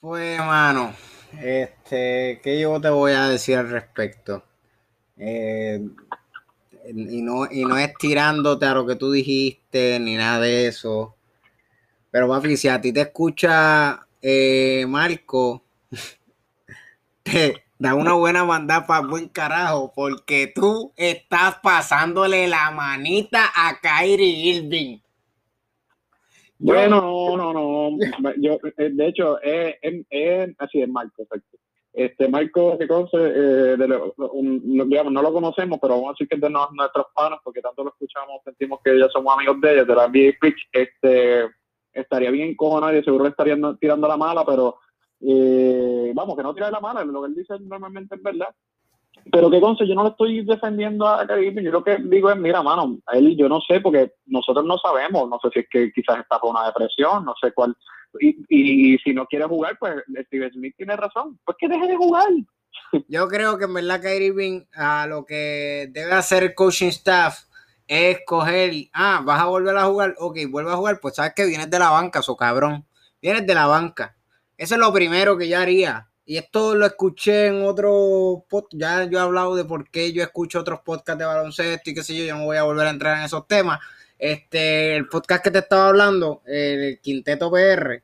Pues, 0.01 0.38
hermano, 0.38 0.95
este, 1.40 2.40
¿qué 2.43 2.61
yo 2.61 2.80
te 2.80 2.90
voy 2.90 3.12
a 3.12 3.28
decir 3.28 3.57
al 3.57 3.70
respecto? 3.70 4.43
Eh, 5.16 5.80
y, 6.88 7.22
no, 7.22 7.47
y 7.51 7.64
no 7.64 7.78
es 7.78 7.95
tirándote 7.99 8.66
a 8.66 8.74
lo 8.74 8.86
que 8.86 8.97
tú 8.97 9.12
dijiste 9.12 9.99
ni 10.01 10.16
nada 10.16 10.40
de 10.40 10.66
eso. 10.66 11.14
Pero, 12.11 12.28
papi, 12.28 12.57
si 12.57 12.68
a 12.68 12.80
ti 12.80 12.93
te 12.93 13.03
escucha 13.03 14.07
eh, 14.20 14.84
Marco, 14.88 15.64
te 17.22 17.64
da 17.78 17.95
una 17.95 18.12
buena 18.14 18.45
mandada 18.45 18.86
para 18.86 19.07
buen 19.07 19.28
carajo, 19.28 19.93
porque 19.95 20.53
tú 20.55 20.93
estás 20.97 21.57
pasándole 21.62 22.47
la 22.47 22.70
manita 22.70 23.51
a 23.55 23.80
Kyrie 23.80 24.57
Irving. 24.57 24.99
Bueno, 26.63 27.01
no, 27.01 27.37
no, 27.37 27.53
no. 27.53 27.99
Yo, 28.37 28.59
eh, 28.79 28.91
de 28.91 29.07
hecho, 29.09 29.41
es, 29.43 29.75
así 30.59 30.81
es 30.81 30.89
Marco, 30.89 31.27
Este 31.93 32.29
Marco 32.29 32.79
eh, 32.81 33.77
digamos, 33.77 35.13
no 35.13 35.23
lo 35.23 35.33
conocemos, 35.33 35.79
pero 35.83 35.95
vamos 35.95 36.11
a 36.11 36.13
decir 36.13 36.29
que 36.29 36.37
es 36.37 36.41
de 36.41 36.51
nuestros 36.51 37.07
panos, 37.15 37.41
porque 37.43 37.61
tanto 37.61 37.83
lo 37.83 37.91
escuchamos, 37.91 38.43
sentimos 38.45 38.81
que 38.85 38.97
ya 38.97 39.09
somos 39.09 39.35
amigos 39.35 39.61
de 39.61 39.73
ellos, 39.73 39.89
de 39.89 39.95
la 39.95 40.07
NBA 40.07 40.39
Pitch. 40.41 40.69
Este, 40.73 41.51
estaría 41.93 42.31
bien 42.31 42.55
cojonado 42.55 42.97
y 42.97 43.03
seguro 43.03 43.25
le 43.25 43.31
estarían 43.31 43.77
tirando 43.79 44.07
la 44.07 44.17
mala, 44.17 44.45
pero 44.47 44.77
eh, 45.21 46.13
vamos, 46.15 46.37
que 46.37 46.43
no 46.45 46.55
tira 46.55 46.71
la 46.71 46.81
mala, 46.81 47.05
lo 47.05 47.23
que 47.23 47.29
él 47.29 47.35
dice 47.35 47.55
normalmente 47.61 48.15
es 48.15 48.23
verdad. 48.23 48.55
Pero 49.31 49.51
qué 49.51 49.61
cosa, 49.61 49.85
yo 49.85 49.95
no 49.95 50.05
le 50.05 50.11
estoy 50.11 50.45
defendiendo 50.45 51.07
a 51.07 51.27
Karim, 51.27 51.61
yo 51.61 51.70
lo 51.70 51.85
que 51.85 51.97
digo 51.97 52.31
es, 52.31 52.37
mira, 52.37 52.62
mano, 52.62 52.99
él 53.12 53.37
yo 53.37 53.49
no 53.49 53.61
sé, 53.61 53.81
porque 53.81 54.12
nosotros 54.27 54.64
no 54.64 54.79
sabemos, 54.79 55.29
no 55.29 55.39
sé 55.41 55.49
si 55.53 55.61
es 55.61 55.66
que 55.70 55.93
quizás 55.93 56.18
está 56.18 56.39
por 56.39 56.51
una 56.51 56.66
depresión, 56.66 57.25
no 57.25 57.35
sé 57.41 57.53
cuál, 57.53 57.77
y, 58.20 58.37
y, 58.49 58.99
si 58.99 59.14
no 59.14 59.27
quiere 59.27 59.47
jugar, 59.47 59.77
pues 59.79 59.95
Steve 60.27 60.51
Smith 60.53 60.75
tiene 60.77 60.97
razón, 60.97 61.39
pues 61.45 61.57
que 61.59 61.68
deje 61.68 61.87
de 61.87 61.97
jugar. 61.97 62.29
Yo 63.09 63.29
creo 63.29 63.59
que 63.59 63.64
en 63.64 63.75
verdad 63.75 64.01
Kyrie 64.01 64.29
Irving 64.29 64.64
a 64.75 65.07
lo 65.07 65.25
que 65.25 65.89
debe 65.91 66.12
hacer 66.12 66.43
el 66.43 66.55
coaching 66.55 66.89
staff 66.89 67.45
es 67.87 68.18
coger, 68.27 68.73
ah, 68.93 69.23
vas 69.25 69.41
a 69.41 69.47
volver 69.47 69.77
a 69.77 69.85
jugar, 69.85 70.14
ok, 70.18 70.39
vuelve 70.51 70.73
a 70.73 70.77
jugar, 70.77 70.99
pues 71.01 71.16
sabes 71.16 71.33
que 71.35 71.47
vienes 71.47 71.70
de 71.70 71.79
la 71.79 71.91
banca, 71.91 72.23
so 72.23 72.37
cabrón, 72.37 72.87
vienes 73.20 73.47
de 73.47 73.55
la 73.55 73.66
banca. 73.66 74.16
Eso 74.57 74.75
es 74.75 74.81
lo 74.81 74.93
primero 74.93 75.37
que 75.37 75.49
yo 75.49 75.59
haría. 75.59 76.09
Y 76.25 76.37
esto 76.37 76.75
lo 76.75 76.87
escuché 76.87 77.47
en 77.47 77.64
otro 77.64 78.45
podcast, 78.49 78.81
ya 78.81 79.05
yo 79.05 79.18
he 79.18 79.23
hablado 79.23 79.57
de 79.57 79.64
por 79.64 79.91
qué 79.91 80.12
yo 80.12 80.23
escucho 80.23 80.61
otros 80.61 80.81
podcasts 80.81 81.18
de 81.18 81.25
baloncesto 81.25 81.91
y 81.91 81.95
qué 81.95 82.05
sé 82.05 82.16
yo, 82.16 82.25
yo 82.25 82.37
no 82.37 82.45
voy 82.45 82.57
a 82.57 82.62
volver 82.62 82.87
a 82.87 82.91
entrar 82.91 83.18
en 83.18 83.25
esos 83.25 83.47
temas. 83.49 83.81
Este, 84.18 84.95
el 84.95 85.09
podcast 85.09 85.43
que 85.43 85.51
te 85.51 85.59
estaba 85.59 85.89
hablando, 85.89 86.43
el 86.47 87.01
Quinteto 87.01 87.51
PR, 87.51 88.03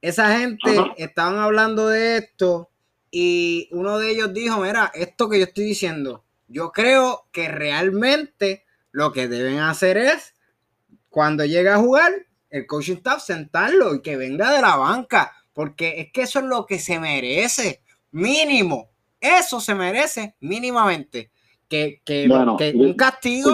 esa 0.00 0.38
gente 0.38 0.76
estaban 0.96 1.38
hablando 1.38 1.88
de 1.88 2.18
esto 2.18 2.70
y 3.10 3.68
uno 3.72 3.98
de 3.98 4.10
ellos 4.10 4.32
dijo, 4.32 4.60
mira, 4.60 4.92
esto 4.94 5.28
que 5.28 5.38
yo 5.38 5.44
estoy 5.44 5.64
diciendo, 5.64 6.24
yo 6.46 6.70
creo 6.70 7.26
que 7.32 7.48
realmente 7.48 8.64
lo 8.92 9.12
que 9.12 9.28
deben 9.28 9.58
hacer 9.58 9.96
es, 9.96 10.34
cuando 11.08 11.44
llegue 11.44 11.70
a 11.70 11.78
jugar, 11.78 12.12
el 12.50 12.66
coaching 12.66 12.96
staff 12.96 13.22
sentarlo 13.22 13.94
y 13.94 14.02
que 14.02 14.16
venga 14.16 14.52
de 14.52 14.62
la 14.62 14.76
banca, 14.76 15.32
porque 15.60 16.00
es 16.00 16.10
que 16.10 16.22
eso 16.22 16.38
es 16.38 16.46
lo 16.46 16.64
que 16.64 16.78
se 16.78 16.98
merece, 16.98 17.82
mínimo. 18.12 18.88
Eso 19.20 19.60
se 19.60 19.74
merece 19.74 20.34
mínimamente. 20.40 21.30
Que, 21.68 22.00
que, 22.02 22.26
un 22.26 22.94
castigo. 22.94 23.52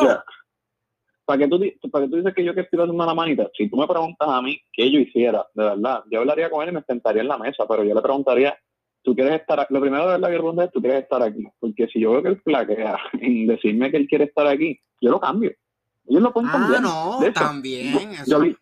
para 1.25 1.39
que, 1.41 1.49
tú, 1.49 1.61
para 1.91 2.05
que 2.05 2.11
tú 2.13 2.17
dices 2.19 2.33
que 2.33 2.45
yo 2.45 2.55
que 2.55 2.61
estoy 2.61 2.81
haciendo 2.81 3.05
la 3.05 3.13
manita, 3.13 3.51
si 3.57 3.69
tú 3.69 3.77
me 3.77 3.89
preguntas 3.89 4.29
a 4.29 4.41
mí 4.41 4.57
qué 4.73 4.89
yo 4.89 5.01
hiciera, 5.01 5.45
de 5.53 5.65
verdad, 5.65 6.05
yo 6.09 6.21
hablaría 6.21 6.49
con 6.49 6.63
él 6.63 6.69
y 6.69 6.77
me 6.77 6.83
sentaría 6.83 7.23
en 7.23 7.29
la 7.29 7.39
mesa, 7.39 7.65
pero 7.69 7.83
yo 7.83 7.93
le 7.93 8.01
preguntaría, 8.01 8.57
tú 9.03 9.13
quieres 9.13 9.41
estar, 9.41 9.67
lo 9.69 9.81
primero 9.81 10.05
de 10.05 10.17
verdad 10.17 10.29
que 10.29 10.63
es, 10.63 10.71
tú 10.71 10.81
quieres 10.81 11.03
estar 11.03 11.21
aquí, 11.21 11.45
porque 11.59 11.89
si 11.89 11.99
yo 11.99 12.13
veo 12.13 12.23
que 12.23 12.29
él 12.29 12.41
flaquea 12.41 13.01
en 13.21 13.49
decirme 13.49 13.91
que 13.91 13.97
él 13.97 14.07
quiere 14.07 14.27
estar 14.27 14.47
aquí, 14.47 14.79
yo 15.01 15.11
lo 15.11 15.19
cambio. 15.19 15.51
Ellos 16.09 16.23
lo 16.23 16.33
pueden 16.33 16.51
ah, 16.53 16.79
no, 16.81 17.33
también. 17.33 17.93
yo, 18.29 18.45
yo 18.45 18.55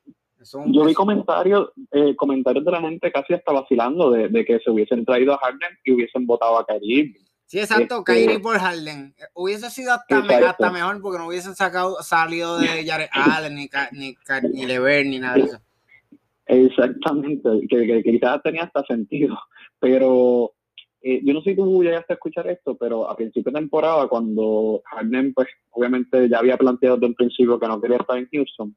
vi 0.67 0.95
comentarios, 0.95 1.71
eh, 1.91 2.15
comentarios 2.17 2.65
de 2.65 2.71
la 2.71 2.81
gente 2.81 3.13
casi 3.13 3.35
hasta 3.35 3.53
vacilando 3.53 4.11
de, 4.11 4.45
que 4.45 4.59
se 4.61 4.71
hubiesen 4.71 5.05
traído 5.05 5.35
a 5.35 5.39
Harden 5.39 5.79
y 5.85 5.93
hubiesen 5.93 6.27
votado 6.27 6.59
a 6.59 6.67
Kyrie. 6.67 7.15
Sí, 7.47 7.59
exacto, 7.59 7.99
este, 7.99 8.13
Kyrie 8.13 8.41
por 8.41 8.59
Harden. 8.59 9.15
Hubiese 9.35 9.71
sido 9.71 9.93
hasta, 9.93 10.71
mejor 10.71 11.01
porque 11.01 11.19
no 11.19 11.29
hubiesen 11.29 11.55
sacado, 11.55 12.03
salido 12.03 12.59
de 12.59 12.87
Jared 12.87 13.09
Allen, 13.13 13.55
ni, 13.55 13.69
ni, 13.93 14.17
ni 14.53 14.67
Lever, 14.67 15.07
ni 15.07 15.19
nada 15.19 15.35
de 15.35 15.43
eso. 15.43 15.59
Exactamente, 16.47 17.49
que, 17.69 17.87
que, 17.87 18.03
quizás 18.03 18.43
tenía 18.43 18.65
hasta 18.65 18.85
sentido, 18.85 19.39
pero 19.79 20.53
eh, 21.01 21.21
yo 21.23 21.33
no 21.33 21.41
sé 21.43 21.51
si 21.51 21.57
tú 21.57 21.83
llegaste 21.83 22.13
a 22.13 22.17
escuchar 22.17 22.47
esto, 22.49 22.77
pero 22.77 23.09
a 23.11 23.17
principio 23.17 23.51
de 23.51 23.61
temporada, 23.61 24.09
cuando 24.09 24.83
Harden, 24.87 25.33
pues 25.35 25.49
obviamente 25.71 26.29
ya 26.29 26.39
había 26.39 26.57
planteado 26.57 26.97
desde 26.97 27.09
el 27.09 27.15
principio 27.15 27.59
que 27.59 27.69
no 27.69 27.81
quería 27.81 27.99
estar 27.99 28.19
en 28.19 28.29
Houston, 28.33 28.77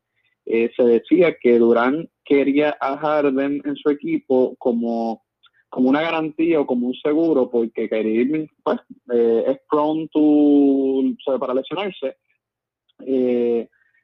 eh, 0.49 0.71
se 0.75 0.83
decía 0.83 1.35
que 1.37 1.59
Durán 1.59 2.09
quería 2.23 2.77
a 2.79 2.97
Harden 2.97 3.61
en 3.65 3.75
su 3.75 3.89
equipo 3.89 4.55
como, 4.57 5.25
como 5.69 5.89
una 5.89 6.01
garantía 6.01 6.59
o 6.61 6.65
como 6.65 6.87
un 6.87 6.95
seguro, 6.95 7.49
porque 7.49 7.89
Kyrie 7.89 8.49
pues, 8.63 8.79
eh, 9.13 9.43
es 9.47 9.59
prone 9.69 10.07
to, 10.13 11.39
para 11.39 11.53
lesionarse. 11.53 12.17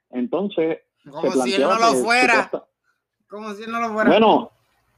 entonces, 0.09 0.79
como 1.09 1.31
si 1.31 1.53
él 1.53 1.61
no 1.61 1.79
lo 1.79 1.93
fuera. 2.03 2.51
Como 3.27 3.53
si 3.53 3.63
él 3.63 3.71
no 3.71 3.79
lo 3.79 3.93
fuera. 3.93 4.09
Bueno, 4.09 4.51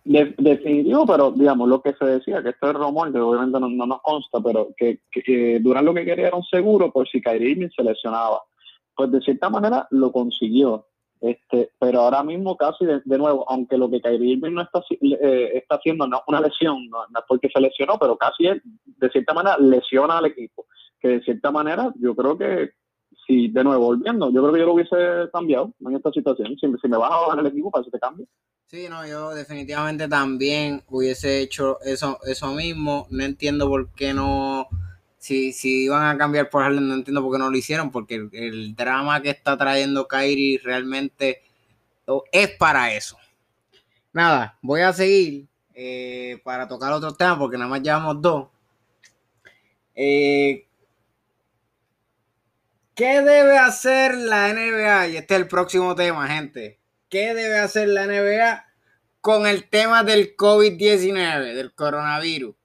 definitivo, 0.04 1.06
pero 1.06 1.32
digamos, 1.32 1.68
lo 1.68 1.82
que 1.82 1.94
se 1.94 2.06
decía, 2.06 2.44
que 2.44 2.50
esto 2.50 2.70
es 2.70 2.76
rumor, 2.76 3.12
que 3.12 3.20
obviamente 3.20 3.60
no, 3.60 3.70
nos 3.70 4.02
consta, 4.02 4.40
pero 4.40 4.70
que, 4.78 5.02
que, 5.12 5.60
Durán 5.60 5.86
lo 5.86 5.94
que 5.94 6.06
quería 6.06 6.28
era 6.28 6.38
un 6.38 6.44
seguro 6.44 6.92
por 6.92 7.08
si 7.08 7.22
Kyrie 7.22 7.52
Irving 7.52 7.70
se 7.76 7.84
lesionaba. 7.84 8.42
Pues 8.96 9.12
de 9.12 9.22
cierta 9.22 9.50
manera 9.50 9.88
lo 9.92 10.12
consiguió. 10.12 10.88
Este, 11.26 11.72
pero 11.80 12.02
ahora 12.02 12.22
mismo 12.24 12.56
casi 12.56 12.86
de, 12.86 13.18
nuevo, 13.18 13.50
aunque 13.50 13.80
lo 13.80 13.90
que 13.90 14.00
Kyrie 14.00 14.34
Irving 14.34 14.54
no 14.54 14.62
está, 14.62 14.84
eh, 15.02 15.52
está 15.56 15.76
haciendo 15.76 16.06
no 16.06 16.22
una 16.28 16.40
lesión, 16.40 16.88
no, 16.88 17.04
es 17.04 17.26
porque 17.28 17.50
se 17.52 17.60
lesionó, 17.60 17.98
pero 17.98 18.16
casi 18.16 18.44
de 18.44 19.10
cierta 19.10 19.34
manera 19.34 19.58
lesiona 19.58 20.20
al 20.20 20.28
equipo. 20.28 20.68
Que 21.00 21.08
de 21.08 21.22
cierta 21.22 21.50
manera 21.50 21.92
yo 22.00 22.16
creo 22.16 22.38
que 22.38 22.74
si 23.26 23.48
de 23.48 23.64
nuevo 23.64 23.86
volviendo, 23.88 24.32
yo 24.32 24.42
creo 24.42 24.54
que 24.54 24.60
yo 24.60 24.66
lo 24.68 24.74
hubiese 24.74 25.32
cambiado 25.34 25.74
en 25.80 25.96
esta 25.96 26.12
situación. 26.12 26.56
Si, 26.60 26.68
me 26.68 26.98
vas 26.98 27.12
a 27.12 27.22
bajar 27.22 27.40
el 27.40 27.48
equipo, 27.48 27.72
para 27.72 27.84
que 27.84 27.90
te 27.90 28.00
cambie. 28.00 28.28
Sí, 28.68 28.86
no, 28.88 29.08
yo 29.08 29.32
definitivamente 29.32 30.08
también 30.08 30.84
hubiese 30.90 31.42
hecho 31.42 31.80
eso, 31.82 32.20
eso 32.28 32.54
mismo. 32.54 33.08
No 33.10 33.24
entiendo 33.24 33.68
por 33.68 33.92
qué 33.94 34.14
no. 34.14 34.68
Si, 35.26 35.54
si 35.54 35.86
iban 35.86 36.04
a 36.04 36.20
cambiar 36.20 36.52
por 36.52 36.62
Harden, 36.62 36.88
no 36.88 36.94
entiendo 36.94 37.24
por 37.24 37.32
qué 37.32 37.40
no 37.40 37.50
lo 37.50 37.58
hicieron, 37.58 37.90
porque 37.90 38.30
el, 38.32 38.76
drama 38.76 39.24
que 39.24 39.32
está 39.32 39.58
trayendo 39.58 40.08
Kyrie 40.08 40.62
realmente 40.64 41.42
es 42.32 42.50
para 42.52 42.94
eso. 42.94 43.18
Nada, 44.14 44.56
voy 44.62 44.82
a 44.82 44.94
seguir 44.94 45.48
eh, 45.74 46.40
para 46.44 46.68
tocar 46.68 46.94
otro 46.94 47.12
tema, 47.16 47.40
porque 47.40 47.58
nada 47.58 47.72
más 47.72 47.82
llevamos 47.82 48.22
dos. 48.22 48.50
Eh, 49.96 50.68
¿Qué 52.94 53.22
debe 53.22 53.58
hacer 53.58 54.14
la 54.14 54.54
NBA? 54.54 55.08
Y 55.08 55.18
este 55.18 55.34
es 55.34 55.42
el 55.42 55.48
próximo 55.48 55.96
tema, 55.96 56.28
gente. 56.28 56.80
¿Qué 57.10 57.34
debe 57.34 57.58
hacer 57.58 57.88
la 57.88 58.06
NBA 58.06 58.64
con 59.22 59.48
el 59.48 59.68
tema 59.70 60.04
del 60.04 60.38
COVID-19, 60.38 61.56
del 61.56 61.74
coronavirus? 61.74 62.56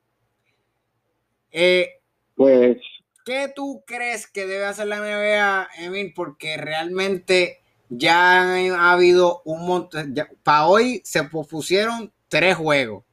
Eh, 1.53 2.00
pues. 2.41 2.79
¿Qué 3.27 3.53
tú 3.55 3.83
crees 3.87 4.27
que 4.27 4.47
debe 4.47 4.65
hacer 4.65 4.87
la 4.87 4.99
NBA, 4.99 5.69
Emil? 5.85 6.15
Porque 6.17 6.57
realmente 6.57 7.59
ya 7.91 8.55
ha 8.55 8.93
habido 8.93 9.43
un 9.45 9.67
montón. 9.67 10.15
Para 10.43 10.67
hoy 10.67 11.03
se 11.05 11.23
pusieron 11.25 12.11
tres 12.29 12.57
juegos. 12.57 13.05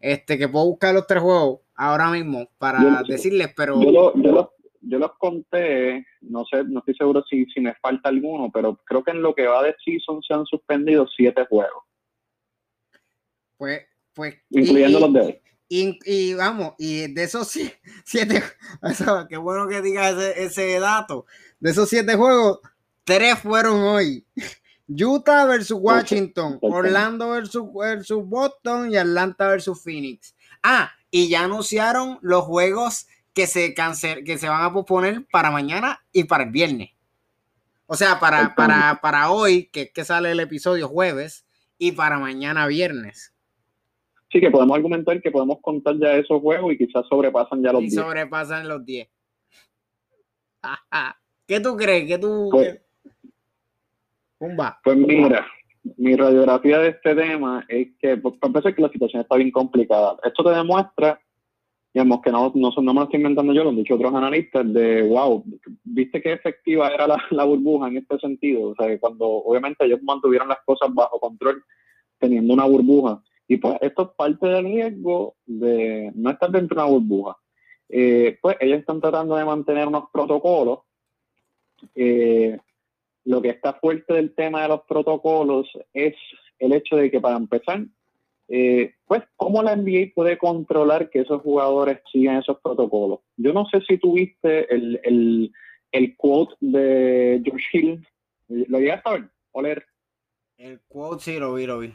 Este, 0.00 0.36
que 0.36 0.48
puedo 0.48 0.66
buscar 0.66 0.92
los 0.92 1.06
tres 1.06 1.22
juegos 1.22 1.60
ahora 1.76 2.10
mismo 2.10 2.48
para 2.58 3.04
decirles, 3.06 3.54
pero. 3.56 3.80
Yo 3.80 4.50
yo 4.86 4.98
los 4.98 5.12
conté, 5.18 6.04
no 6.20 6.44
sé, 6.44 6.62
no 6.64 6.80
estoy 6.80 6.94
seguro 6.94 7.24
si, 7.30 7.46
si 7.46 7.60
me 7.60 7.74
falta 7.76 8.10
alguno, 8.10 8.50
pero 8.52 8.76
creo 8.84 9.02
que 9.02 9.12
en 9.12 9.22
lo 9.22 9.34
que 9.34 9.46
va 9.46 9.62
de 9.62 9.74
season 9.82 10.20
se 10.22 10.34
han 10.34 10.44
suspendido 10.44 11.06
siete 11.06 11.46
juegos. 11.46 11.84
Pues, 13.56 13.86
pues. 14.12 14.34
Incluyendo 14.50 15.00
los 15.00 15.12
de 15.14 15.20
hoy. 15.20 15.40
Y, 15.76 16.34
vamos, 16.34 16.74
y 16.78 17.12
de 17.12 17.24
esos 17.24 17.48
siete, 18.04 18.44
eso, 18.82 19.26
qué 19.28 19.36
bueno 19.36 19.66
que 19.66 19.82
digas 19.82 20.14
ese, 20.36 20.78
dato. 20.78 21.26
De 21.58 21.70
esos 21.72 21.88
siete 21.88 22.14
juegos, 22.14 22.60
tres 23.02 23.40
fueron 23.40 23.80
hoy. 23.80 24.24
Utah 24.86 25.46
versus 25.46 25.78
Washington, 25.80 26.58
Orlando 26.60 27.30
versus, 27.30 27.64
versus 27.74 28.24
Boston 28.24 28.92
y 28.92 28.96
Atlanta 28.96 29.48
versus 29.48 29.82
Phoenix. 29.82 30.36
Ah, 30.62 30.92
y 31.10 31.28
ya 31.28 31.44
anunciaron 31.44 32.18
los 32.20 32.44
juegos 32.44 33.08
que 33.32 33.48
se, 33.48 33.74
cancel, 33.74 34.22
que 34.22 34.38
se 34.38 34.48
van 34.48 34.62
a 34.62 34.72
posponer 34.72 35.26
para 35.32 35.50
mañana 35.50 36.04
y 36.12 36.24
para 36.24 36.44
el 36.44 36.50
viernes. 36.50 36.90
O 37.86 37.96
sea, 37.96 38.20
para, 38.20 38.54
para, 38.54 39.00
para 39.00 39.30
hoy, 39.30 39.66
que, 39.72 39.90
que 39.90 40.04
sale 40.04 40.30
el 40.30 40.40
episodio 40.40 40.88
jueves, 40.88 41.44
y 41.78 41.92
para 41.92 42.18
mañana 42.18 42.66
viernes. 42.66 43.33
Sí, 44.34 44.40
que 44.40 44.50
podemos 44.50 44.76
argumentar 44.76 45.22
que 45.22 45.30
podemos 45.30 45.60
contar 45.60 45.96
ya 45.96 46.16
esos 46.16 46.42
juegos 46.42 46.72
y 46.72 46.78
quizás 46.78 47.06
sobrepasan 47.08 47.62
ya 47.62 47.72
los 47.72 47.82
10. 47.82 47.92
Y 47.92 47.96
sobrepasan 47.96 48.66
los 48.66 48.84
10. 48.84 49.08
¿Qué 51.46 51.60
tú 51.60 51.76
crees? 51.76 52.08
¿Qué 52.08 52.18
tú... 52.18 52.50
Pues, 52.50 52.80
pues 54.82 54.96
mira, 54.96 55.46
mi 55.98 56.16
radiografía 56.16 56.80
de 56.80 56.88
este 56.88 57.14
tema 57.14 57.64
es 57.68 57.90
que, 58.00 58.16
pues, 58.16 58.34
para 58.38 58.48
empezar, 58.48 58.74
que 58.74 58.82
la 58.82 58.88
situación 58.88 59.22
está 59.22 59.36
bien 59.36 59.52
complicada. 59.52 60.16
Esto 60.24 60.42
te 60.42 60.50
demuestra, 60.50 61.20
digamos, 61.92 62.20
que 62.20 62.32
no, 62.32 62.50
no, 62.56 62.72
no 62.76 62.92
me 62.92 63.00
lo 63.00 63.04
estoy 63.04 63.20
inventando 63.20 63.52
yo, 63.52 63.62
lo 63.62 63.70
han 63.70 63.76
dicho 63.76 63.94
otros 63.94 64.12
analistas, 64.12 64.64
de 64.72 65.02
wow, 65.02 65.44
viste 65.84 66.20
qué 66.20 66.32
efectiva 66.32 66.88
era 66.88 67.06
la, 67.06 67.22
la 67.30 67.44
burbuja 67.44 67.86
en 67.86 67.98
este 67.98 68.18
sentido. 68.18 68.70
O 68.70 68.74
sea, 68.74 68.98
cuando 68.98 69.26
obviamente 69.26 69.84
ellos 69.84 70.02
mantuvieron 70.02 70.48
las 70.48 70.58
cosas 70.66 70.92
bajo 70.92 71.20
control, 71.20 71.62
teniendo 72.18 72.52
una 72.52 72.64
burbuja 72.64 73.22
y 73.46 73.58
pues 73.58 73.76
esto 73.80 74.02
es 74.02 74.08
parte 74.16 74.46
del 74.46 74.64
riesgo 74.64 75.36
de 75.44 76.10
no 76.14 76.30
estar 76.30 76.50
dentro 76.50 76.76
de 76.76 76.82
una 76.82 76.90
burbuja. 76.90 77.36
Eh, 77.88 78.38
pues 78.40 78.56
ellos 78.60 78.80
están 78.80 79.00
tratando 79.00 79.36
de 79.36 79.44
mantener 79.44 79.86
unos 79.86 80.04
protocolos. 80.12 80.80
Eh, 81.94 82.58
lo 83.24 83.42
que 83.42 83.50
está 83.50 83.74
fuerte 83.74 84.14
del 84.14 84.34
tema 84.34 84.62
de 84.62 84.68
los 84.68 84.82
protocolos 84.82 85.68
es 85.92 86.14
el 86.58 86.72
hecho 86.72 86.96
de 86.96 87.10
que 87.10 87.20
para 87.20 87.36
empezar, 87.36 87.84
eh, 88.48 88.94
pues 89.06 89.22
cómo 89.36 89.62
la 89.62 89.76
NBA 89.76 90.12
puede 90.14 90.38
controlar 90.38 91.10
que 91.10 91.20
esos 91.20 91.42
jugadores 91.42 92.00
sigan 92.10 92.38
esos 92.38 92.58
protocolos. 92.60 93.20
Yo 93.36 93.52
no 93.52 93.66
sé 93.66 93.80
si 93.82 93.98
tuviste 93.98 94.72
el, 94.74 95.00
el, 95.04 95.52
el 95.92 96.16
quote 96.16 96.54
de 96.60 97.42
George 97.44 97.66
Hill. 97.72 98.06
¿Lo 98.48 98.78
llegaste 98.78 99.08
a 99.08 99.12
ver? 99.12 99.30
¿O? 99.52 99.62
El 100.56 100.80
quote 100.88 101.22
sí 101.22 101.38
lo 101.38 101.54
vi, 101.54 101.66
lo 101.66 101.78
vi 101.80 101.92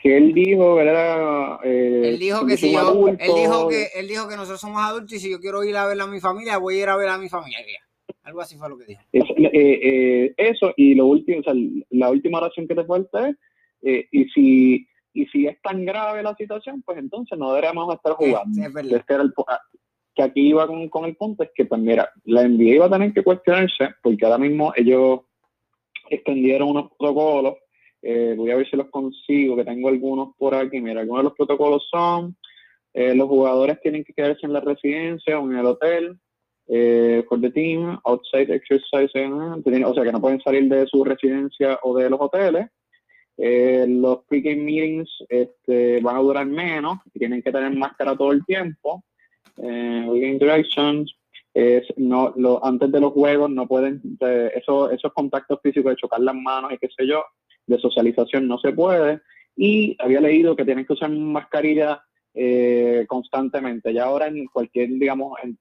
que 0.00 0.16
él 0.16 0.32
dijo, 0.32 0.80
era, 0.80 1.58
eh, 1.62 2.02
él 2.04 2.18
dijo 2.18 2.46
que 2.46 2.56
si 2.56 2.72
yo, 2.72 3.08
él 3.08 3.18
dijo 3.18 3.68
que 3.68 3.88
él 3.94 4.08
dijo 4.08 4.28
que 4.28 4.36
nosotros 4.36 4.60
somos 4.60 4.82
adultos 4.82 5.12
y 5.12 5.20
si 5.20 5.30
yo 5.30 5.40
quiero 5.40 5.62
ir 5.62 5.76
a 5.76 5.86
ver 5.86 6.00
a 6.00 6.06
mi 6.06 6.20
familia, 6.20 6.58
voy 6.58 6.78
a 6.78 6.82
ir 6.82 6.88
a 6.88 6.96
ver 6.96 7.08
a 7.08 7.18
mi 7.18 7.28
familia. 7.28 7.58
Algo 8.22 8.40
así 8.40 8.56
fue 8.56 8.68
lo 8.68 8.78
que 8.78 8.86
dijo. 8.86 9.02
Eh, 9.12 9.50
eh, 9.52 10.34
eso 10.36 10.72
y 10.76 10.94
lo 10.94 11.06
último, 11.06 11.40
o 11.40 11.42
sea, 11.42 11.54
la 11.90 12.10
última 12.10 12.38
oración 12.38 12.66
que 12.66 12.74
te 12.74 12.84
falta 12.84 13.28
es 13.28 14.06
y 14.10 14.24
si 14.30 14.86
y 15.12 15.26
si 15.26 15.46
es 15.46 15.60
tan 15.62 15.84
grave 15.84 16.22
la 16.22 16.34
situación, 16.34 16.82
pues 16.82 16.98
entonces 16.98 17.38
no 17.38 17.50
deberíamos 17.50 17.92
estar 17.94 18.12
jugando. 18.12 18.62
Este 18.62 19.14
ah, 19.48 19.60
que 20.14 20.22
aquí 20.22 20.48
iba 20.48 20.66
con, 20.66 20.88
con, 20.88 21.04
el 21.04 21.16
punto 21.16 21.42
es 21.42 21.50
que, 21.54 21.64
pues 21.64 21.80
mira, 21.80 22.10
la 22.24 22.46
NBA 22.46 22.74
iba 22.74 22.86
a 22.86 22.90
tener 22.90 23.12
que 23.12 23.22
cuestionarse 23.22 23.88
porque 24.02 24.24
ahora 24.24 24.38
mismo 24.38 24.72
ellos 24.76 25.20
extendieron 26.08 26.68
unos 26.70 26.90
protocolos 26.98 27.54
eh, 28.02 28.34
voy 28.36 28.50
a 28.50 28.56
ver 28.56 28.68
si 28.68 28.76
los 28.76 28.88
consigo, 28.90 29.56
que 29.56 29.64
tengo 29.64 29.88
algunos 29.88 30.34
por 30.36 30.54
aquí. 30.54 30.80
Mira, 30.80 31.00
algunos 31.00 31.20
de 31.20 31.24
los 31.24 31.34
protocolos 31.34 31.86
son, 31.90 32.36
eh, 32.94 33.14
los 33.14 33.28
jugadores 33.28 33.80
tienen 33.80 34.04
que 34.04 34.12
quedarse 34.12 34.46
en 34.46 34.52
la 34.52 34.60
residencia 34.60 35.38
o 35.38 35.50
en 35.50 35.58
el 35.58 35.66
hotel, 35.66 36.18
eh, 36.68 37.24
for 37.28 37.40
the 37.40 37.50
team, 37.50 37.98
outside 38.04 38.52
exercise, 38.54 39.10
o 39.14 39.94
sea 39.94 40.04
que 40.04 40.12
no 40.12 40.20
pueden 40.20 40.40
salir 40.40 40.68
de 40.68 40.86
su 40.86 41.04
residencia 41.04 41.78
o 41.82 41.96
de 41.96 42.08
los 42.08 42.20
hoteles. 42.20 42.68
los 43.36 44.24
pre-game 44.26 44.62
meetings 44.62 45.10
este, 45.28 46.00
van 46.00 46.16
a 46.16 46.20
durar 46.20 46.46
menos 46.46 46.98
tienen 47.18 47.42
que 47.42 47.50
tener 47.50 47.74
máscara 47.74 48.16
todo 48.16 48.32
el 48.32 48.44
tiempo. 48.44 49.02
interactions, 49.58 51.12
no, 51.96 52.32
lo, 52.36 52.64
antes 52.64 52.92
de 52.92 53.00
los 53.00 53.12
juegos 53.12 53.50
no 53.50 53.66
pueden, 53.66 54.00
eso, 54.54 54.90
esos 54.90 55.12
contactos 55.12 55.58
físicos 55.62 55.90
de 55.90 55.96
chocar 55.96 56.20
las 56.20 56.34
manos 56.34 56.72
y 56.72 56.78
qué 56.78 56.88
sé 56.96 57.06
yo, 57.06 57.24
de 57.70 57.78
socialización 57.78 58.46
no 58.46 58.58
se 58.58 58.72
puede. 58.72 59.20
Y 59.56 59.96
había 59.98 60.20
leído 60.20 60.56
que 60.56 60.64
tienen 60.64 60.86
que 60.86 60.92
usar 60.92 61.10
mascarilla 61.10 62.02
eh, 62.34 63.04
constantemente. 63.08 63.92
Ya 63.92 64.04
ahora 64.04 64.28
en 64.28 64.46
cualquier, 64.46 64.88
digamos, 64.90 65.38
en, 65.42 65.58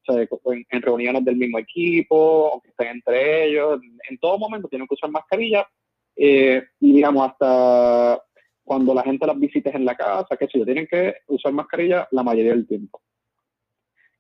reuniones 0.81 1.25
del 1.25 1.37
mismo 1.37 1.59
equipo, 1.59 2.15
o 2.53 2.61
que 2.61 2.69
estén 2.69 2.87
entre 2.87 3.45
ellos, 3.45 3.79
en 4.09 4.17
todo 4.17 4.37
momento 4.37 4.67
tienen 4.67 4.87
que 4.87 4.95
usar 4.95 5.09
mascarilla. 5.09 5.67
Eh, 6.15 6.63
y 6.79 6.93
digamos, 6.93 7.29
hasta 7.29 8.21
cuando 8.63 8.93
la 8.93 9.03
gente 9.03 9.25
las 9.25 9.39
visite 9.39 9.75
en 9.75 9.85
la 9.85 9.95
casa, 9.95 10.37
que 10.37 10.47
si 10.47 10.63
tienen 10.63 10.87
que 10.87 11.15
usar 11.27 11.51
mascarilla 11.53 12.07
la 12.11 12.23
mayoría 12.23 12.51
del 12.51 12.67
tiempo. 12.67 13.01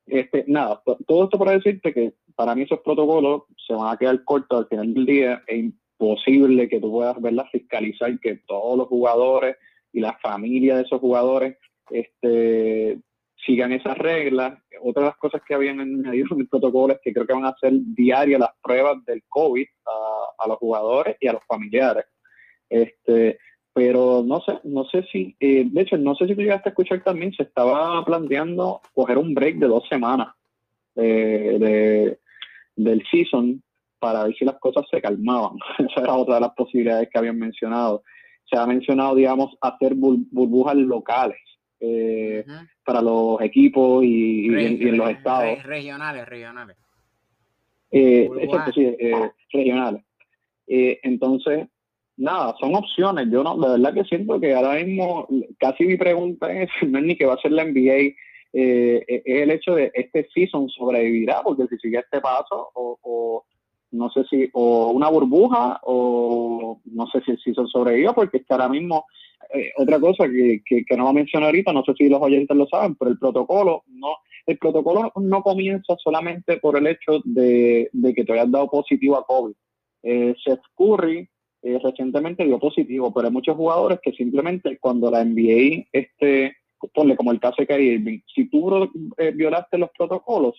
Este, 0.07 0.43
nada, 0.47 0.81
todo 1.05 1.25
esto 1.25 1.37
para 1.37 1.51
decirte 1.51 1.93
que 1.93 2.13
para 2.35 2.55
mí 2.55 2.63
esos 2.63 2.79
protocolos 2.79 3.43
se 3.67 3.73
van 3.73 3.93
a 3.93 3.97
quedar 3.97 4.23
cortos 4.23 4.61
al 4.61 4.67
final 4.67 4.93
del 4.93 5.05
día 5.05 5.43
e 5.45 5.71
posible 5.99 6.69
que 6.69 6.79
tú 6.79 6.91
puedas 6.91 7.21
verla 7.21 7.45
fiscalizar 7.51 8.17
que 8.19 8.37
todos 8.47 8.77
los 8.77 8.87
jugadores 8.87 9.57
y 9.91 9.99
la 9.99 10.13
familia 10.13 10.77
de 10.77 10.83
esos 10.83 11.01
jugadores 11.01 11.57
este, 11.91 12.97
sigan 13.45 13.73
esas 13.73 13.97
reglas. 13.97 14.57
Otra 14.81 15.03
de 15.03 15.09
las 15.09 15.17
cosas 15.17 15.41
que 15.45 15.53
habían 15.53 15.81
añadido 15.81 16.27
en 16.31 16.41
el 16.41 16.47
protocolo 16.47 16.93
es 16.93 16.99
que 17.03 17.13
creo 17.13 17.27
que 17.27 17.33
van 17.33 17.45
a 17.45 17.49
hacer 17.49 17.73
diarias 17.73 18.39
las 18.39 18.51
pruebas 18.63 19.03
del 19.05 19.23
COVID 19.27 19.67
a, 20.37 20.47
los 20.47 20.57
jugadores 20.57 21.17
y 21.19 21.27
a 21.27 21.33
los 21.33 21.43
familiares. 21.45 22.05
Este, 22.69 23.37
pero 23.73 24.23
no 24.25 24.39
sé, 24.41 24.53
no 24.63 24.85
sé 24.85 25.03
si, 25.11 25.35
eh, 25.39 25.65
de 25.69 25.81
hecho, 25.81 25.97
no 25.97 26.15
sé 26.15 26.27
si 26.27 26.35
tú 26.35 26.41
llegaste 26.41 26.69
a 26.69 26.71
escuchar 26.71 27.03
también, 27.03 27.33
se 27.33 27.43
estaba 27.43 28.03
planteando 28.05 28.81
coger 28.93 29.17
un 29.17 29.33
break 29.33 29.57
de 29.57 29.67
dos 29.67 29.85
semanas 29.89 30.33
eh, 30.95 31.57
de, 31.59 32.19
del 32.77 33.03
season 33.11 33.61
para 33.99 34.23
ver 34.23 34.35
si 34.35 34.45
las 34.45 34.59
cosas 34.59 34.85
se 34.89 35.01
calmaban. 35.01 35.57
Esa 35.77 36.01
era 36.01 36.13
otra 36.13 36.35
de 36.35 36.41
las 36.41 36.53
posibilidades 36.53 37.09
que 37.09 37.19
habían 37.19 37.37
mencionado. 37.37 38.03
Se 38.49 38.57
ha 38.57 38.65
mencionado, 38.65 39.15
digamos, 39.15 39.55
hacer 39.61 39.93
burbujas 39.95 40.75
locales 40.75 41.39
eh, 41.79 42.43
para 42.83 43.01
los 43.01 43.39
equipos 43.41 44.03
y, 44.03 44.47
en, 44.47 44.97
los 44.97 45.09
estados. 45.09 45.63
regionales, 45.63 46.27
regionales. 46.27 46.77
Eh, 47.91 48.29
sí, 48.73 48.81
eh, 48.81 49.31
regionales. 49.51 50.03
Eh, 50.67 50.99
entonces, 51.03 51.67
nada, 52.17 52.55
son 52.59 52.75
opciones. 52.75 53.27
Yo 53.31 53.43
no, 53.43 53.57
de 53.57 53.79
verdad 53.79 53.93
que 53.93 54.03
siento 54.03 54.39
que 54.39 54.53
ahora 54.53 54.83
mismo 54.83 55.27
casi 55.59 55.85
mi 55.85 55.97
pregunta 55.97 56.51
es, 56.51 56.69
no 56.87 56.99
es 56.99 57.05
ni 57.05 57.15
que 57.15 57.25
va 57.25 57.35
a 57.35 57.41
ser 57.41 57.51
la 57.51 57.65
NBA, 57.65 58.15
es 58.51 59.21
el 59.25 59.51
hecho 59.51 59.75
de 59.75 59.91
este 59.93 60.27
season 60.33 60.67
sobrevivirá, 60.69 61.43
porque 61.43 61.67
si 61.67 61.77
sigue 61.77 61.99
este 61.99 62.19
paso 62.19 62.71
o 62.73 63.45
no 63.99 64.09
sé 64.09 64.23
si, 64.29 64.49
o 64.53 64.91
una 64.91 65.09
burbuja, 65.09 65.79
o 65.83 66.79
no 66.85 67.07
sé 67.07 67.21
si, 67.25 67.35
si 67.37 67.53
se 67.53 67.65
sobrevivió, 67.67 68.13
porque 68.13 68.37
es 68.37 68.45
que 68.45 68.53
ahora 68.53 68.69
mismo, 68.69 69.05
eh, 69.53 69.71
otra 69.77 69.99
cosa 69.99 70.27
que, 70.27 70.61
que, 70.65 70.97
no 70.97 71.03
va 71.03 71.09
a 71.09 71.13
mencionar 71.13 71.47
ahorita, 71.47 71.73
no 71.73 71.83
sé 71.83 71.93
si 71.97 72.07
los 72.07 72.21
oyentes 72.21 72.55
lo 72.55 72.65
saben, 72.67 72.95
pero 72.95 73.11
el 73.11 73.19
protocolo 73.19 73.83
no, 73.87 74.15
el 74.45 74.57
protocolo 74.57 75.11
no 75.15 75.41
comienza 75.43 75.95
solamente 76.01 76.57
por 76.57 76.77
el 76.77 76.87
hecho 76.87 77.19
de, 77.25 77.89
que 78.15 78.23
te 78.23 78.33
hayas 78.33 78.49
dado 78.49 78.69
positivo 78.69 79.17
a 79.17 79.25
COVID. 79.25 79.53
Eh, 80.03 80.33
Seth 80.43 80.61
Curry 80.77 81.27
eh, 81.61 81.79
recientemente 81.83 82.45
dio 82.45 82.57
positivo, 82.57 83.13
pero 83.13 83.27
hay 83.27 83.33
muchos 83.33 83.57
jugadores 83.57 83.99
que 84.01 84.13
simplemente 84.13 84.77
cuando 84.79 85.11
la 85.11 85.25
NBA, 85.25 85.87
este, 85.91 86.55
ponle 86.93 87.17
como 87.17 87.33
el 87.33 87.39
caso 87.41 87.55
de 87.59 87.67
Kyrie 87.67 87.93
Irving, 87.95 88.19
si 88.33 88.49
tú 88.49 88.89
eh, 89.17 89.31
violaste 89.31 89.77
los 89.77 89.89
protocolos, 89.97 90.55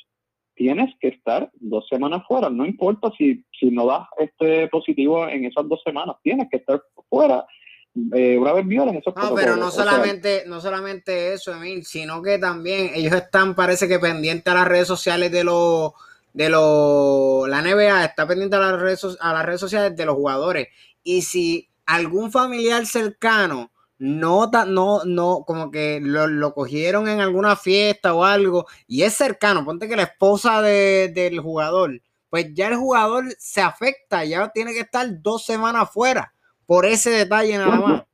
tienes 0.61 0.95
que 1.01 1.09
estar 1.09 1.51
dos 1.55 1.89
semanas 1.89 2.23
fuera, 2.29 2.51
no 2.51 2.67
importa 2.67 3.11
si, 3.17 3.43
si 3.59 3.71
no 3.71 3.87
das 3.87 4.07
este 4.19 4.69
positivo 4.69 5.27
en 5.27 5.47
esas 5.47 5.67
dos 5.67 5.81
semanas, 5.83 6.17
tienes 6.23 6.49
que 6.51 6.59
estar 6.59 6.83
fuera. 7.09 7.47
Eh, 8.15 8.37
una 8.37 8.53
vez 8.53 8.67
violas 8.67 8.95
esos 8.95 9.17
No, 9.17 9.35
pero 9.35 9.57
no 9.57 9.71
solamente, 9.71 10.45
no 10.47 10.61
solamente 10.61 11.33
eso, 11.33 11.55
Emil, 11.55 11.87
sino 11.87 12.21
que 12.21 12.37
también 12.37 12.91
ellos 12.95 13.15
están, 13.15 13.55
parece 13.55 13.89
que 13.89 13.99
pendientes 13.99 14.53
a 14.53 14.57
las 14.57 14.69
redes 14.69 14.87
sociales 14.87 15.33
de 15.33 15.45
los, 15.45 15.93
de 16.35 16.51
los, 16.51 17.49
la 17.49 17.63
NBA 17.63 18.05
está 18.05 18.29
pendiente 18.29 18.57
a 18.57 18.61
las 18.61 18.79
redes, 18.79 19.17
a 19.19 19.33
las 19.33 19.47
redes 19.47 19.61
sociales 19.61 19.97
de 19.97 20.05
los 20.05 20.15
jugadores. 20.15 20.69
Y 21.03 21.23
si 21.23 21.71
algún 21.87 22.31
familiar 22.31 22.85
cercano 22.85 23.71
no, 24.01 24.51
no, 24.67 25.05
no, 25.05 25.45
como 25.47 25.71
que 25.71 26.01
lo, 26.01 26.55
cogieron 26.55 27.07
en 27.07 27.21
alguna 27.21 27.55
fiesta 27.55 28.15
o 28.15 28.25
algo 28.25 28.65
y 28.89 29.03
es 29.03 29.13
cercano, 29.13 29.63
ponte 29.63 29.89
que 29.89 29.97
la 29.97 30.05
esposa 30.05 30.63
del 30.63 31.39
jugador, 31.41 32.01
pues 32.31 32.53
ya 32.55 32.69
el 32.69 32.77
jugador 32.77 33.27
se 33.37 33.61
afecta, 33.61 34.25
ya 34.25 34.49
tiene 34.49 34.73
que 34.73 34.81
estar 34.81 35.07
dos 35.21 35.45
semanas 35.45 35.91
fuera 35.93 36.33
por 36.65 36.87
ese 36.87 37.11
detalle 37.11 37.59
nada 37.59 37.79
más. 37.79 38.05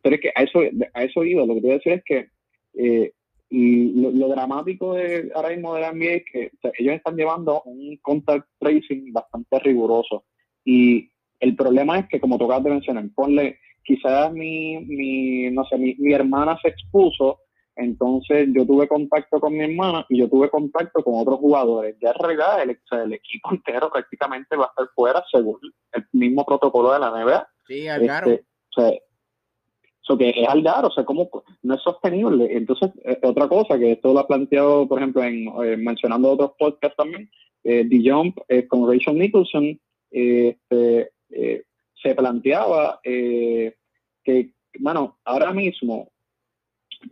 pero 0.00 0.14
es 0.14 0.20
que 0.20 0.30
a 0.32 0.44
eso, 0.44 0.60
a 0.94 1.02
eso 1.02 1.24
iba, 1.24 1.44
lo 1.44 1.54
que 1.54 1.60
te 1.60 1.66
voy 1.66 1.74
a 1.74 1.78
decir 1.78 1.92
es 1.94 2.04
que 2.04 2.28
eh, 2.74 3.12
lo, 3.50 4.28
dramático 4.28 4.94
de 4.94 5.32
ahora 5.34 5.48
mismo 5.48 5.74
de 5.74 5.80
la 5.80 5.92
NBA 5.92 6.04
es 6.04 6.24
que 6.32 6.50
ellos 6.78 6.94
están 6.94 7.16
llevando 7.16 7.62
un 7.62 7.96
contact 7.96 8.46
tracing 8.60 9.12
bastante 9.12 9.58
riguroso 9.58 10.22
y 10.64 11.10
el 11.40 11.56
problema 11.56 11.98
es 11.98 12.08
que 12.08 12.20
como 12.20 12.38
tocas 12.38 12.62
de 12.62 12.70
mencionar, 12.70 13.04
ponle 13.12 13.58
quizás 13.88 14.30
mi, 14.32 14.78
mi 14.84 15.50
no 15.50 15.64
sé, 15.64 15.78
mi, 15.78 15.94
mi, 15.96 16.12
hermana 16.12 16.58
se 16.60 16.68
expuso, 16.68 17.40
entonces 17.74 18.46
yo 18.54 18.66
tuve 18.66 18.86
contacto 18.86 19.40
con 19.40 19.54
mi 19.54 19.64
hermana 19.64 20.04
y 20.10 20.18
yo 20.18 20.28
tuve 20.28 20.50
contacto 20.50 21.02
con 21.02 21.14
otros 21.16 21.38
jugadores. 21.38 21.96
Ya 21.98 22.12
regada 22.12 22.62
el, 22.62 22.78
el 22.90 23.12
equipo 23.14 23.50
entero 23.52 23.90
prácticamente 23.90 24.56
va 24.56 24.66
a 24.66 24.68
estar 24.68 24.88
fuera 24.94 25.24
según 25.32 25.58
el 25.92 26.04
mismo 26.12 26.44
protocolo 26.44 26.92
de 26.92 26.98
la 26.98 27.10
NBA. 27.10 27.48
Sí, 27.66 27.88
Algaro. 27.88 28.30
Este, 28.30 28.44
o 28.76 28.80
sea, 28.80 28.90
eso 30.02 30.18
que 30.18 30.30
es 30.36 30.48
Algaro, 30.48 30.88
o 30.88 30.92
sea, 30.92 31.06
como 31.06 31.30
no 31.62 31.74
es 31.74 31.80
sostenible. 31.80 32.54
Entonces, 32.54 32.90
eh, 33.04 33.18
otra 33.22 33.48
cosa 33.48 33.78
que 33.78 33.92
esto 33.92 34.12
lo 34.12 34.20
ha 34.20 34.26
planteado, 34.26 34.86
por 34.86 34.98
ejemplo, 34.98 35.22
en 35.24 35.48
eh, 35.64 35.78
mencionando 35.78 36.32
otros 36.32 36.52
podcasts 36.58 36.96
también, 36.96 37.30
eh, 37.64 37.86
The 37.88 38.10
Jump 38.10 38.36
eh, 38.48 38.66
con 38.66 38.86
Rachel 38.86 39.18
Nicholson, 39.18 39.80
este, 40.10 41.10
se 42.02 42.14
planteaba 42.14 43.00
eh, 43.04 43.74
que, 44.28 44.50
bueno, 44.78 45.16
ahora 45.24 45.54
mismo, 45.54 46.10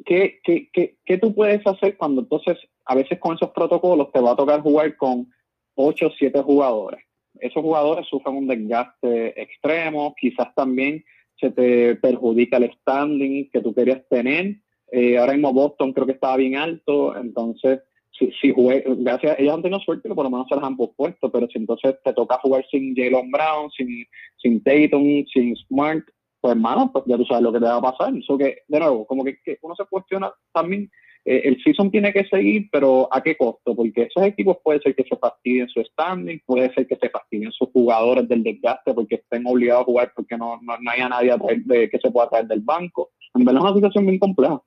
¿qué, 0.05 0.39
qué, 0.45 0.69
qué, 0.71 0.99
qué 1.03 1.17
tú 1.17 1.35
puedes 1.35 1.67
hacer 1.67 1.97
cuando 1.97 2.21
entonces, 2.21 2.59
a 2.85 2.95
veces 2.95 3.19
con 3.19 3.37
esos 3.37 3.53
protocolos 3.53 4.13
te 4.13 4.21
va 4.21 4.33
a 4.33 4.37
tocar 4.37 4.61
jugar 4.61 4.95
con 4.99 5.33
8 5.77 6.09
o 6.09 6.11
7 6.11 6.43
jugadores? 6.43 7.01
Esos 7.41 7.63
jugadores 7.63 8.07
sufren 8.07 8.37
un 8.37 8.47
desgaste 8.47 9.41
extremo, 9.41 10.15
quizás 10.21 10.55
también 10.55 11.03
se 11.41 11.51
te 11.51 11.97
perjudica 11.97 12.59
el 12.59 12.71
standing 12.81 13.49
que 13.51 13.63
tú 13.63 13.75
querías 13.75 14.07
tener. 14.11 14.57
Eh, 14.93 15.17
ahora 15.17 15.33
mismo 15.33 15.55
Boston 15.55 15.95
creo 15.95 16.05
que 16.05 16.13
estaba 16.13 16.37
bien 16.37 16.57
alto, 16.57 17.17
entonces 17.17 17.81
si, 18.19 18.31
si 18.41 18.53
jugué, 18.53 18.85
gracias, 18.87 19.39
ellos 19.39 19.55
han 19.55 19.63
tenido 19.63 19.81
suerte 19.81 20.09
que 20.09 20.15
por 20.15 20.25
lo 20.25 20.31
menos 20.31 20.47
se 20.49 20.55
las 20.55 20.65
han 20.65 20.77
pospuesto, 20.77 21.31
pero 21.31 21.49
si 21.49 21.59
entonces 21.59 21.97
te 22.05 22.13
toca 22.13 22.39
jugar 22.39 22.65
sin 22.71 22.95
Jalen 22.95 23.31
Brown, 23.31 23.71
sin, 23.71 24.07
sin 24.37 24.63
Tatum, 24.63 25.25
sin 25.33 25.57
Smart, 25.57 26.05
pues 26.41 26.53
hermano, 26.53 26.91
pues 26.93 27.05
ya 27.07 27.17
tú 27.17 27.25
sabes 27.25 27.43
lo 27.43 27.53
que 27.53 27.59
te 27.59 27.65
va 27.65 27.77
a 27.77 27.83
pasar. 27.83 28.15
Eso 28.17 28.39
que, 28.39 28.59
de 28.67 28.79
nuevo, 28.79 29.07
como 29.07 29.25
que, 29.25 29.39
uno 29.63 29.75
se 29.75 29.85
cuestiona 29.85 30.33
también, 30.53 30.91
eh, 31.25 31.43
el 31.45 31.63
season 31.63 31.91
tiene 31.91 32.13
que 32.13 32.25
seguir, 32.27 32.69
pero 32.71 33.09
¿a 33.11 33.21
qué 33.23 33.37
costo? 33.37 33.75
Porque 33.75 34.03
esos 34.03 34.23
equipos 34.25 34.59
puede 34.63 34.81
ser 34.81 34.95
que 34.95 35.05
se 35.05 35.17
fastidien 35.17 35.69
su 35.69 35.83
standing, 35.83 36.41
puede 36.47 36.73
ser 36.75 36.87
que 36.87 36.97
se 36.97 37.11
fastidien 37.11 37.51
sus 37.53 37.69
jugadores 37.71 38.29
del 38.29 38.43
desgaste 38.43 38.95
porque 38.95 39.17
estén 39.17 39.47
obligados 39.47 39.83
a 39.83 39.87
jugar 39.87 40.13
porque 40.15 40.37
no, 40.37 40.61
no, 40.63 40.91
haya 40.91 41.09
nadie 41.09 41.35
de, 41.65 41.91
que 41.91 41.99
se 41.99 42.11
pueda 42.11 42.29
traer 42.29 42.47
del 42.47 42.61
banco. 42.61 43.11
En 43.35 43.45
verdad 43.45 43.63
es 43.63 43.65
una 43.65 43.75
situación 43.75 44.07
bien 44.07 44.19
compleja. 44.19 44.63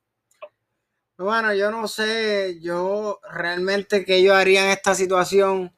Bueno, 1.18 1.54
yo 1.54 1.70
no 1.70 1.88
sé, 1.88 2.60
yo 2.62 3.20
realmente 3.30 4.06
qué 4.06 4.24
yo 4.24 4.34
haría 4.34 4.66
en 4.66 4.72
esta 4.72 4.96
situación. 4.96 5.72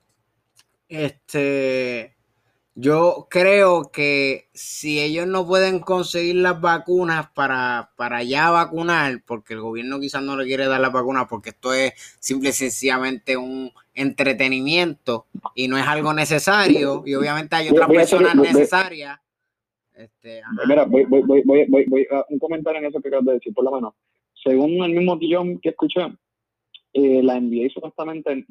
Este, 0.88 2.16
yo 2.74 3.28
creo 3.30 3.92
que 3.92 4.48
si 4.54 5.00
ellos 5.00 5.28
no 5.28 5.46
pueden 5.46 5.80
conseguir 5.80 6.36
las 6.36 6.60
vacunas 6.62 7.30
para, 7.32 7.92
para 7.98 8.24
ya 8.24 8.50
vacunar, 8.50 9.22
porque 9.26 9.54
el 9.54 9.62
gobierno 9.62 10.00
quizás 10.00 10.24
no 10.24 10.38
le 10.38 10.46
quiere 10.46 10.68
dar 10.68 10.80
las 10.80 10.94
vacunas, 10.94 11.28
porque 11.30 11.50
esto 11.50 11.74
es 11.74 11.94
simple 12.20 12.50
y 12.50 12.54
sencillamente 12.54 13.36
un 13.36 13.72
entretenimiento 13.94 15.26
y 15.54 15.68
no 15.68 15.78
es 15.78 15.86
algo 15.86 16.14
necesario, 16.14 17.04
y 17.06 17.16
obviamente 17.16 17.56
hay 17.56 17.70
otras 17.70 17.90
personas 17.90 18.36
necesarias. 18.36 19.20
Este, 19.94 20.42
Mira, 20.68 20.86
voy, 20.86 21.04
voy, 21.06 21.22
voy, 21.44 21.66
voy, 21.68 22.08
a 22.10 22.26
un 22.30 22.40
comentario 22.40 22.80
en 22.80 22.86
eso 22.88 23.02
que 23.02 23.10
acabas 23.10 23.26
de 23.26 23.34
decir, 23.34 23.54
por 23.54 23.66
lo 23.66 23.72
menos 23.72 23.94
según 24.44 24.84
el 24.84 24.94
mismo 24.94 25.18
guion 25.18 25.60
que 25.60 25.70
escuché, 25.70 26.02
eh, 26.94 27.22
la 27.24 27.40
NBA 27.40 27.70
supuestamente 27.70 28.46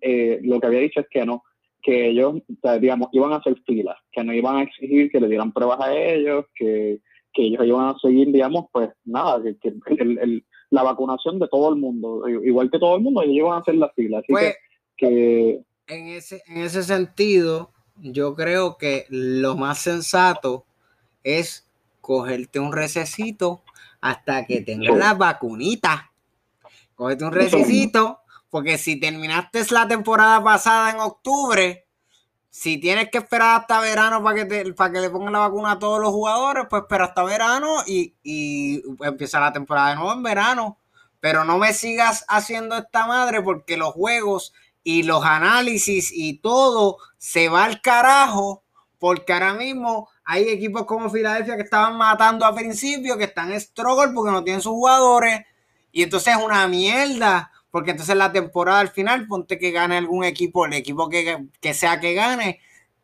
eh, 0.00 0.40
lo 0.42 0.60
que 0.60 0.66
había 0.66 0.80
dicho 0.80 1.00
es 1.00 1.06
que 1.08 1.24
no, 1.24 1.44
que 1.82 2.08
ellos, 2.08 2.34
digamos, 2.80 3.08
iban 3.12 3.32
a 3.32 3.36
hacer 3.36 3.56
filas, 3.66 3.96
que 4.12 4.22
no 4.24 4.32
iban 4.32 4.56
a 4.56 4.62
exigir 4.62 5.10
que 5.10 5.20
le 5.20 5.28
dieran 5.28 5.52
pruebas 5.52 5.80
a 5.80 5.94
ellos, 5.94 6.46
que, 6.54 7.00
ellos 7.34 7.64
iban 7.64 7.88
a 7.88 7.98
seguir, 7.98 8.30
digamos, 8.32 8.66
pues 8.70 8.90
nada, 9.04 9.40
que, 9.42 10.42
la 10.70 10.82
vacunación 10.82 11.38
de 11.38 11.48
todo 11.48 11.70
el 11.70 11.76
mundo, 11.76 12.28
igual 12.28 12.70
que 12.70 12.78
todo 12.78 12.96
el 12.96 13.02
mundo, 13.02 13.22
ellos 13.22 13.36
iban 13.36 13.54
a 13.54 13.58
hacer 13.58 13.76
las 13.76 13.92
filas. 13.94 14.22
Así 14.22 14.32
pues, 14.32 14.54
que, 14.96 15.62
En, 15.86 16.08
ese, 16.08 16.42
en 16.46 16.58
ese 16.58 16.82
sentido, 16.82 17.70
yo 17.96 18.34
creo 18.34 18.76
que 18.76 19.06
lo 19.08 19.56
más 19.56 19.78
sensato 19.78 20.64
es 21.24 21.68
cogerte 22.00 22.58
un 22.58 22.72
recesito 22.72 23.62
hasta 24.00 24.46
que 24.46 24.62
tengas 24.62 24.96
la 24.96 25.14
vacunita. 25.14 26.10
Cógete 26.94 27.24
un 27.24 27.32
recicito, 27.32 28.18
porque 28.50 28.78
si 28.78 28.98
terminaste 28.98 29.64
la 29.70 29.88
temporada 29.88 30.42
pasada 30.42 30.90
en 30.90 31.00
octubre, 31.00 31.86
si 32.50 32.78
tienes 32.78 33.10
que 33.10 33.18
esperar 33.18 33.60
hasta 33.60 33.80
verano 33.80 34.22
para 34.22 34.36
que, 34.36 34.44
te, 34.44 34.72
para 34.74 34.92
que 34.92 35.00
le 35.00 35.10
pongan 35.10 35.32
la 35.32 35.38
vacuna 35.38 35.72
a 35.72 35.78
todos 35.78 36.00
los 36.00 36.10
jugadores, 36.10 36.66
pues 36.68 36.82
espera 36.82 37.06
hasta 37.06 37.22
verano 37.22 37.76
y, 37.86 38.16
y 38.22 38.82
empieza 39.00 39.40
la 39.40 39.52
temporada 39.52 39.90
de 39.90 39.96
nuevo 39.96 40.12
en 40.12 40.22
verano. 40.22 40.78
Pero 41.20 41.44
no 41.44 41.58
me 41.58 41.72
sigas 41.72 42.24
haciendo 42.28 42.76
esta 42.76 43.06
madre 43.06 43.40
porque 43.40 43.76
los 43.76 43.92
juegos 43.92 44.52
y 44.82 45.04
los 45.04 45.24
análisis 45.24 46.10
y 46.12 46.38
todo 46.38 46.98
se 47.18 47.48
va 47.48 47.64
al 47.64 47.80
carajo 47.80 48.64
porque 48.98 49.32
ahora 49.32 49.54
mismo 49.54 50.08
hay 50.24 50.48
equipos 50.48 50.84
como 50.84 51.08
Filadelfia 51.08 51.56
que 51.56 51.62
estaban 51.62 51.96
matando 51.96 52.44
a 52.44 52.54
principio, 52.54 53.16
que 53.16 53.24
están 53.24 53.50
en 53.50 53.60
struggle 53.60 54.12
porque 54.14 54.30
no 54.30 54.44
tienen 54.44 54.60
sus 54.60 54.72
jugadores. 54.72 55.40
Y 55.90 56.02
entonces 56.02 56.36
es 56.36 56.44
una 56.44 56.68
mierda. 56.68 57.50
Porque 57.70 57.92
entonces 57.92 58.16
la 58.16 58.32
temporada 58.32 58.80
al 58.80 58.90
final, 58.90 59.26
ponte 59.26 59.58
que 59.58 59.70
gane 59.70 59.96
algún 59.96 60.24
equipo, 60.24 60.66
el 60.66 60.72
equipo 60.74 61.08
que, 61.08 61.74
sea 61.74 62.00
que 62.00 62.14
gane, 62.14 62.60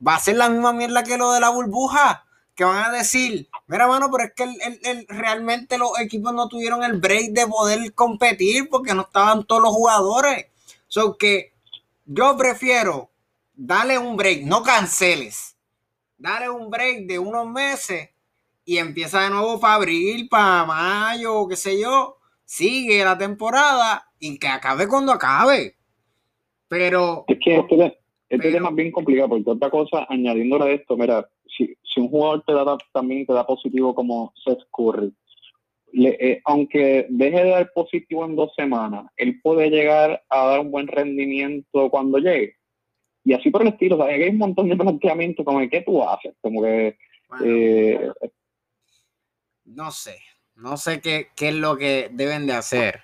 va 0.07 0.17
a 0.17 0.21
ser 0.21 0.37
la 0.37 0.49
misma 0.49 0.73
mierda 0.73 1.05
que 1.05 1.17
lo 1.17 1.33
de 1.33 1.41
la 1.41 1.51
burbuja. 1.51 2.25
Que 2.55 2.65
van 2.65 2.85
a 2.85 2.91
decir, 2.91 3.51
mira, 3.67 3.87
mano, 3.87 4.11
pero 4.11 4.25
es 4.25 4.33
que 4.35 4.45
el, 4.45 5.07
realmente 5.09 5.77
los 5.77 5.99
equipos 6.01 6.33
no 6.33 6.49
tuvieron 6.49 6.83
el 6.83 6.99
break 6.99 7.33
de 7.33 7.47
poder 7.47 7.93
competir 7.93 8.71
porque 8.71 8.95
no 8.95 9.03
estaban 9.03 9.45
todos 9.45 9.63
los 9.63 9.73
jugadores. 9.73 10.47
So 10.89 11.19
que 11.19 11.53
yo 12.07 12.35
prefiero 12.37 13.11
darle 13.55 13.99
un 13.99 14.17
break, 14.17 14.45
no 14.45 14.63
canceles 14.63 15.57
dale 16.19 16.49
un 16.49 16.71
break 16.71 17.07
de 17.07 17.19
unos 17.19 17.47
meses 17.49 18.11
y 18.65 18.79
empieza 18.79 19.21
de 19.21 19.31
nuevo 19.31 19.61
para 19.61 19.75
abril, 19.75 20.29
para 20.29 20.65
mayo, 20.65 21.47
qué 21.49 21.57
sé 21.57 21.81
yo. 21.81 22.19
Sigue 22.45 23.05
la 23.05 23.17
temporada 23.19 24.06
y 24.19 24.39
que 24.39 24.49
acabe 24.49 24.89
cuando 24.89 25.13
acabe. 25.13 25.75
Pero. 26.69 27.25
Es 27.29 27.39
que 27.41 27.57
este, 27.57 27.99
este 28.29 28.53
tema 28.53 28.71
es 28.71 28.75
bien 28.75 28.93
complicado, 28.93 29.29
porque 29.31 29.51
otra 29.51 29.71
cosa, 29.71 30.07
añadiéndole 30.09 30.65
a 30.65 30.75
esto, 30.75 30.97
mira, 30.97 31.29
si, 31.57 31.77
si 31.83 32.01
un 32.01 32.09
jugador 32.09 32.43
te 32.47 32.53
da 32.53 32.77
también 32.93 33.27
te 33.27 33.33
da 33.33 33.47
positivo 33.47 33.95
como 33.95 34.33
Seth 34.45 34.65
Curry, 34.73 35.13
eh, 35.93 36.41
aunque 36.45 37.07
deje 37.09 37.45
de 37.45 37.51
dar 37.51 37.73
positivo 37.73 38.25
en 38.25 38.37
dos 38.37 38.53
semanas, 38.55 39.07
él 39.17 39.41
puede 39.43 39.71
llegar 39.71 40.23
a 40.29 40.47
dar 40.47 40.61
un 40.61 40.71
buen 40.71 40.89
rendimiento 40.89 41.89
cuando 41.91 42.19
llegue 42.19 42.57
y 43.27 43.33
así 43.33 43.51
por 43.51 43.63
el 43.63 43.69
estilo, 43.69 43.97
o 43.97 43.99
sea, 43.99 44.15
hay 44.15 44.29
un 44.29 44.39
montón 44.39 44.69
de 44.69 44.77
planteamientos 44.77 45.45
como 45.45 45.61
el 45.61 45.69
que 45.69 45.83
tú 45.83 46.03
haces, 46.09 46.33
como 46.41 46.63
que... 46.63 46.97
Eh, 47.45 48.13
no 49.65 49.91
sé, 49.91 50.17
no 50.55 50.77
sé 50.77 51.01
qué, 51.01 51.31
qué, 51.35 51.49
es 51.49 51.57
lo 51.57 51.77
que 51.77 52.09
deben 52.13 52.47
de 52.47 52.53
hacer. 52.53 53.01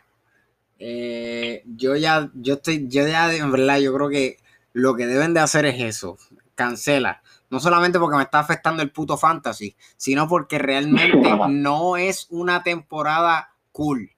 Eh, 0.85 1.62
yo 1.76 1.95
ya, 1.95 2.30
yo 2.35 2.55
estoy, 2.55 2.89
yo 2.89 3.07
ya, 3.07 3.33
en 3.35 3.53
verdad, 3.53 3.78
yo 3.78 3.95
creo 3.95 4.09
que 4.09 4.37
lo 4.72 4.97
que 4.97 5.07
deben 5.07 5.33
de 5.33 5.41
hacer 5.41 5.64
es 5.66 5.80
eso, 5.80 6.18
cancela. 6.55 7.22
No 7.51 7.61
solamente 7.61 7.99
porque 7.99 8.16
me 8.16 8.22
está 8.22 8.41
afectando 8.41 8.83
el 8.83 8.91
puto 8.91 9.16
fantasy, 9.16 9.76
sino 9.97 10.26
porque 10.26 10.59
realmente 10.59 11.22
no 11.49 11.97
es 11.97 12.26
una 12.30 12.62
temporada 12.62 13.55
cool. 13.70 14.11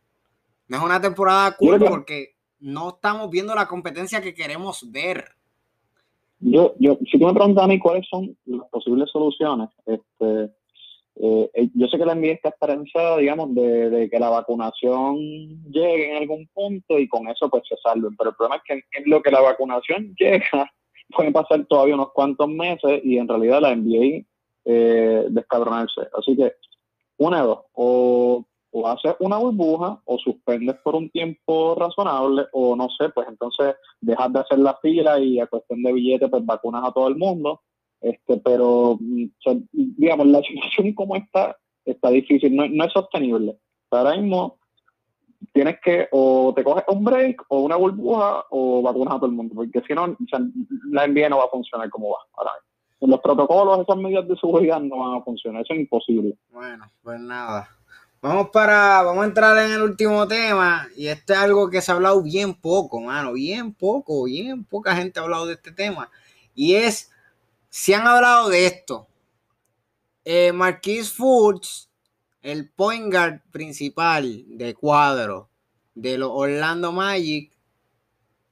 No 0.69 0.79
es 0.79 0.83
una 0.83 1.01
temporada 1.01 1.57
cool 1.57 1.85
porque 1.85 2.37
no 2.61 2.91
estamos 2.91 3.29
viendo 3.31 3.55
la 3.55 3.67
competencia 3.67 4.23
que 4.23 4.35
queremos 4.35 4.91
ver 4.91 5.35
yo, 6.47 6.75
yo, 6.79 6.99
si 7.11 7.19
tú 7.19 7.27
me 7.27 7.33
preguntas 7.33 7.65
a 7.65 7.67
mí 7.67 7.79
cuáles 7.79 8.07
son 8.09 8.37
las 8.45 8.69
posibles 8.69 9.11
soluciones, 9.11 9.71
este, 9.87 10.51
eh, 11.17 11.51
eh, 11.55 11.69
yo 11.75 11.87
sé 11.87 11.97
que 11.97 12.05
la 12.05 12.15
NBA 12.15 12.33
está 12.33 12.49
esperanzada, 12.49 13.19
digamos, 13.19 13.55
de, 13.55 14.09
que 14.11 14.19
la 14.19 14.31
vacunación 14.31 15.17
llegue 15.71 16.11
en 16.11 16.17
algún 16.17 16.49
punto 16.49 16.99
y 16.99 17.09
con 17.09 17.29
eso 17.29 17.49
pues 17.49 17.62
se 17.69 17.77
salven. 17.77 18.17
Pero 18.17 18.31
el 18.31 18.37
problema 18.37 18.57
es 18.57 18.62
que 18.65 18.99
en, 18.99 19.11
lo 19.11 19.23
que 19.23 19.31
la 19.31 19.41
vacunación 19.41 20.15
llega, 20.19 20.71
pueden 21.15 21.33
pasar 21.33 21.65
todavía 21.67 21.95
unos 21.95 22.12
cuantos 22.12 22.49
meses 22.49 23.01
y 23.05 23.19
en 23.19 23.29
realidad 23.29 23.61
la 23.61 23.75
NBA 23.75 24.25
eh, 24.65 25.27
descabronarse. 25.31 26.03
Así 26.19 26.37
que, 26.37 26.53
una 27.19 27.43
de 27.43 27.47
dos, 27.47 27.61
o, 27.75 28.45
haces 28.87 29.15
una 29.21 29.39
burbuja 29.39 30.01
o 30.05 30.19
suspendes 30.19 30.75
por 30.83 30.97
un 30.97 31.09
tiempo 31.11 31.77
razonable 31.77 32.47
o 32.53 32.75
no 32.75 32.89
sé, 32.99 33.09
pues 33.11 33.29
entonces 33.29 33.77
dejas 34.01 34.33
de 34.33 34.41
hacer 34.41 34.59
la 34.59 34.75
fila 34.83 35.21
y 35.21 35.39
a 35.39 35.47
cuestión 35.47 35.81
de 35.85 35.93
billetes 35.93 36.29
pues 36.29 36.45
vacunas 36.45 36.83
a 36.85 36.93
todo 36.93 37.07
el 37.07 37.15
mundo. 37.15 37.62
Este, 38.05 38.36
pero 38.44 38.98
digamos, 39.72 40.26
la 40.26 40.42
situación 40.42 40.92
como 40.92 41.16
está, 41.16 41.57
está 41.86 42.11
difícil, 42.11 42.55
no, 42.55 42.68
no 42.68 42.84
es 42.84 42.92
sostenible. 42.92 43.57
Ahora 43.90 44.14
mismo 44.16 44.59
tienes 45.55 45.76
que 45.82 46.09
o 46.12 46.52
te 46.55 46.62
coges 46.62 46.84
un 46.88 47.02
break 47.02 47.42
o 47.48 47.62
una 47.62 47.76
burbuja 47.76 48.44
o 48.50 48.82
vacunas 48.82 49.14
a 49.14 49.16
todo 49.16 49.26
el 49.26 49.36
mundo, 49.36 49.55
porque 49.55 49.82
si 49.86 49.94
no, 49.94 50.14
la 50.90 51.07
NBA 51.07 51.30
no 51.30 51.38
va 51.38 51.44
a 51.44 51.48
funcionar 51.48 51.88
como 51.88 52.11
va 52.11 52.18
ahora 52.34 52.50
Los 53.00 53.20
protocolos, 53.20 53.80
esas 53.80 53.96
medidas 53.96 54.28
de 54.28 54.36
seguridad 54.36 54.80
no 54.80 54.98
van 54.98 55.20
a 55.20 55.24
funcionar, 55.24 55.62
eso 55.62 55.72
es 55.72 55.80
imposible. 55.80 56.36
Bueno, 56.50 56.84
pues 57.02 57.18
nada. 57.20 57.68
Vamos 58.20 58.50
para, 58.50 59.02
vamos 59.02 59.22
a 59.22 59.28
entrar 59.28 59.57
en 59.64 59.72
el 59.72 59.82
último 59.82 60.28
tema, 60.28 60.88
y 60.94 61.07
este 61.07 61.32
es 61.34 61.38
algo 61.38 61.70
que 61.70 61.80
se 61.80 61.90
ha 61.90 61.94
hablado 61.94 62.22
bien 62.22 62.55
poco, 62.55 63.00
mano, 63.00 63.32
bien 63.32 63.72
poco, 63.72 64.24
bien 64.24 64.64
poca 64.64 64.94
gente 64.94 65.20
ha 65.20 65.22
hablado 65.22 65.46
de 65.46 65.55
este 65.55 65.72
tema, 65.72 66.11
y 66.55 66.74
es, 66.74 67.14
si 67.77 67.93
han 67.93 68.07
hablado 68.07 68.51
de 68.51 68.66
esto, 68.66 69.09
eh, 70.25 70.53
Marquis 70.53 71.12
Fultz 71.12 71.89
el 72.41 72.70
point 72.70 73.12
guard 73.12 73.41
principal 73.51 74.45
de 74.47 74.75
cuadro 74.75 75.49
de 75.97 76.16
los 76.16 76.31
Orlando 76.33 76.93
Magic 76.93 77.51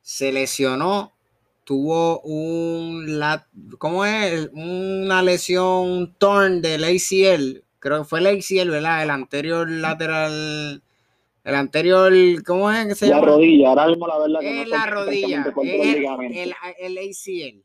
se 0.00 0.32
lesionó, 0.32 1.12
tuvo 1.62 2.18
un, 2.22 3.06
¿cómo 3.78 4.04
es? 4.04 4.50
Una 4.54 5.22
lesión 5.22 6.16
torn 6.18 6.60
del 6.60 6.82
ACL, 6.82 7.62
creo 7.78 7.98
que 7.98 8.04
fue 8.04 8.18
el 8.18 8.26
ACL, 8.26 8.70
¿verdad? 8.70 9.04
El 9.04 9.10
anterior 9.10 9.70
lateral, 9.70 10.82
el 11.44 11.54
anterior, 11.54 12.12
¿cómo 12.44 12.72
es 12.72 12.88
que 12.88 12.94
se 12.96 13.06
la 13.06 13.20
rodilla, 13.20 13.68
ahora 13.68 13.86
mismo 13.86 14.08
la 14.08 14.18
verdad 14.18 14.42
es 14.42 14.68
la 14.68 14.86
rodilla, 14.86 15.44
el, 15.62 16.34
el, 16.34 16.54
el 16.80 16.98
ACL, 16.98 17.64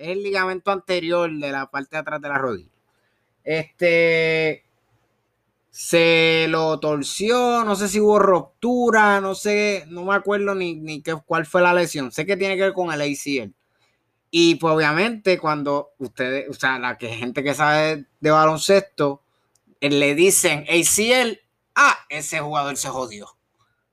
es 0.00 0.08
el 0.08 0.22
ligamento 0.22 0.70
anterior 0.70 1.30
de 1.30 1.52
la 1.52 1.70
parte 1.70 1.96
de 1.96 2.00
atrás 2.00 2.20
de 2.20 2.28
la 2.28 2.38
rodilla. 2.38 2.70
Este, 3.44 4.64
se 5.70 6.46
lo 6.48 6.80
torció, 6.80 7.64
no 7.64 7.76
sé 7.76 7.88
si 7.88 8.00
hubo 8.00 8.18
ruptura, 8.18 9.20
no 9.20 9.34
sé, 9.34 9.84
no 9.88 10.04
me 10.04 10.14
acuerdo 10.14 10.54
ni, 10.54 10.74
ni 10.74 11.02
qué, 11.02 11.14
cuál 11.26 11.46
fue 11.46 11.62
la 11.62 11.74
lesión. 11.74 12.10
Sé 12.12 12.26
que 12.26 12.36
tiene 12.36 12.56
que 12.56 12.62
ver 12.62 12.72
con 12.72 12.92
el 12.92 13.00
ACL. 13.00 13.52
Y 14.30 14.54
pues 14.56 14.74
obviamente 14.74 15.38
cuando 15.38 15.90
ustedes, 15.98 16.48
o 16.48 16.54
sea, 16.54 16.78
la 16.78 16.96
que 16.98 17.08
gente 17.08 17.42
que 17.42 17.54
sabe 17.54 18.06
de 18.20 18.30
baloncesto, 18.30 19.22
eh, 19.80 19.90
le 19.90 20.14
dicen 20.14 20.64
ACL, 20.68 21.40
ah, 21.74 21.98
ese 22.08 22.40
jugador 22.40 22.76
se 22.76 22.88
jodió. 22.88 23.26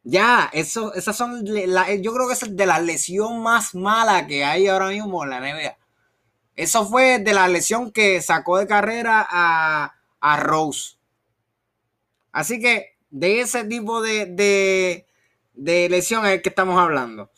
Ya, 0.04 0.50
eso, 0.54 0.94
esas 0.94 1.18
son, 1.18 1.46
yo 1.46 2.14
creo 2.14 2.28
que 2.28 2.34
es 2.34 2.56
de 2.56 2.66
la 2.66 2.80
lesión 2.80 3.42
más 3.44 3.76
mala 3.76 4.26
que 4.26 4.46
hay 4.46 4.68
ahora 4.68 4.88
mismo 4.90 5.24
en 5.24 5.30
la 5.32 5.40
NBA. 5.42 5.78
Eso 6.58 6.86
fue 6.88 7.20
de 7.20 7.34
la 7.34 7.48
lesión 7.48 7.92
que 7.92 8.20
sacó 8.20 8.58
de 8.58 8.66
carrera 8.68 9.26
a, 9.30 9.94
a 10.20 10.38
Rose 10.38 10.98
Así 12.32 12.60
que 12.60 12.98
de 13.10 13.42
ese 13.42 13.64
tipo 13.64 14.02
de, 14.02 14.26
de, 15.54 15.90
lesión 15.90 16.26
es 16.26 16.34
el 16.34 16.42
que 16.42 16.50
estamos 16.50 16.78
hablando. 16.80 17.32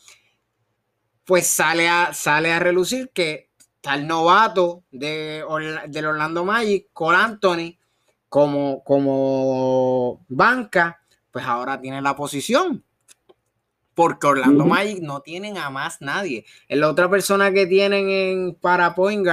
Pues 1.24 1.46
sale 1.46 1.88
a, 1.88 2.12
sale 2.12 2.52
a 2.52 2.58
relucir 2.58 3.10
que 3.14 3.50
tal 3.80 4.06
novato 4.06 4.84
de, 4.90 5.44
del 5.88 6.06
Orlando 6.06 6.44
Magic, 6.44 6.88
Cole 6.92 7.16
Anthony, 7.18 7.78
como, 8.28 8.82
como 8.84 10.24
banca, 10.28 11.02
pues 11.30 11.44
ahora 11.44 11.80
tiene 11.80 12.02
la 12.02 12.16
posición. 12.16 12.84
Porque 14.00 14.26
Orlando 14.26 14.64
Magic 14.64 15.00
no 15.02 15.20
tienen 15.20 15.58
a 15.58 15.68
más 15.68 16.00
nadie. 16.00 16.46
La 16.68 16.88
otra 16.88 17.10
persona 17.10 17.52
que 17.52 17.66
tienen 17.66 18.08
en 18.08 18.54
para 18.54 18.94
point 18.94 19.26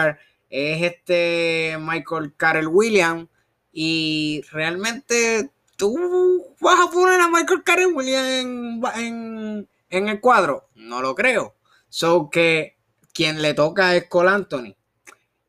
es 0.50 0.84
este 0.84 1.78
Michael 1.80 2.34
Carell 2.36 2.68
Williams. 2.68 3.30
Y 3.72 4.42
realmente 4.52 5.52
¿tú 5.78 6.56
vas 6.60 6.80
a 6.80 6.92
poner 6.92 7.22
a 7.22 7.30
Michael 7.30 7.64
Karen 7.64 7.96
Williams 7.96 8.94
en, 8.98 9.68
el 9.90 10.20
cuadro? 10.20 10.68
No 10.76 11.02
lo 11.02 11.16
creo. 11.16 11.56
So 11.88 12.30
que 12.30 12.76
quien 13.14 13.42
le 13.42 13.54
toca 13.54 13.96
es 13.96 14.10
Cole 14.10 14.32
Anthony. 14.32 14.76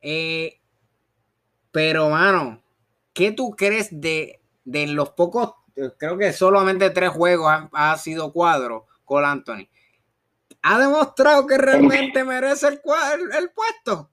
Eh, 0.01 0.61
pero, 1.73 2.11
mano, 2.11 2.63
¿qué 3.13 3.33
tú 3.33 3.51
crees 3.57 3.89
de, 3.91 4.41
los 4.65 5.11
pocos, 5.11 5.55
creo 5.99 6.17
que 6.17 6.33
solamente 6.33 6.91
tres 6.91 7.11
juegos 7.11 7.53
ha, 7.73 7.97
sido 7.97 8.33
cuadro 8.33 8.87
Cole 9.09 9.27
Anthony? 9.27 9.67
¿Ha 10.63 10.79
demostrado 10.79 11.47
que 11.47 11.59
realmente 11.59 12.23
merece 12.25 12.69
el, 12.69 12.75
el, 12.75 13.43
el 13.43 13.51
puesto? 13.51 14.11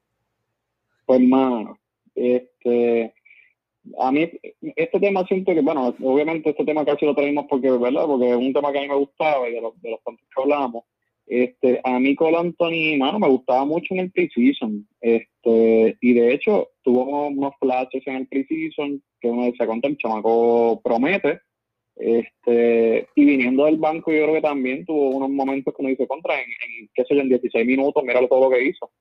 Pues, 1.06 1.22
mano, 1.22 1.78
este 2.16 3.14
a 4.00 4.12
mí 4.12 4.30
este 4.76 5.00
tema 5.00 5.26
siento 5.26 5.54
que, 5.54 5.62
bueno, 5.62 5.94
obviamente 6.02 6.50
este 6.50 6.66
tema 6.66 6.86
casi 6.86 7.06
lo 7.06 7.14
traímos 7.14 7.46
porque, 7.48 7.70
¿verdad? 7.70 8.06
Porque 8.06 8.30
es 8.30 8.36
un 8.36 8.54
tema 8.54 8.72
que 8.72 8.80
a 8.80 8.82
mí 8.82 8.88
me 8.88 8.96
gustaba 8.96 9.48
y 9.48 9.54
de 9.54 9.62
los, 9.62 9.80
de 9.82 9.92
los 9.92 10.00
que 10.04 10.42
hablamos. 10.42 10.84
Este, 11.28 11.82
a 11.84 12.00
mí 12.00 12.16
Cole 12.16 12.38
Anthony, 12.38 12.98
mano, 12.98 13.20
me 13.20 13.28
gustaba 13.28 13.66
mucho 13.66 13.94
en 13.94 14.02
el 14.02 14.12
preseason. 14.12 14.88
Este, 15.02 15.98
y 16.02 16.14
de 16.14 16.34
hecho, 16.34 16.70
tuvo 16.84 17.28
unos 17.28 17.54
flashes 17.60 18.06
en 18.08 18.16
el 18.16 18.28
preseason 18.28 19.02
que 19.20 19.28
uno 19.28 19.46
decía, 19.46 19.66
cuánto 19.66 19.88
el 19.88 19.98
chamaco 19.98 20.82
promete. 20.84 21.40
Este, 21.96 23.08
y 23.16 23.26
viniendo 23.26 23.66
del 23.66 23.78
banco, 23.78 24.12
yo 24.12 24.24
creo 24.24 24.34
que 24.36 24.42
también 24.42 24.86
tuvo 24.86 25.12
unos 25.12 25.30
momentos 25.30 25.74
que 25.74 25.82
uno 25.82 25.90
dice, 25.90 26.08
contra, 26.08 26.36
en, 26.36 26.50
en 26.50 26.90
qué 26.94 27.04
sé 27.06 27.16
yo, 27.16 27.22
en 27.22 27.30
16 27.30 27.66
minutos, 27.66 28.04
mira 28.04 28.28
todo 28.28 28.50
lo 28.50 28.50
que 28.50 28.64
hizo 28.64 28.92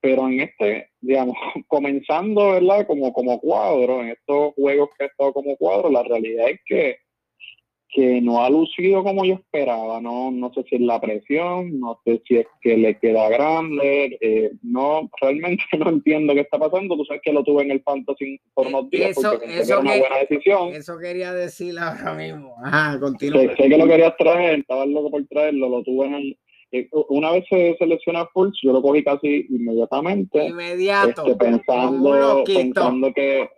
pero 0.00 0.28
en 0.28 0.40
este, 0.40 0.90
digamos, 1.00 1.36
comenzando, 1.68 2.52
¿verdad? 2.52 2.86
Como, 2.86 3.12
como 3.12 3.38
cuadro, 3.38 4.02
en 4.02 4.08
estos 4.10 4.54
juegos 4.54 4.90
que 4.96 5.04
ha 5.04 5.06
estado 5.08 5.32
como 5.32 5.56
cuadro, 5.56 5.90
la 5.90 6.02
realidad 6.02 6.48
es 6.50 6.60
que, 6.64 6.96
que 7.92 8.20
no 8.20 8.44
ha 8.44 8.50
lucido 8.50 9.02
como 9.02 9.24
yo 9.24 9.34
esperaba, 9.34 10.00
no, 10.00 10.30
no 10.30 10.52
sé 10.52 10.64
si 10.68 10.76
es 10.76 10.80
la 10.80 11.00
presión, 11.00 11.80
no 11.80 12.00
sé 12.04 12.22
si 12.26 12.36
es 12.36 12.46
que 12.60 12.76
le 12.76 12.98
queda 12.98 13.28
grande, 13.28 14.18
eh, 14.20 14.52
no, 14.62 15.10
realmente 15.20 15.64
no 15.78 15.90
entiendo 15.90 16.34
qué 16.34 16.40
está 16.40 16.58
pasando, 16.58 16.96
tú 16.96 17.04
sabes 17.04 17.22
que 17.24 17.32
lo 17.32 17.42
tuve 17.42 17.62
en 17.64 17.72
el 17.72 17.82
fantasy 17.82 18.40
por 18.54 18.66
unos 18.68 18.88
días 18.90 19.10
eso, 19.10 19.32
porque 19.32 19.60
eso 19.60 19.72
era 19.72 19.80
una 19.80 19.96
buena 19.98 20.18
decisión. 20.18 20.74
Eso 20.74 20.98
quería 20.98 21.32
decir 21.32 21.78
ahora 21.78 22.14
mismo, 22.14 22.54
ajá, 22.64 22.98
continúa. 23.00 23.42
Sé, 23.42 23.56
sé, 23.56 23.68
que 23.68 23.78
lo 23.78 23.86
querías 23.86 24.16
traer, 24.16 24.60
estaba 24.60 24.86
loco 24.86 25.10
por 25.10 25.26
traerlo, 25.26 25.68
lo 25.68 25.82
tuve 25.82 26.06
en 26.06 26.14
el, 26.14 26.38
eh, 26.72 26.88
una 27.08 27.32
vez 27.32 27.44
se 27.48 27.76
selecciona 27.78 28.26
Fultz, 28.26 28.58
yo 28.62 28.72
lo 28.72 28.80
cogí 28.80 29.02
casi 29.02 29.46
inmediatamente. 29.50 30.46
Inmediato. 30.46 31.26
Este, 31.26 31.36
pensando, 31.36 32.44
pensando 32.44 33.12
que 33.12 33.48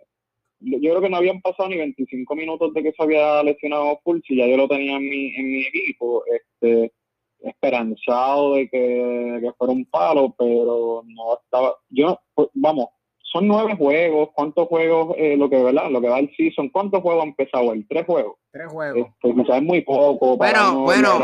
yo 0.63 0.79
creo 0.79 1.01
que 1.01 1.09
no 1.09 1.17
habían 1.17 1.41
pasado 1.41 1.69
ni 1.69 1.77
25 1.77 2.35
minutos 2.35 2.73
de 2.73 2.83
que 2.83 2.91
se 2.91 3.03
había 3.03 3.43
lesionado 3.43 3.99
y 4.05 4.37
ya 4.37 4.47
yo 4.47 4.57
lo 4.57 4.67
tenía 4.67 4.97
en 4.97 5.09
mi, 5.09 5.35
en 5.35 5.51
mi 5.51 5.61
equipo, 5.65 6.23
este, 6.25 6.93
esperanzado 7.39 8.55
de 8.55 8.69
que, 8.69 9.39
que 9.41 9.51
fuera 9.57 9.73
un 9.73 9.85
palo, 9.85 10.33
pero 10.37 11.03
no 11.05 11.39
estaba, 11.43 11.75
yo, 11.89 12.19
pues, 12.33 12.49
vamos, 12.53 12.87
son 13.33 13.47
nueve 13.47 13.75
juegos. 13.75 14.29
¿Cuántos 14.33 14.67
juegos, 14.67 15.15
eh, 15.17 15.35
lo 15.35 15.49
que 15.49 15.61
¿verdad? 15.61 15.89
lo 15.89 15.99
que 15.99 16.07
va 16.07 16.19
el 16.19 16.33
season, 16.37 16.69
cuántos 16.69 17.01
juegos 17.01 17.23
ha 17.23 17.27
empezado 17.27 17.73
él? 17.73 17.85
Tres 17.89 18.05
juegos. 18.05 18.35
Tres 18.51 18.67
juegos. 18.71 19.09
Pues 19.19 19.33
quizás 19.33 19.57
es 19.57 19.63
muy 19.63 19.81
poco. 19.81 20.37
Bueno, 20.37 20.81
bueno, 20.81 21.19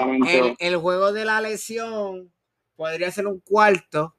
el, 0.57 0.77
juego 0.77 1.13
de 1.13 1.25
la 1.25 1.39
lesión 1.39 2.33
podría 2.75 3.11
ser 3.11 3.27
un 3.27 3.39
cuarto. 3.39 4.15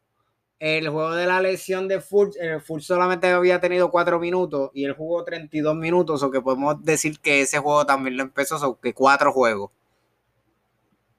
El 0.61 0.89
juego 0.91 1.15
de 1.15 1.27
la 1.27 1.41
lesión 1.41 1.89
de 1.89 2.01
Fultz, 2.01 2.37
el 2.39 2.61
Fultz 2.61 2.85
solamente 2.85 3.27
había 3.27 3.61
tenido 3.61 3.91
cuatro 3.91 4.21
minutos 4.21 4.71
y 4.75 4.85
él 4.85 4.93
jugó 4.93 5.25
32 5.25 5.75
minutos, 5.75 6.23
o 6.23 6.31
que 6.31 6.41
podemos 6.41 6.85
decir 6.85 7.19
que 7.19 7.41
ese 7.41 7.59
juego 7.59 7.85
también 7.87 8.17
lo 8.17 8.23
empezó, 8.23 8.57
o 8.69 8.79
que 8.79 8.93
cuatro 8.93 9.33
juegos. 9.33 9.71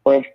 Pues 0.03 0.27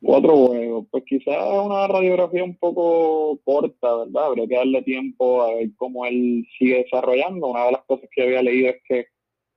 Cuatro 0.00 0.36
juegos, 0.46 0.86
pues 0.92 1.04
quizás 1.04 1.36
una 1.64 1.88
radiografía 1.88 2.44
un 2.44 2.54
poco 2.54 3.36
corta, 3.44 3.96
¿verdad? 3.96 4.26
Habría 4.26 4.46
que 4.46 4.54
darle 4.54 4.82
tiempo 4.82 5.42
a 5.42 5.54
ver 5.54 5.70
cómo 5.76 6.06
él 6.06 6.46
sigue 6.56 6.84
desarrollando. 6.84 7.48
Una 7.48 7.64
de 7.64 7.72
las 7.72 7.82
cosas 7.84 8.08
que 8.14 8.22
había 8.22 8.40
leído 8.40 8.70
es 8.70 8.76
que, 8.88 9.06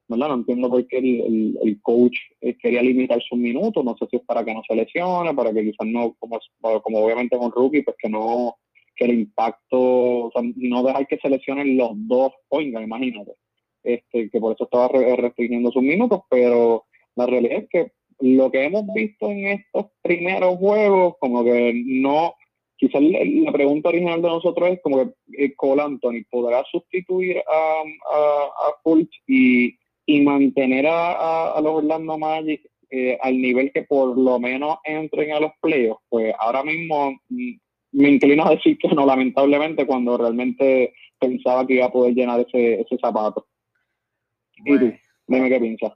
¿verdad? 0.07 0.29
No 0.29 0.33
entiendo 0.33 0.67
por 0.67 0.87
qué 0.87 0.97
el, 0.97 1.59
el, 1.61 1.81
coach 1.83 2.17
eh, 2.41 2.57
quería 2.57 2.81
limitar 2.81 3.21
sus 3.21 3.37
minutos, 3.37 3.85
no 3.85 3.95
sé 3.97 4.07
si 4.09 4.17
es 4.17 4.23
para 4.23 4.43
que 4.43 4.53
no 4.53 4.63
se 4.67 4.75
lesione, 4.75 5.31
para 5.35 5.53
que 5.53 5.61
quizás 5.61 5.85
no, 5.85 6.15
como, 6.17 6.39
como 6.81 7.05
obviamente 7.05 7.37
con 7.37 7.51
rookie, 7.51 7.83
pues 7.83 7.95
que 7.99 8.09
no, 8.09 8.55
que 8.95 9.05
el 9.05 9.19
impacto, 9.19 9.79
o 9.79 10.31
sea, 10.31 10.41
no 10.55 10.83
dejar 10.83 11.07
que 11.07 11.17
se 11.17 11.29
lesionen 11.29 11.77
los 11.77 11.91
dos 11.93 12.33
oiga, 12.49 12.81
imagínate. 12.81 13.31
Este, 13.83 14.29
que 14.29 14.39
por 14.39 14.53
eso 14.53 14.65
estaba 14.65 14.87
restringiendo 14.89 15.71
sus 15.71 15.81
minutos, 15.81 16.21
pero 16.29 16.85
la 17.15 17.25
realidad 17.25 17.63
es 17.63 17.69
que 17.69 17.91
lo 18.21 18.51
que 18.51 18.65
hemos 18.65 18.85
visto 18.93 19.29
en 19.29 19.47
estos 19.47 19.87
primeros 20.01 20.57
juegos, 20.57 21.15
como 21.19 21.43
que 21.43 21.73
no, 21.85 22.35
quizás 22.77 23.01
la 23.01 23.51
pregunta 23.51 23.89
original 23.89 24.21
de 24.21 24.27
nosotros 24.27 24.69
es 24.69 24.79
como 24.81 24.97
que 24.97 25.43
eh, 25.43 25.55
Cole 25.55 25.81
Anthony 25.81 26.23
podrá 26.29 26.63
sustituir 26.71 27.39
a, 27.39 27.81
a, 27.81 28.73
Fultz 28.83 29.11
y, 29.27 29.75
y 30.05 30.21
mantener 30.21 30.85
a, 30.87 31.59
los 31.61 31.75
Orlando 31.75 32.17
Magic 32.17 32.61
eh, 32.91 33.17
al 33.21 33.41
nivel 33.41 33.71
que 33.71 33.83
por 33.83 34.17
lo 34.17 34.39
menos 34.39 34.77
entren 34.83 35.31
a 35.31 35.39
los 35.39 35.51
playoffs, 35.61 36.03
pues 36.09 36.33
ahora 36.39 36.63
mismo 36.63 37.13
mm, 37.29 37.51
me 37.91 38.09
inclino 38.09 38.45
a 38.45 38.51
decir 38.51 38.77
que 38.77 38.89
no, 38.89 39.05
lamentablemente, 39.05 39.85
cuando 39.85 40.17
realmente 40.17 40.93
pensaba 41.19 41.65
que 41.67 41.75
iba 41.75 41.85
a 41.85 41.91
poder 41.91 42.13
llenar 42.13 42.39
ese, 42.39 42.81
ese 42.81 42.97
zapato. 42.97 43.47
¿Y 44.55 44.77
tú? 44.77 44.93
Dime 45.27 45.49
qué 45.49 45.59
piensas. 45.59 45.93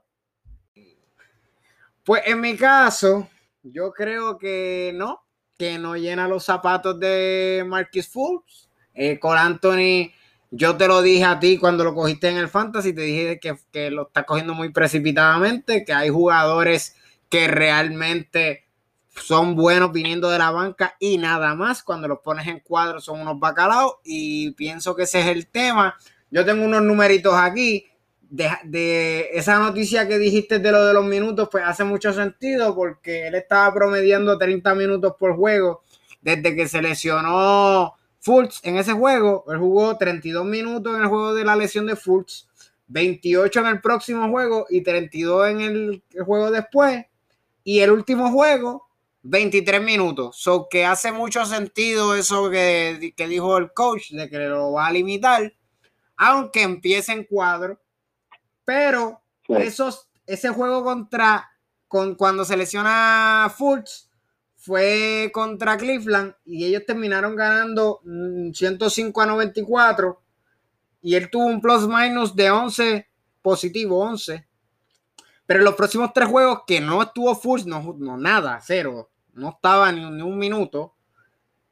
Pues 2.04 2.22
en 2.26 2.40
mi 2.40 2.56
caso, 2.56 3.28
yo 3.62 3.92
creo 3.92 4.38
que 4.38 4.92
no, 4.94 5.20
que 5.58 5.78
no 5.78 5.96
llena 5.96 6.28
los 6.28 6.44
zapatos 6.44 6.98
de 7.00 7.64
Marquis 7.66 8.08
Fultz. 8.08 8.68
Eh, 8.94 9.18
con 9.18 9.36
Anthony, 9.36 10.10
yo 10.50 10.76
te 10.76 10.88
lo 10.88 11.02
dije 11.02 11.24
a 11.24 11.38
ti 11.38 11.58
cuando 11.58 11.84
lo 11.84 11.94
cogiste 11.94 12.28
en 12.28 12.38
el 12.38 12.48
Fantasy, 12.48 12.94
te 12.94 13.02
dije 13.02 13.38
que, 13.40 13.56
que 13.70 13.90
lo 13.90 14.06
estás 14.06 14.24
cogiendo 14.24 14.54
muy 14.54 14.70
precipitadamente, 14.70 15.84
que 15.84 15.92
hay 15.92 16.08
jugadores 16.08 16.96
que 17.28 17.48
realmente 17.48 18.65
son 19.22 19.56
buenos 19.56 19.92
viniendo 19.92 20.30
de 20.30 20.38
la 20.38 20.50
banca 20.50 20.96
y 21.00 21.18
nada 21.18 21.54
más. 21.54 21.82
Cuando 21.82 22.08
los 22.08 22.20
pones 22.20 22.46
en 22.46 22.60
cuadro 22.60 23.00
son 23.00 23.20
unos 23.20 23.38
bacalaos 23.38 23.96
y 24.04 24.52
pienso 24.52 24.94
que 24.94 25.04
ese 25.04 25.20
es 25.20 25.26
el 25.26 25.48
tema. 25.48 25.96
Yo 26.30 26.44
tengo 26.44 26.64
unos 26.64 26.82
numeritos 26.82 27.34
aquí 27.34 27.86
de, 28.28 29.30
esa 29.32 29.58
noticia 29.58 30.08
que 30.08 30.18
dijiste 30.18 30.58
de 30.58 30.72
lo 30.72 30.84
de 30.84 30.92
los 30.92 31.04
minutos, 31.04 31.48
pues 31.50 31.64
hace 31.64 31.84
mucho 31.84 32.12
sentido 32.12 32.74
porque 32.74 33.28
él 33.28 33.34
estaba 33.34 33.72
promediando 33.72 34.36
30 34.36 34.74
minutos 34.74 35.14
por 35.18 35.36
juego 35.36 35.82
desde 36.20 36.56
que 36.56 36.66
se 36.66 36.82
lesionó 36.82 37.94
Fultz 38.20 38.60
en 38.64 38.76
ese 38.76 38.92
juego. 38.92 39.44
Él 39.48 39.58
jugó 39.58 39.96
32 39.96 40.44
minutos 40.44 40.96
en 40.96 41.02
el 41.02 41.08
juego 41.08 41.34
de 41.34 41.44
la 41.44 41.56
lesión 41.56 41.86
de 41.86 41.96
Fultz, 41.96 42.48
28 42.88 43.60
en 43.60 43.66
el 43.66 43.80
próximo 43.80 44.28
juego 44.28 44.66
y 44.68 44.82
32 44.82 45.48
en 45.48 45.60
el, 45.60 46.02
juego 46.24 46.50
después. 46.50 47.04
Y 47.62 47.80
el 47.80 47.90
último 47.90 48.30
juego, 48.30 48.85
23 49.28 49.82
minutos. 49.82 50.36
So 50.36 50.68
que 50.70 50.84
hace 50.84 51.12
mucho 51.12 51.44
sentido 51.46 52.14
eso 52.14 52.50
que, 52.50 53.14
que 53.16 53.28
dijo 53.28 53.58
el 53.58 53.72
coach 53.72 54.10
de 54.10 54.28
que 54.28 54.38
lo 54.38 54.72
va 54.72 54.86
a 54.86 54.92
limitar, 54.92 55.52
aunque 56.16 56.62
empiece 56.62 57.12
en 57.12 57.24
cuadro 57.24 57.80
pero 58.66 59.22
esos, 59.48 60.08
ese 60.26 60.50
juego 60.50 60.82
contra, 60.82 61.48
con, 61.88 62.16
cuando 62.16 62.44
se 62.44 62.56
lesiona 62.56 63.50
Fultz, 63.56 64.10
fue 64.56 65.30
contra 65.32 65.76
Cleveland 65.76 66.34
y 66.44 66.64
ellos 66.64 66.82
terminaron 66.84 67.36
ganando 67.36 68.00
105 68.52 69.18
mm, 69.18 69.22
a 69.22 69.26
94 69.26 70.20
y 71.00 71.14
él 71.14 71.30
tuvo 71.30 71.46
un 71.46 71.60
plus 71.60 71.86
minus 71.86 72.34
de 72.34 72.50
11 72.50 73.08
positivo, 73.40 74.00
11. 74.00 74.44
Pero 75.46 75.60
en 75.60 75.64
los 75.64 75.76
próximos 75.76 76.12
tres 76.12 76.28
juegos 76.28 76.62
que 76.66 76.80
no 76.80 77.00
estuvo 77.00 77.36
Fultz, 77.36 77.66
no, 77.66 77.94
no 77.96 78.16
nada, 78.16 78.58
cero, 78.60 79.12
no 79.36 79.50
estaba 79.50 79.92
ni, 79.92 80.02
un 80.02 80.38
minuto. 80.38 80.94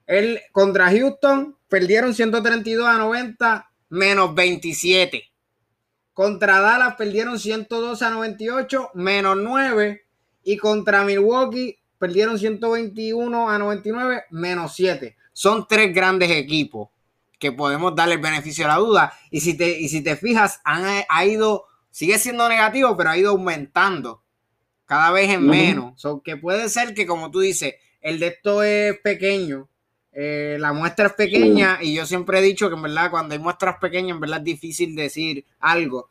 Él 0.07 0.41
contra 0.53 0.91
Houston 0.91 1.57
perdieron 1.69 2.15
132 2.15 2.87
a 2.87 2.99
90 2.99 3.71
menos 3.89 4.35
27. 4.35 5.25
Contra 6.13 6.61
Dallas 6.61 6.95
perdieron 6.97 7.39
102 7.41 8.03
a 8.03 8.11
98, 8.11 8.91
menos 8.95 9.37
9. 9.39 10.05
Y 10.45 10.57
contra 10.59 11.05
Milwaukee 11.05 11.79
perdieron 11.99 12.39
121 12.39 13.51
a 13.51 13.59
99, 13.59 14.25
menos 14.31 14.75
7. 14.75 15.17
Son 15.33 15.67
tres 15.67 15.93
grandes 15.95 16.31
equipos 16.31 16.91
que 17.39 17.51
podemos 17.51 17.97
darle 17.97 18.15
el 18.15 18.21
beneficio 18.21 18.67
a 18.67 18.69
la 18.69 18.77
duda. 18.77 19.13
Y 19.31 19.41
si 19.41 19.57
te, 19.57 19.81
y 19.81 19.89
si 19.89 20.03
te 20.03 20.17
fijas, 20.17 20.61
han, 20.65 21.05
ha 21.09 21.25
ido, 21.25 21.65
sigue 21.91 22.19
siendo 22.19 22.49
negativo, 22.49 22.95
pero 22.97 23.11
ha 23.11 23.17
ido 23.17 23.31
aumentando 23.31 24.24
cada 24.87 25.11
vez 25.11 25.31
en 25.31 25.47
menos. 25.47 26.03
que 26.25 26.37
puede 26.37 26.69
ser 26.69 26.95
que, 26.95 27.07
como 27.07 27.31
tú 27.31 27.41
dices, 27.41 27.75
el 28.01 28.19
de 28.19 28.29
esto 28.29 28.63
es 28.63 28.99
pequeño 29.01 29.69
eh, 30.17 30.59
la 30.61 30.73
muestra 30.73 31.07
es 31.07 31.15
pequeña 31.15 31.79
y 31.83 31.93
yo 31.93 32.07
siempre 32.07 32.39
he 32.39 32.43
dicho 32.43 32.69
que 32.69 32.77
en 32.77 32.83
verdad 32.83 33.11
cuando 33.11 33.35
hay 33.35 33.41
muestras 33.41 33.79
pequeñas 33.81 34.13
en 34.13 34.21
verdad 34.21 34.39
es 34.39 34.45
difícil 34.45 34.95
decir 34.95 35.45
algo, 35.59 36.07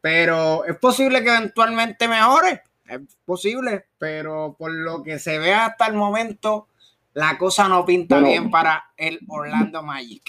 pero 0.00 0.64
es 0.64 0.78
posible 0.78 1.24
que 1.24 1.30
eventualmente 1.30 2.06
mejore, 2.06 2.62
es 2.88 3.00
posible, 3.24 3.86
pero 3.98 4.54
por 4.56 4.72
lo 4.72 5.02
que 5.02 5.18
se 5.18 5.40
ve 5.40 5.54
hasta 5.54 5.88
el 5.88 5.94
momento 5.94 6.68
la 7.14 7.36
cosa 7.36 7.68
no 7.68 7.84
pinta 7.84 8.20
bien 8.20 8.48
para 8.48 8.92
el 8.96 9.18
Orlando 9.26 9.82
Magic. 9.82 10.22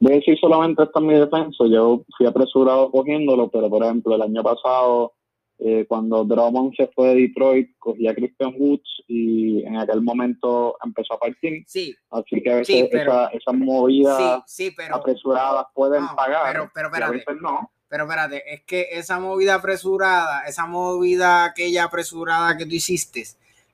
Voy 0.00 0.14
a 0.14 0.16
decir 0.16 0.38
solamente 0.40 0.84
esta 0.84 1.00
en 1.00 1.06
mi 1.06 1.14
defensa, 1.14 1.64
yo 1.70 2.02
fui 2.16 2.26
apresurado 2.26 2.90
cogiéndolo, 2.90 3.50
pero 3.50 3.68
por 3.68 3.84
ejemplo 3.84 4.14
el 4.14 4.22
año 4.22 4.42
pasado 4.42 5.12
eh, 5.58 5.86
cuando 5.88 6.24
Drummond 6.24 6.74
se 6.74 6.88
fue 6.88 7.08
de 7.08 7.14
Detroit, 7.14 7.70
cogía 7.78 8.10
a 8.10 8.14
Christian 8.14 8.54
Woods 8.58 9.04
y 9.06 9.62
en 9.64 9.76
aquel 9.76 10.02
momento 10.02 10.76
empezó 10.84 11.14
a 11.14 11.18
partir. 11.20 11.62
Sí. 11.66 11.94
Así 12.10 12.42
que 12.42 12.52
a 12.52 12.56
veces 12.56 12.88
esas 12.90 13.54
movidas 13.54 14.42
apresuradas 14.90 15.66
pueden 15.72 16.04
pagar. 16.16 16.52
Pero, 16.52 16.70
pero 16.74 16.88
espérate. 16.88 17.40
no. 17.40 17.70
Pero 17.88 18.04
espérate, 18.04 18.54
es 18.54 18.62
que 18.62 18.88
esa 18.90 19.20
movida 19.20 19.54
apresurada, 19.54 20.44
esa 20.46 20.66
movida 20.66 21.44
aquella 21.44 21.84
apresurada 21.84 22.56
que 22.56 22.64
tú 22.64 22.74
hiciste, 22.74 23.22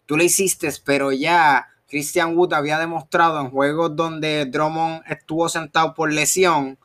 tú 0.07 0.16
la 0.16 0.24
hiciste, 0.24 0.68
pero 0.85 1.12
ya 1.12 1.68
Christian 1.89 2.37
Wood 2.37 2.53
había 2.53 2.79
demostrado 2.79 3.41
en 3.41 3.51
juegos 3.51 3.97
donde 3.97 4.45
Drummond 4.45 5.05
estuvo 5.09 5.49
sentado 5.49 5.95
por 5.95 6.12
lesión 6.12 6.76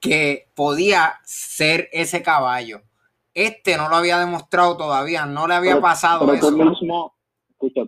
que 0.00 0.46
podía 0.54 1.14
ser 1.24 1.88
ese 1.92 2.22
caballo 2.22 2.82
este 3.34 3.76
no 3.76 3.88
lo 3.88 3.96
había 3.96 4.18
demostrado 4.18 4.76
todavía, 4.76 5.26
no 5.26 5.46
le 5.46 5.54
había 5.54 5.80
pasado 5.80 6.26
pero 6.26 6.40
Tú 6.40 6.56
mismo, 6.56 7.14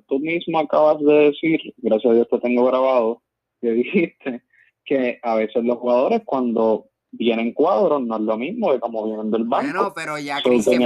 tú 0.06 0.18
mismo 0.20 0.58
acabas 0.58 0.98
de 1.00 1.12
decir, 1.12 1.60
gracias 1.78 2.10
a 2.10 2.14
Dios 2.14 2.28
te 2.28 2.38
tengo 2.38 2.64
grabado, 2.64 3.22
que 3.60 3.70
dijiste 3.72 4.42
que 4.84 5.18
a 5.22 5.34
veces 5.36 5.64
los 5.64 5.78
jugadores 5.78 6.22
cuando 6.24 6.88
vienen 7.10 7.52
cuadros 7.52 8.02
no 8.02 8.16
es 8.16 8.22
lo 8.22 8.36
mismo 8.36 8.72
de 8.72 8.80
como 8.80 9.06
vienen 9.06 9.30
del 9.30 9.44
banco. 9.44 9.72
Bueno, 9.72 9.92
pero 9.94 10.18
ya 10.18 10.42
Cristian, 10.42 10.82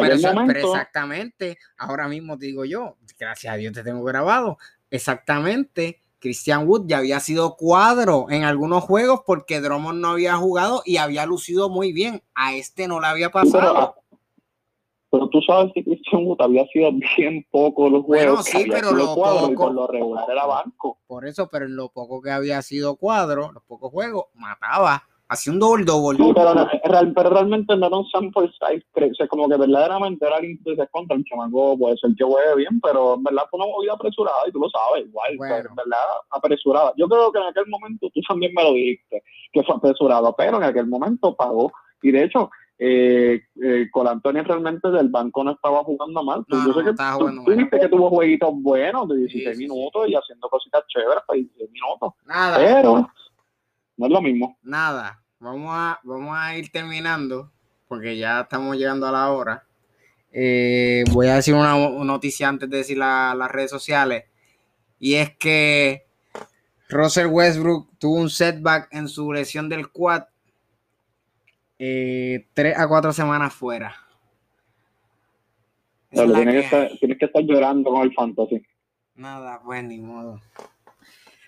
pero, 0.47 0.69
exactamente, 0.69 1.59
ahora 1.79 2.07
mismo 2.09 2.39
te 2.39 2.47
digo 2.47 2.65
yo, 2.65 2.97
gracias 3.19 3.53
a 3.53 3.57
Dios 3.57 3.73
te 3.73 3.83
tengo 3.83 4.03
grabado, 4.05 4.59
exactamente. 4.91 6.01
Christian 6.21 6.67
Wood 6.67 6.87
ya 6.89 6.99
había 6.99 7.21
sido 7.21 7.55
cuadro 7.57 8.27
en 8.29 8.43
algunos 8.43 8.83
juegos 8.83 9.21
porque 9.25 9.61
Drummond 9.61 10.01
no 10.01 10.09
había 10.09 10.35
jugado 10.35 10.83
y 10.85 10.97
había 10.97 11.25
lucido 11.27 11.69
muy 11.69 11.93
bien. 11.93 12.25
A 12.35 12.55
este 12.55 12.89
no 12.89 13.01
le 13.01 13.07
había 13.07 13.31
pasado. 13.31 13.95
Pero 13.95 14.08
tú 15.11 15.41
sabes 15.47 15.73
que 15.75 15.85
Christian 15.85 16.27
Wood 16.27 16.41
había 16.41 16.67
sido 16.67 16.91
bien 17.17 17.47
poco 17.51 17.89
los 17.89 18.05
juegos. 18.05 18.45
sí, 18.45 18.67
pero 18.71 18.93
lo 18.93 19.15
poco, 19.15 19.51
y 19.51 19.55
por 19.55 19.73
lo 19.73 19.87
regular 19.87 20.25
era 20.31 20.47
banco. 20.47 20.99
Por 21.07 21.27
eso, 21.27 21.49
pero 21.51 21.65
en 21.65 21.77
lo 21.77 21.89
poco 21.89 22.21
que 22.21 22.31
había 22.31 22.61
sido 22.63 22.97
cuadro, 22.97 23.53
los 23.53 23.63
pocos 23.65 23.91
juegos, 23.91 24.27
mataba. 24.35 25.03
Hacía 25.31 25.53
un 25.53 25.59
doble 25.59 25.85
doble. 25.85 26.19
pero, 26.35 27.31
realmente 27.31 27.77
no 27.77 27.87
era 27.87 27.97
un 27.99 28.09
sample 28.09 28.49
size. 28.49 28.83
O 28.95 29.15
sea, 29.15 29.29
como 29.29 29.47
que 29.47 29.59
verdaderamente 29.59 30.27
era 30.27 30.37
alguien 30.37 30.59
que 30.65 30.75
se 30.75 30.89
contra 30.89 31.19
el 31.19 31.25
chamaco, 31.25 31.77
puede 31.77 31.99
ser 31.99 32.13
que 32.17 32.25
juegue 32.25 32.57
bien, 32.57 32.81
pero 32.81 33.15
en 33.15 33.25
verdad 33.25 33.43
fue 33.51 33.61
una 33.61 33.71
movida 33.71 33.93
apresurada 33.93 34.39
y 34.47 34.53
tú 34.53 34.59
lo 34.59 34.71
sabes, 34.71 35.07
igual. 35.07 35.33
en 35.33 35.39
verdad, 35.75 35.99
apresurada. 36.31 36.95
Yo 36.97 37.07
creo 37.09 37.31
que 37.31 37.41
en 37.41 37.45
aquel 37.45 37.67
momento 37.67 38.09
tú 38.15 38.23
también 38.27 38.55
me 38.55 38.63
lo 38.63 38.73
dijiste, 38.73 39.23
que 39.53 39.63
fue 39.65 39.77
apresurado, 39.77 40.35
pero 40.35 40.57
en 40.57 40.63
aquel 40.63 40.87
momento 40.87 41.37
pagó. 41.37 41.71
Y 42.01 42.11
de 42.11 42.25
hecho, 42.25 42.51
eh, 42.81 43.43
eh, 43.61 43.89
Antonio 44.09 44.45
realmente 44.45 44.89
del 44.91 45.09
banco 45.09 45.43
no 45.43 45.53
estaba 45.53 45.83
jugando 45.83 46.23
mal. 46.23 46.45
Yo 46.49 46.73
sé 46.73 46.85
que 46.85 46.93
tú, 46.93 47.57
viste 47.57 47.81
que 47.81 47.89
tuvo 47.89 48.11
jueguitos 48.11 48.51
buenos 48.55 49.09
de 49.09 49.17
16 49.17 49.59
minutos 49.59 50.09
y 50.09 50.15
haciendo 50.15 50.49
cositas 50.49 50.85
chéveres 50.87 51.25
para 51.27 51.37
16 51.37 51.71
minutos. 51.71 52.15
Nada. 52.25 52.57
Pero 52.57 53.11
no 53.97 54.07
es 54.07 54.13
lo 54.13 54.23
mismo. 54.23 54.57
Nada. 54.63 55.21
Vamos 55.41 55.71
a, 55.73 55.99
vamos 56.05 56.37
a 56.37 56.57
ir 56.57 56.71
terminando 56.71 57.51
porque 57.89 58.17
ya 58.17 58.43
estamos 58.43 58.77
llegando 58.77 59.07
a 59.07 59.13
la 59.13 59.33
hora. 59.33 59.65
Eh, 60.31 61.05
voy 61.13 61.27
a 61.29 61.37
decir 61.37 61.55
una, 61.55 61.75
noticia 62.05 62.49
antes 62.49 62.71
de 62.71 62.77
decir 62.77 62.99
las 62.99 63.51
redes 63.51 63.71
sociales. 63.71 64.25
Y 65.01 65.15
es 65.15 65.37
que 65.37 66.07
Russell 66.89 67.27
Westbrook 67.27 67.99
tuvo 67.99 68.15
un 68.15 68.31
setback 68.31 68.89
en 68.93 69.09
su 69.09 69.33
lesión 69.33 69.69
del 69.69 69.91
quad 69.91 70.25
eh, 71.79 72.47
tres 72.55 72.77
a 72.77 72.89
cuatro 72.89 73.13
semanas 73.13 73.55
fuera. 73.55 73.95
tienes, 76.11 76.69
que 76.71 77.25
estar, 77.25 77.43
llorando 77.43 77.91
con 77.91 78.03
el 78.03 78.13
fantasy. 78.13 78.63
Nada, 79.15 79.61
pues 79.65 79.85
ni 79.85 79.99
modo. 79.99 80.41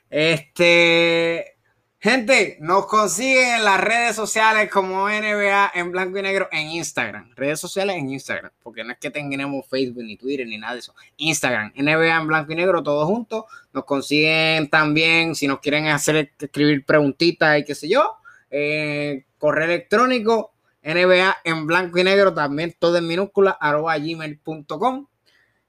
Este, 0.08 1.56
gente, 1.98 2.58
nos 2.60 2.86
consiguen 2.86 3.56
en 3.56 3.64
las 3.64 3.80
redes 3.80 4.14
sociales 4.14 4.70
como 4.70 5.08
NBA 5.08 5.72
en 5.74 5.90
blanco 5.90 6.18
y 6.18 6.22
negro 6.22 6.48
en 6.52 6.68
Instagram. 6.68 7.32
Redes 7.34 7.58
sociales 7.58 7.96
en 7.96 8.10
Instagram, 8.10 8.52
porque 8.62 8.84
no 8.84 8.92
es 8.92 8.98
que 8.98 9.10
tengamos 9.10 9.66
Facebook 9.68 10.04
ni 10.04 10.16
Twitter 10.16 10.46
ni 10.46 10.58
nada 10.58 10.74
de 10.74 10.80
eso. 10.80 10.94
Instagram, 11.16 11.72
NBA 11.74 12.16
en 12.16 12.26
blanco 12.28 12.52
y 12.52 12.56
negro, 12.56 12.82
todos 12.82 13.06
juntos. 13.06 13.44
Nos 13.72 13.84
consiguen 13.84 14.68
también 14.68 15.34
si 15.34 15.48
nos 15.48 15.58
quieren 15.58 15.86
hacer 15.88 16.32
escribir 16.38 16.84
preguntitas 16.84 17.58
y 17.58 17.64
qué 17.64 17.74
sé 17.74 17.88
yo. 17.88 18.16
Eh, 18.50 19.24
correo 19.40 19.64
electrónico 19.64 20.52
NBA 20.82 21.38
en 21.44 21.66
blanco 21.66 21.98
y 21.98 22.04
negro, 22.04 22.32
también 22.32 22.76
todo 22.78 22.98
en 22.98 23.06
minúscula, 23.06 23.50
arroba 23.60 23.98
gmail.com. 23.98 25.06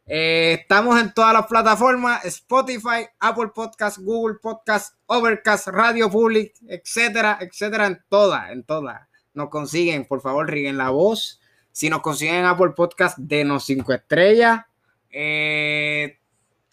Eh, 0.06 0.58
estamos 0.62 1.00
en 1.00 1.14
todas 1.14 1.34
las 1.34 1.48
plataformas, 1.48 2.26
Spotify, 2.26 3.08
Apple 3.20 3.50
Podcast, 3.56 3.98
Google 4.00 4.38
Podcast, 4.42 4.98
Overcast, 5.06 5.68
Radio 5.68 6.10
Public, 6.10 6.54
etcétera, 6.68 7.38
etcétera, 7.40 7.88
en 7.88 8.04
todas, 8.10 8.52
en 8.52 8.64
todas. 8.64 9.08
Nos 9.34 9.50
consiguen, 9.50 10.06
por 10.06 10.22
favor, 10.22 10.50
riguen 10.50 10.78
la 10.78 10.90
voz. 10.90 11.40
Si 11.72 11.90
nos 11.90 12.02
consiguen 12.02 12.44
Apple 12.46 12.72
Podcast, 12.76 13.18
denos 13.18 13.64
cinco 13.64 13.94
estrellas. 13.94 14.66
Eh, 15.10 16.20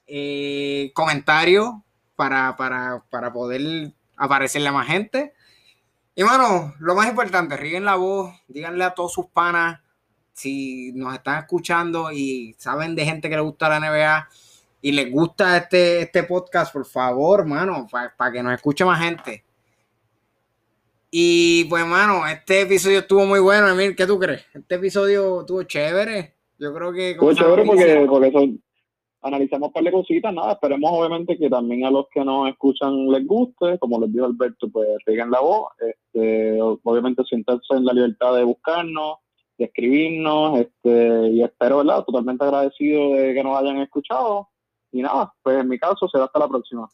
eh, 0.09 0.90
comentario 0.94 1.84
para, 2.16 2.57
para, 2.57 3.05
para 3.09 3.32
poder 3.32 3.92
aparecerle 4.16 4.68
a 4.68 4.72
más 4.72 4.88
gente. 4.88 5.32
Y 6.18 6.24
bueno, 6.24 6.74
lo 6.80 6.96
más 6.96 7.08
importante, 7.08 7.56
ríen 7.56 7.84
la 7.84 7.94
voz, 7.94 8.34
díganle 8.48 8.82
a 8.82 8.92
todos 8.92 9.12
sus 9.12 9.26
panas 9.26 9.78
si 10.32 10.90
nos 10.94 11.14
están 11.14 11.38
escuchando 11.38 12.10
y 12.10 12.56
saben 12.58 12.96
de 12.96 13.04
gente 13.04 13.30
que 13.30 13.36
le 13.36 13.40
gusta 13.40 13.68
la 13.68 13.78
NBA 13.78 14.28
y 14.82 14.90
les 14.90 15.12
gusta 15.12 15.56
este, 15.56 16.00
este 16.00 16.24
podcast, 16.24 16.72
por 16.72 16.86
favor, 16.86 17.46
mano, 17.46 17.86
para 17.88 18.32
que 18.32 18.42
nos 18.42 18.52
escuche 18.52 18.84
más 18.84 19.00
gente. 19.00 19.44
Y 21.08 21.66
pues, 21.66 21.86
mano, 21.86 22.26
este 22.26 22.62
episodio 22.62 22.98
estuvo 22.98 23.24
muy 23.24 23.38
bueno, 23.38 23.68
Emil, 23.68 23.94
¿qué 23.94 24.04
tú 24.04 24.18
crees? 24.18 24.44
Este 24.52 24.74
episodio 24.74 25.42
estuvo 25.42 25.62
chévere. 25.62 26.34
Yo 26.58 26.74
creo 26.74 26.92
que... 26.92 27.12
Estuvo 27.12 27.32
chévere 27.32 27.64
porque, 27.64 28.06
porque 28.08 28.32
son, 28.32 28.60
analizamos 29.28 29.68
un 29.68 29.72
par 29.72 29.84
de 29.84 29.92
cositas, 29.92 30.34
nada, 30.34 30.52
esperemos 30.52 30.90
obviamente 30.92 31.38
que 31.38 31.48
también 31.48 31.84
a 31.84 31.90
los 31.90 32.06
que 32.12 32.24
nos 32.24 32.48
escuchan 32.48 33.08
les 33.08 33.26
guste, 33.26 33.78
como 33.78 34.00
les 34.00 34.12
dijo 34.12 34.26
Alberto, 34.26 34.68
pues 34.70 34.88
digan 35.06 35.30
la 35.30 35.40
voz, 35.40 35.68
este, 35.78 36.60
obviamente 36.60 37.22
sientarse 37.24 37.74
en 37.74 37.84
la 37.84 37.92
libertad 37.92 38.34
de 38.34 38.44
buscarnos, 38.44 39.18
de 39.56 39.66
escribirnos, 39.66 40.60
este, 40.60 41.28
y 41.28 41.42
espero, 41.42 41.78
¿verdad? 41.78 42.04
Totalmente 42.04 42.44
agradecido 42.44 43.14
de 43.14 43.34
que 43.34 43.42
nos 43.42 43.58
hayan 43.58 43.78
escuchado, 43.78 44.48
y 44.92 45.02
nada, 45.02 45.32
pues 45.42 45.60
en 45.60 45.68
mi 45.68 45.78
caso 45.78 46.08
será 46.08 46.24
hasta 46.24 46.38
la 46.38 46.48
próxima. 46.48 46.88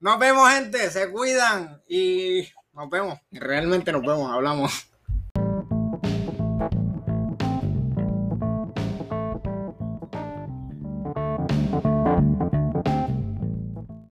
Nos 0.00 0.18
vemos 0.18 0.48
gente, 0.50 0.78
se 0.90 1.10
cuidan 1.10 1.82
y 1.88 2.42
nos 2.72 2.90
vemos, 2.90 3.18
realmente 3.30 3.92
nos 3.92 4.02
vemos, 4.02 4.30
hablamos. 4.30 4.95